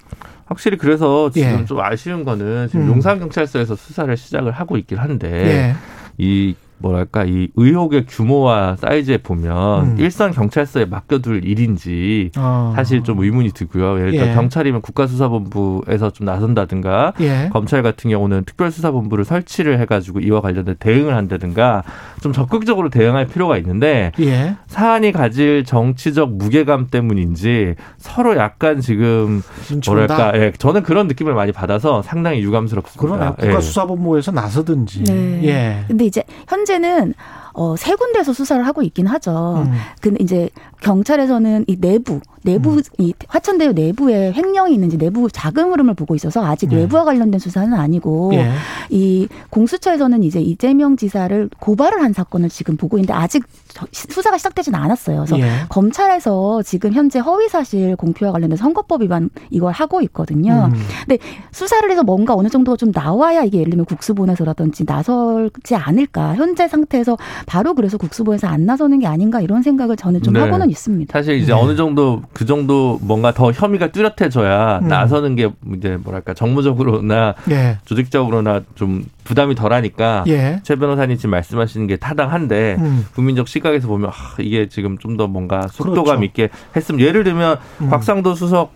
[0.45, 1.66] 확실히 그래서 지금 예.
[1.66, 2.88] 좀 아쉬운 거는 지금 음.
[2.90, 5.76] 용산 경찰서에서 수사를 시작을 하고 있긴 한데 예.
[6.18, 9.95] 이 뭐랄까 이 의혹의 규모와 사이즈에 보면 음.
[9.97, 12.73] 일선 경찰서에 맡겨둘 일인지 어.
[12.76, 13.99] 사실 좀 의문이 들고요.
[13.99, 14.34] 예를 들어 예.
[14.34, 17.49] 경찰이면 국가수사본부에서 좀 나선다든가 예.
[17.53, 21.84] 검찰 같은 경우는 특별수사본부를 설치를 해가지고 이와 관련된 대응을 한다든가
[22.22, 24.57] 좀 적극적으로 대응할 필요가 있는데 예.
[24.68, 29.41] 사안이 가질 정치적 무게감 때문인지 서로 약간 지금.
[29.85, 33.15] 뭐랄까 예, 저는 그런 느낌을 많이 받아서 상당히 유감스럽습니다.
[33.15, 33.35] 그러네.
[33.41, 33.47] 예.
[33.47, 35.03] 국가수사본부에서 나서든지.
[35.05, 35.41] 네.
[35.45, 35.85] 예.
[35.88, 37.14] 근데 이제 현재 는
[37.56, 39.64] 어, 세 군데에서 수사를 하고 있긴 하죠.
[39.68, 39.74] 음.
[40.02, 40.50] 근데 이제
[40.82, 42.82] 경찰에서는 이 내부, 내부, 음.
[42.98, 46.78] 이 화천대유 내부에 횡령이 있는지 내부 자금 흐름을 보고 있어서 아직 네.
[46.78, 48.50] 외부와 관련된 수사는 아니고 예.
[48.90, 53.48] 이 공수처에서는 이제 이재명 지사를 고발을 한 사건을 지금 보고 있는데 아직 저-
[53.91, 55.26] 수사가 시작되지는 않았어요.
[55.26, 55.50] 그래서 예.
[55.70, 60.70] 검찰에서 지금 현재 허위 사실 공표와 관련된 선거법 위반 이걸 하고 있거든요.
[60.74, 60.80] 음.
[61.08, 61.18] 근데
[61.52, 66.36] 수사를 해서 뭔가 어느 정도가 좀 나와야 이게 예를 들면 국수본에서라든지 나설지 않을까.
[66.36, 70.41] 현재 상태에서 바로 그래서 국수본에서 안 나서는 게 아닌가 이런 생각을 저는 좀 네.
[70.41, 71.12] 하고는 있습니다.
[71.18, 71.60] 사실 이제 네.
[71.60, 74.88] 어느 정도 그 정도 뭔가 더 혐의가 뚜렷해져야 음.
[74.88, 77.78] 나서는 게 이제 뭐랄까 정무적으로나 예.
[77.86, 80.60] 조직적으로나 좀 부담이 덜하니까 예.
[80.64, 83.06] 최 변호사님 지금 말씀하시는 게 타당한데 음.
[83.16, 86.23] 국민적 시 각에서 보면 아, 이게 지금 좀 더 뭔가 속도감 그렇죠.
[86.23, 87.90] 있게 했으면 예를 들면 음.
[87.90, 88.73] 곽상도 수석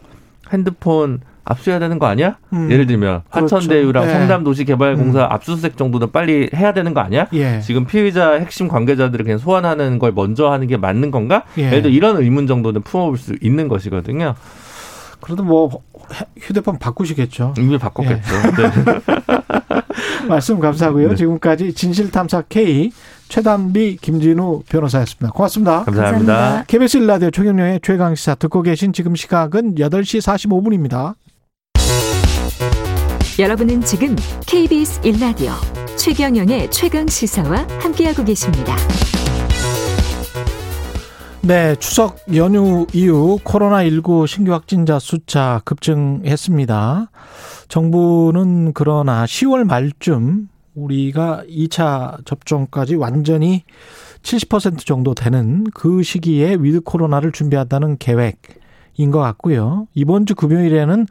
[0.54, 1.20] 핸드폰
[1.50, 2.38] 압수해야 되는 거 아니야?
[2.54, 2.70] 음.
[2.70, 3.56] 예를 들면 그렇죠.
[3.56, 4.12] 화천대유랑 네.
[4.14, 5.32] 성남도시개발공사 음.
[5.32, 7.28] 압수수색 정도는 빨리 해야 되는 거 아니야?
[7.34, 7.60] 예.
[7.62, 11.44] 지금 피의자 핵심 관계자들을 그냥 소환하는 걸 먼저 하는 게 맞는 건가?
[11.58, 11.68] 예.
[11.68, 14.36] 예를 들어 이런 의문 정도는 품어볼 수 있는 것이거든요.
[15.22, 15.82] 그래도 뭐
[16.38, 17.54] 휴대폰 바꾸시겠죠.
[17.58, 18.36] 이미 바꿨겠죠.
[18.36, 18.62] 예.
[18.64, 19.18] 네.
[20.28, 21.10] 말씀 감사하고요.
[21.10, 21.16] 네.
[21.16, 22.92] 지금까지 진실탐사 K
[23.30, 25.32] 최단비 김진우 변호사였습니다.
[25.32, 25.84] 고맙습니다.
[25.84, 26.34] 감사합니다.
[26.34, 26.64] 감사합니다.
[26.68, 31.16] KBS 일라디오 최경영의 최강시사 듣고 계신 지금 시각은 8시 45분입니다.
[33.40, 34.16] 여러분은 지금
[34.48, 35.52] KBS 1라디오
[35.96, 38.76] 최경영의 최강 시사와 함께하고 계십니다.
[41.42, 47.10] 네, 추석 연휴 이후 코로나19 신규 확진자 숫자 급증했습니다.
[47.70, 53.64] 정부는 그러나 10월 말쯤 우리가 2차 접종까지 완전히
[54.22, 58.38] 70% 정도 되는 그 시기에 위드 코로나를 준비한다는 계획
[59.00, 59.88] 인 것 같고요.
[59.94, 61.06] 이번 주 금요일에는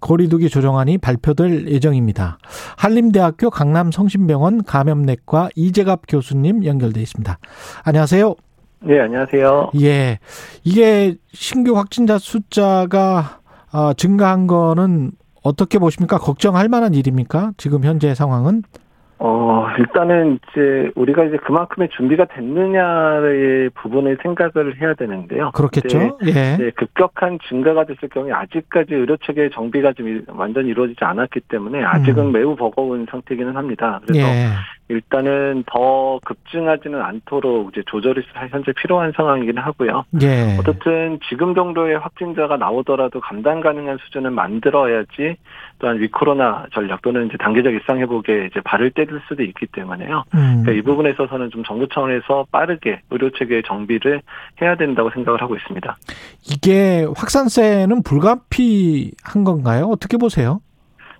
[0.00, 2.38] 거리두기 조정안이 발표될 예정입니다.
[2.76, 7.38] 한림대학교 강남성심병원 감염내과 이재갑 교수님 연결돼 있습니다.
[7.84, 8.34] 안녕하세요.
[8.82, 9.70] 네, 안녕하세요.
[9.80, 10.18] 예.
[10.64, 13.40] 이게 신규 확진자 숫자가
[13.72, 16.18] 아, 증가한 거는 어떻게 보십니까?
[16.18, 17.52] 걱정할 만한 일입니까?
[17.56, 18.62] 지금 현재 상황은?
[19.22, 25.50] 어, 일단은 이제 우리가 이제 그만큼의 준비가 됐느냐의 부분을 생각을 해야 되는데요.
[25.50, 26.16] 그렇겠죠.
[26.24, 26.56] 예.
[26.56, 32.28] 네, 급격한 증가가 됐을 경우에 아직까지 의료 체계 정비가 좀 완전히 이루어지지 않았기 때문에 아직은
[32.28, 32.32] 음.
[32.32, 34.00] 매우 버거운 상태이기는 합니다.
[34.06, 34.46] 그래서 예.
[34.90, 40.04] 일단은 더 급증하지는 않도록 이제 조절이 현재 필요한 상황이긴 하고요.
[40.20, 40.56] 예.
[40.58, 45.36] 어쨌든 지금 정도의 확진자가 나오더라도 감당 가능한 수준을 만들어야지
[45.78, 50.24] 또한 위코로나 전략 또는 이제 단계적 일상 회복에 이제 발을 떼들 수도 있기 때문에요.
[50.34, 50.62] 음.
[50.62, 54.22] 그러니까 이 부분에 있어서는 좀 정부 차원에서 빠르게 의료 체계 정비를
[54.60, 55.96] 해야 된다고 생각을 하고 있습니다.
[56.50, 59.86] 이게 확산세는 불가피한 건가요?
[59.86, 60.60] 어떻게 보세요?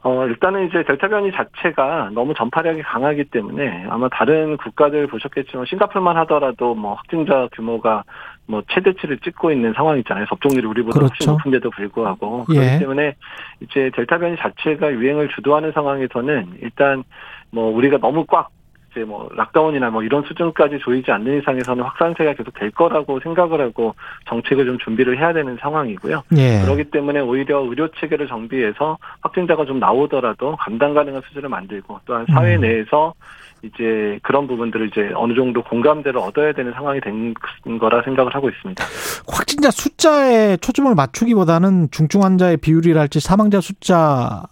[0.02, 6.16] 어, 일단은 이제 델타 변이 자체가 너무 전파력이 강하기 때문에 아마 다른 국가들 보셨겠지만 싱가폴만
[6.18, 8.04] 하더라도 뭐 확진자 규모가
[8.46, 10.26] 뭐 최대치를 찍고 있는 상황이잖아요.
[10.26, 11.32] 접종률이 우리보다 훨씬 그렇죠.
[11.32, 12.46] 높은데도 불구하고.
[12.50, 12.54] 예.
[12.54, 13.14] 그렇기 때문에
[13.60, 17.04] 이제 델타 변이 자체가 유행을 주도하는 상황에서는 일단
[17.50, 18.50] 뭐 우리가 너무 꽉
[18.90, 23.94] 이제 뭐 락다운이나 뭐 이런 수준까지 조이지 않는 이상에서는 확산세가 계속 될 거라고 생각을 하고
[24.26, 26.22] 정책을 좀 준비를 해야 되는 상황이고요.
[26.36, 26.60] 예.
[26.62, 32.56] 그렇기 때문에 오히려 의료 체계를 정비해서 확진자가 좀 나오더라도 감당 가능한 수준을 만들고 또한 사회
[32.56, 32.62] 음.
[32.62, 33.14] 내에서
[33.62, 37.34] 이제 그런 부분들을 이제 어느 정도 공감대를 얻어야 되는 상황이 된
[37.78, 38.84] 거라 생각을 하고 있습니다.
[39.28, 44.44] 확진자 숫자에 초점을 맞추기보다는 중증 환자의 비율이랄지 사망자 숫자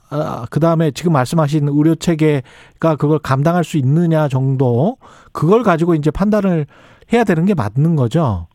[0.51, 4.97] 그 다음에 지금 말씀하신 의료 체계가 그걸 감당할 수 있느냐 정도
[5.32, 6.66] 그걸 가지고 이제 판단을
[7.12, 8.48] 해야 되는 게 맞는 거죠.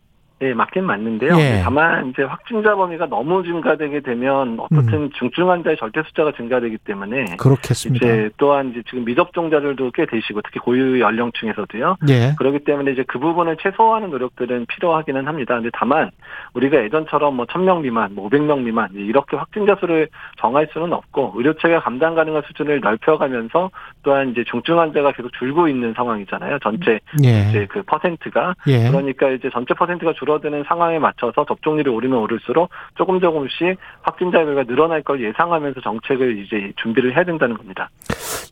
[0.44, 1.38] 네, 맞긴 맞는데요.
[1.40, 1.62] 예.
[1.64, 7.38] 다만 이제 확진자 범위가 너무 증가되게 되면 어떻든 중증 환자의 절대 숫자가 증가되기 때문에 음.
[7.38, 8.06] 그렇겠습니다.
[8.06, 11.96] 이제 또한 이제 지금 미접종자들도 꽤 되시고 특히 고유 연령층에서도요.
[12.10, 12.36] 예.
[12.38, 15.56] 그렇기 때문에 이제 그 부분을 최소화하는 노력들은 필요하기는 합니다.
[15.56, 16.12] 근데 다만
[16.56, 20.10] 우리가 예전처럼 뭐 1000명 미만, 뭐 500명 미만 이렇게 확진자 수를
[20.42, 23.72] 정할 수는 없고 의료 체계가 감당 가능한 수준을 넓혀가면서
[24.02, 26.60] 또한 이제 중증 환자가 계속 줄고 있는 상황이잖아요.
[26.60, 27.50] 전체 예.
[27.50, 28.90] 이제 그 퍼센트가 예.
[28.90, 34.64] 그러니까 이제 전체 퍼센트가 줄어 드는 상황에 맞춰서 접종률이 오르면 오를수록 조금 조금씩 확진자의 비가
[34.64, 37.90] 늘어날 걸 예상하면서 정책을 이제 준비를 해야 된다는 겁니다.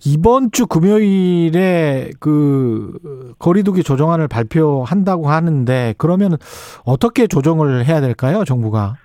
[0.05, 2.97] 이번 주 금요일에 그
[3.39, 6.37] 거리두기 조정안을 발표한다고 하는데 그러면
[6.85, 8.95] 어떻게 조정을 해야 될까요, 정부가?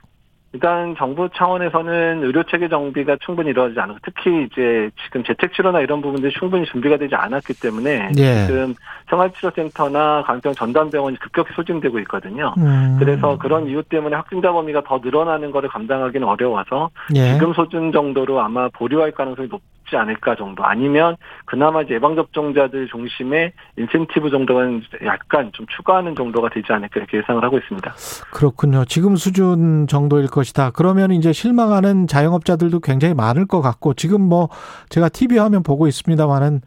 [0.53, 6.01] 일단 정부 차원에서는 의료 체계 정비가 충분히 이루어지지 않고 특히 이제 지금 재택 치료나 이런
[6.01, 8.47] 부분들이 충분히 준비가 되지 않았기 때문에 예.
[8.47, 8.75] 지금
[9.11, 12.55] 생활치료센터나 강병 전담병원이 급격히 소진되고 있거든요.
[12.59, 12.97] 음.
[12.99, 17.35] 그래서 그런 이유 때문에 확진자 범위가 더 늘어나는 거를 감당하기는 어려워서 예.
[17.35, 22.89] 지금 소진 정도로 아마 보류할 가능성이 높 지 않을까 정도 아니면 그나마 이제 예방 접종자들
[22.89, 27.95] 중심의 인센티브 정도는 약간 좀 추가하는 정도가 되지 않을까 이렇게 예상을 하고 있습니다.
[28.33, 28.85] 그렇군요.
[28.85, 30.71] 지금 수준 정도일 것이다.
[30.71, 34.49] 그러면 이제 실망하는 자영업자들도 굉장히 많을 것 같고 지금 뭐
[34.89, 36.61] 제가 TV 화면 보고 있습니다만은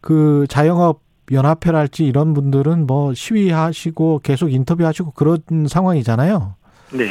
[0.00, 1.00] 그 자영업
[1.30, 5.38] 연합회랄지 이런 분들은 뭐 시위하시고 계속 인터뷰하시고 그런
[5.68, 6.54] 상황이잖아요.
[6.92, 7.04] 네.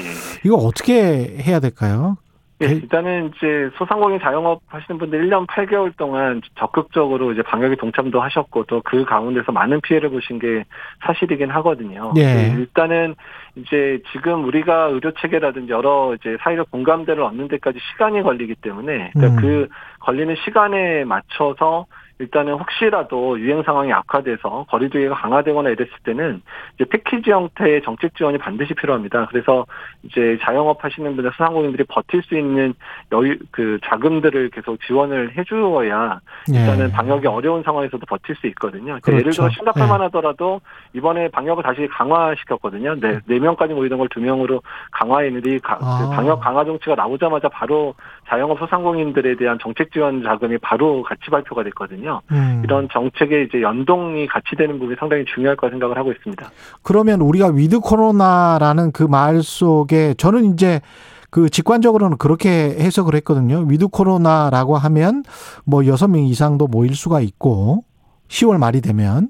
[0.44, 2.18] 이거 어떻게 해야 될까요?
[2.64, 8.64] 예, 일단은 이제 소상공인 자영업 하시는 분들 1년 8개월 동안 적극적으로 이제 방역에 동참도 하셨고
[8.64, 10.64] 또 그 가운데서 많은 피해를 보신 게
[11.06, 12.14] 사실이긴 하거든요.
[12.16, 12.24] 예.
[12.24, 13.16] 네, 일단은
[13.56, 19.36] 이제 지금 우리가 의료 체계라든지 여러 이제 사회적 공감대를 얻는 데까지 시간이 걸리기 때문에 그러니까
[19.36, 19.42] 음.
[19.42, 19.68] 그
[20.00, 21.86] 걸리는 시간에 맞춰서
[22.20, 26.42] 일단은 혹시라도 유행 상황이 악화돼서 거리두기가 강화되거나 이랬을 때는
[26.76, 29.28] 이제 패키지 형태의 정책 지원이 반드시 필요합니다.
[29.28, 29.66] 그래서
[30.04, 32.74] 이제 자영업 하시는 분들 소상공인들이 버틸 수 있는
[33.12, 36.92] 여유 그 자금들을 계속 지원을 해주어야 일단은 예.
[36.92, 38.98] 방역이 어려운 상황에서도 버틸 수 있거든요.
[39.02, 39.20] 그러니까 그렇죠.
[39.22, 40.04] 예를 들어 싱가포르만 예.
[40.06, 40.62] 하더라도
[40.94, 42.96] 이번에 방역을 다시 강화시켰거든요.
[43.00, 44.62] 네, 네 명까지 모이던 걸 두 명으로
[44.94, 46.00] 강화했는데 이 가- 아.
[46.10, 47.94] 그 방역 강화 정치가 나오자마자 바로
[48.30, 52.22] 자영업 소상공인들에 대한 정책 지원 자금이 바로 같이 발표가 됐거든요.
[52.32, 52.62] 음.
[52.64, 56.50] 이런 정책의 이제 연동이 같이 되는 부분이 상당히 중요할 거라 생각을 하고 있습니다.
[56.84, 60.82] 그러면 우리가 위드 코로나라는 그 말 속에 저는 이제
[61.30, 62.50] 그 직관적으로는 그렇게
[62.80, 63.66] 해석을 했거든요.
[63.70, 65.24] 위드 코로나라고 하면
[65.66, 67.84] 뭐 여섯 명 이상도 모일 수가 있고
[68.28, 69.30] 10월 말이 되면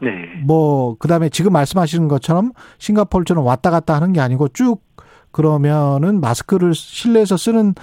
[0.00, 0.10] 네.
[0.44, 4.80] 뭐 그다음에 지금 말씀하시는 것처럼 싱가포르처럼 왔다 갔다 하는 게 아니고 쭉
[5.34, 7.74] 그러면은 마스크를 실내에서 쓰는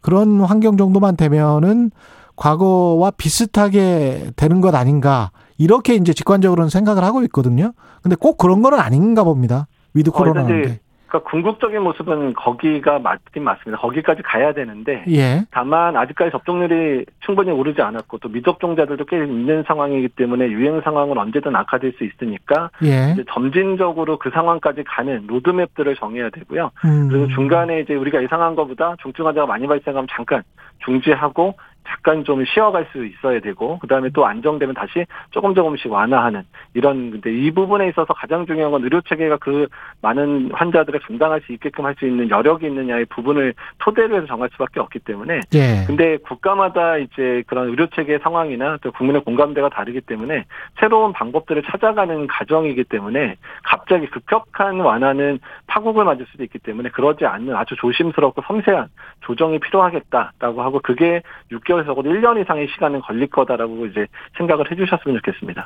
[0.00, 1.90] 그런 환경 정도만 되면은
[2.36, 7.72] 과거와 비슷하게 되는 것 아닌가 이렇게 이제 직관적으로는 생각을 하고 있거든요.
[8.02, 9.66] 근데 꼭 그런 거는 아닌가 봅니다.
[9.94, 10.80] 위드 어, 코로나인데.
[11.12, 13.78] 그러니까 궁극적인 모습은 거기가 맞긴 맞습니다.
[13.82, 15.44] 거기까지 가야 되는데 예.
[15.50, 21.54] 다만 아직까지 접종률이 충분히 오르지 않았고 또 미접종자들도 꽤 있는 상황이기 때문에 유행 상황은 언제든
[21.54, 23.12] 악화될 수 있으니까 예.
[23.12, 26.70] 이제 점진적으로 그 상황까지 가는 로드맵들을 정해야 되고요.
[26.86, 27.08] 음.
[27.08, 30.42] 그리고 중간에 이제 우리가 예상한 것보다 중증 환자가 많이 발생하면 잠깐
[30.84, 31.54] 중지하고
[31.86, 36.42] 잠깐 좀 쉬어갈 수 있어야 되고 그다음에 또 안정되면 다시 조금 조금씩 완화하는
[36.74, 39.66] 이런 근데 이 부분에 있어서 가장 중요한 건 의료 체계가 그
[40.02, 44.80] 많은 환자들을 감당할 수 있게끔 할 수 있는 여력이 있느냐의 부분을 토대로 해서 정할 수밖에
[44.80, 45.84] 없기 때문에 예.
[45.86, 50.44] 근데 국가마다 이제 그런 의료 체계 상황이나 또 국민의 공감대가 다르기 때문에
[50.80, 57.54] 새로운 방법들을 찾아가는 과정이기 때문에 갑자기 급격한 완화는 파국을 맞을 수도 있기 때문에 그러지 않는
[57.54, 58.88] 아주 조심스럽고 섬세한
[59.20, 65.18] 조정이 필요하겠다라고 하고 그게 6개월 에서 적어도 1년 이상의 시간은 걸릴 거다라고 이제 생각을 해주셨으면
[65.18, 65.64] 좋겠습니다.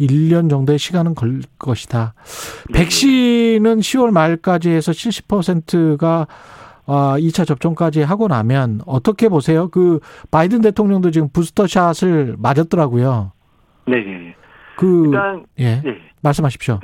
[0.00, 2.14] 1년 정도의 시간은 걸릴 것이다.
[2.72, 6.26] 백신은 10월 말까지 해서 70%가
[6.86, 9.68] 아, 2차 접종까지 하고 나면 어떻게 보세요?
[9.68, 13.32] 그 바이든 대통령도 지금 부스터샷을 맞았더라고요.
[13.86, 14.34] 네, 예.
[14.76, 15.82] 그 일단 예.
[15.84, 15.98] 예.
[16.22, 16.80] 말씀하십시오.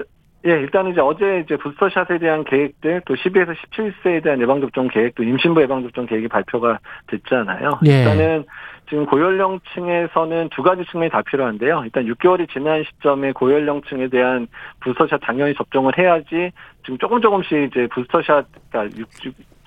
[0.46, 5.24] 예, 일단 이제 어제 이제 부스터샷에 대한 계획들 또 12에서 17세에 대한 예방접종 계획 또
[5.24, 6.78] 임신부 예방접종 계획이 발표가
[7.08, 7.80] 됐잖아요.
[7.86, 7.98] 예.
[7.98, 8.44] 일단은
[8.88, 11.82] 지금 고연령층에서는 두 가지 측면이 다 필요한데요.
[11.84, 14.46] 일단 6개월이 지난 시점에 고연령층에 대한
[14.80, 16.52] 부스터샷 당연히 접종을 해야지
[16.84, 18.96] 지금 조금 조금씩 이제 부스터샷 그러니까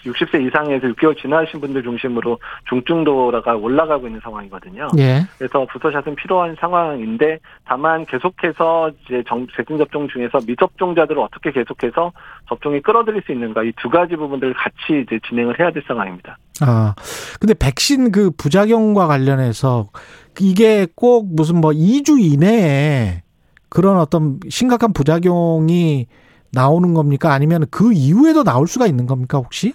[0.06, 4.88] 60, 60세 이상에서 6개월 지나신 분들 중심으로 중증도가 올라가고 있는 상황이거든요.
[4.98, 5.26] 예.
[5.38, 12.14] 그래서 부스터샷은 필요한 상황인데 다만 계속해서 이제 정, 백신 접종 중에서 미접종자들을 어떻게 계속해서
[12.48, 16.38] 접종이 끌어들일 수 있는가 이 두 가지 부분들을 같이 이제 진행을 해야 될 상황입니다.
[16.61, 16.94] 아,
[17.40, 19.90] 근데 백신 그 부작용과 관련해서
[20.40, 23.23] 이게 꼭 무슨 뭐 2주 이내에
[23.69, 26.06] 그런 어떤 심각한 부작용이
[26.52, 27.34] 나오는 겁니까?
[27.34, 29.73] 아니면 그 이후에도 나올 수가 있는 겁니까, 혹시?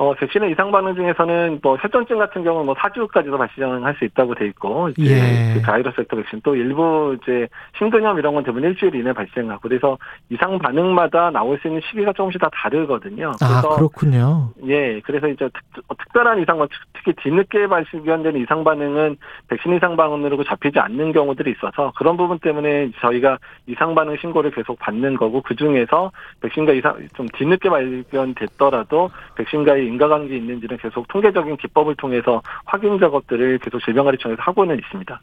[0.00, 4.46] 어, 백신의 이상 반응 중에서는 뭐 혈전증 같은 경우는 뭐 4주까지도 발생할 수 있다고 돼
[4.46, 5.52] 있고 이제 예.
[5.52, 7.46] 그 바이러스 벡터 백신 또 일부 이제
[7.76, 9.98] 심근염 이런 건 대부분 일주일 이내 발생하고 그래서
[10.30, 13.32] 이상 반응마다 나올 수 있는 시기가 조금씩 다 다르거든요.
[13.42, 14.48] 아, 그래서 그렇군요.
[14.68, 19.18] 예, 그래서 이제 특, 특별한 이상, 특히 뒤늦게 발견되는 이상 반응은
[19.48, 23.36] 백신 이상 반응으로 잡히지 않는 경우들이 있어서 그런 부분 때문에 저희가
[23.66, 26.10] 이상 반응 신고를 계속 받는 거고 그 중에서
[26.40, 33.80] 백신과 이상 좀 뒤늦게 발견됐더라도 백신과의 인과관계 있는지는 계속 통계적인 기법을 통해서 확인 작업들을 계속
[33.84, 35.20] 질병관리청에서 하고는 있습니다.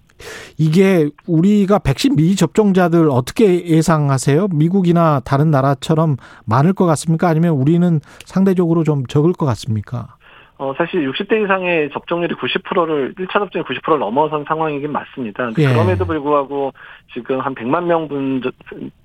[0.57, 4.49] 이게 우리가 백신 미접종자들 어떻게 예상하세요?
[4.53, 7.27] 미국이나 다른 나라처럼 많을 것 같습니까?
[7.27, 10.16] 아니면 우리는 상대적으로 좀 적을 것 같습니까?
[10.59, 15.51] 어, 사실 60대 이상의 접종률이 90%를, 1차 접종이 90%를 넘어선 상황이긴 맞습니다.
[15.59, 15.67] 예.
[15.67, 16.73] 그럼에도 불구하고
[17.13, 18.41] 지금 한 100만 명 분,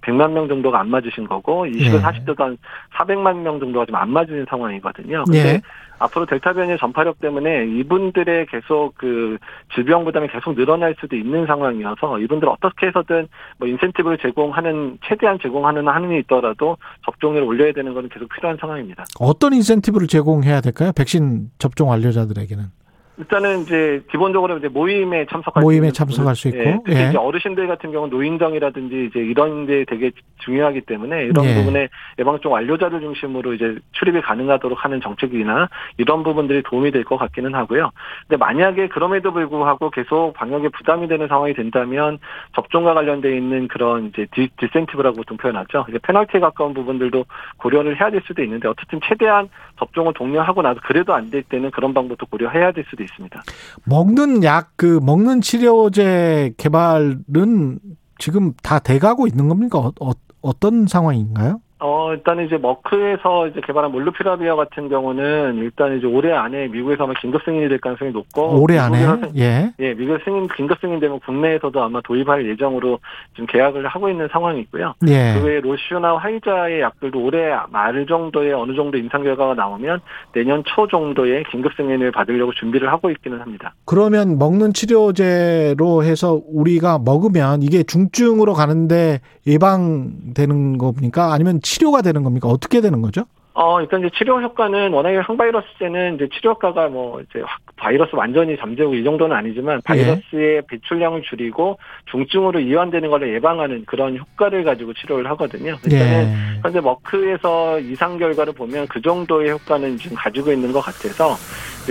[0.00, 2.00] 100만 명 정도가 안 맞으신 거고, 20대, 예.
[2.00, 2.56] 40대도 한
[2.94, 5.24] 400만 명 정도가 지금 안 맞으신 상황이거든요.
[5.24, 5.60] 근데 예.
[6.02, 9.38] 앞으로 델타 변이의 전파력 때문에 이분들의 계속 그
[9.74, 15.86] 질병 부담이 계속 늘어날 수도 있는 상황이어서 이분들 어떻게 해서든 뭐 인센티브를 제공하는 최대한 제공하는
[15.88, 19.04] 한이 있더라도 접종률을 올려야 되는 건 계속 필요한 상황입니다.
[19.20, 20.92] 어떤 인센티브를 제공해야 될까요?
[20.96, 22.81] 백신 접종 완료자들에게는.
[23.18, 27.08] 일단은 이제 기본적으로 이제 모임에 참석할 모임에 수 참석할 수 있고, 예, 특히 예.
[27.10, 31.54] 이제 어르신들 같은 경우는 노인정이라든지 이제 이런 데 되게 중요하기 때문에 이런 예.
[31.54, 35.68] 부분에 예방종 완료자를 중심으로 이제 출입이 가능하도록 하는 정책이나
[35.98, 37.90] 이런 부분들이 도움이 될 것 같기는 하고요.
[38.28, 42.18] 근데 만약에 그럼에도 불구하고 계속 방역에 부담이 되는 상황이 된다면
[42.54, 45.84] 접종과 관련돼 있는 그런 이제 디, 디센티브라고 보통 표현하죠.
[45.88, 47.24] 이제 페널티에 가까운 부분들도
[47.58, 49.48] 고려를 해야 될 수도 있는데 어쨌든 최대한
[49.78, 53.42] 접종을 독려하고 나서 그래도 안 될 때는 그런 방법도 고려해야 될 수도 있습니다.
[53.84, 57.78] 먹는 약, 그, 먹는 치료제 개발은
[58.18, 59.78] 지금 다 돼가고 있는 겁니까?
[59.78, 61.60] 어, 어, 어떤 상황인가요?
[61.84, 67.14] 어, 일단 이제 머크에서 이제 개발한 몰루피라비아 같은 경우는 일단 이제 올해 안에 미국에서 아마
[67.20, 69.04] 긴급 승인이 될 가능성이 높고 올해 안에?
[69.36, 69.72] 예.
[69.80, 73.00] 예, 미국 승인 긴급 승인되면 국내에서도 아마 도입할 예정으로
[73.32, 74.94] 지금 계약을 하고 있는 상황이고요.
[75.08, 75.34] 예.
[75.34, 80.00] 그 외에 로슈나 화이자의 약들도 올해 말 정도의 어느 정도 임상 결과가 나오면
[80.32, 83.74] 내년 초 정도에 긴급 승인을 받으려고 준비를 하고 있기는 합니다.
[83.86, 91.32] 그러면 먹는 치료제로 해서 우리가 먹으면 이게 중증으로 가는데 예방되는 겁니까?
[91.32, 92.48] 아니면 치료가 되는 겁니까?
[92.48, 93.24] 어떻게 되는 거죠?
[93.54, 98.56] 어, 일단 이제 치료 효과는 워낙에 항바이러스제는 이제 치료 효과가 뭐 이제 확 바이러스 완전히
[98.56, 101.78] 잠재우고 이 정도는 아니지만 바이러스의 배출량을 줄이고
[102.10, 105.76] 중증으로 이완되는 걸 예방하는 그런 효과를 가지고 치료를 하거든요.
[105.84, 106.60] 일단은 예.
[106.62, 111.36] 현재 머크에서 이상 결과를 보면 그 정도의 효과는 지금 가지고 있는 것 같아서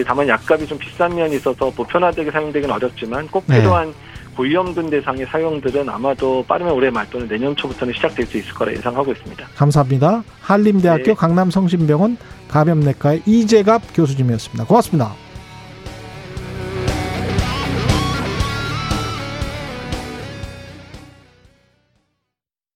[0.05, 3.59] 다만 약값이 좀 비싼 면이 있어서 보편화되게 사용되기는 어렵지만 꼭 네.
[3.59, 3.93] 필요한
[4.35, 9.11] 고위험군 대상의 사용들은 아마도 빠르면 올해 말 또는 내년 초부터는 시작될 수 있을 거라 예상하고
[9.11, 9.45] 있습니다.
[9.55, 10.23] 감사합니다.
[10.41, 11.13] 한림대학교 네.
[11.13, 12.17] 강남성심병원
[12.49, 14.65] 감염내과의 이재갑 교수님이었습니다.
[14.65, 15.30] 고맙습니다.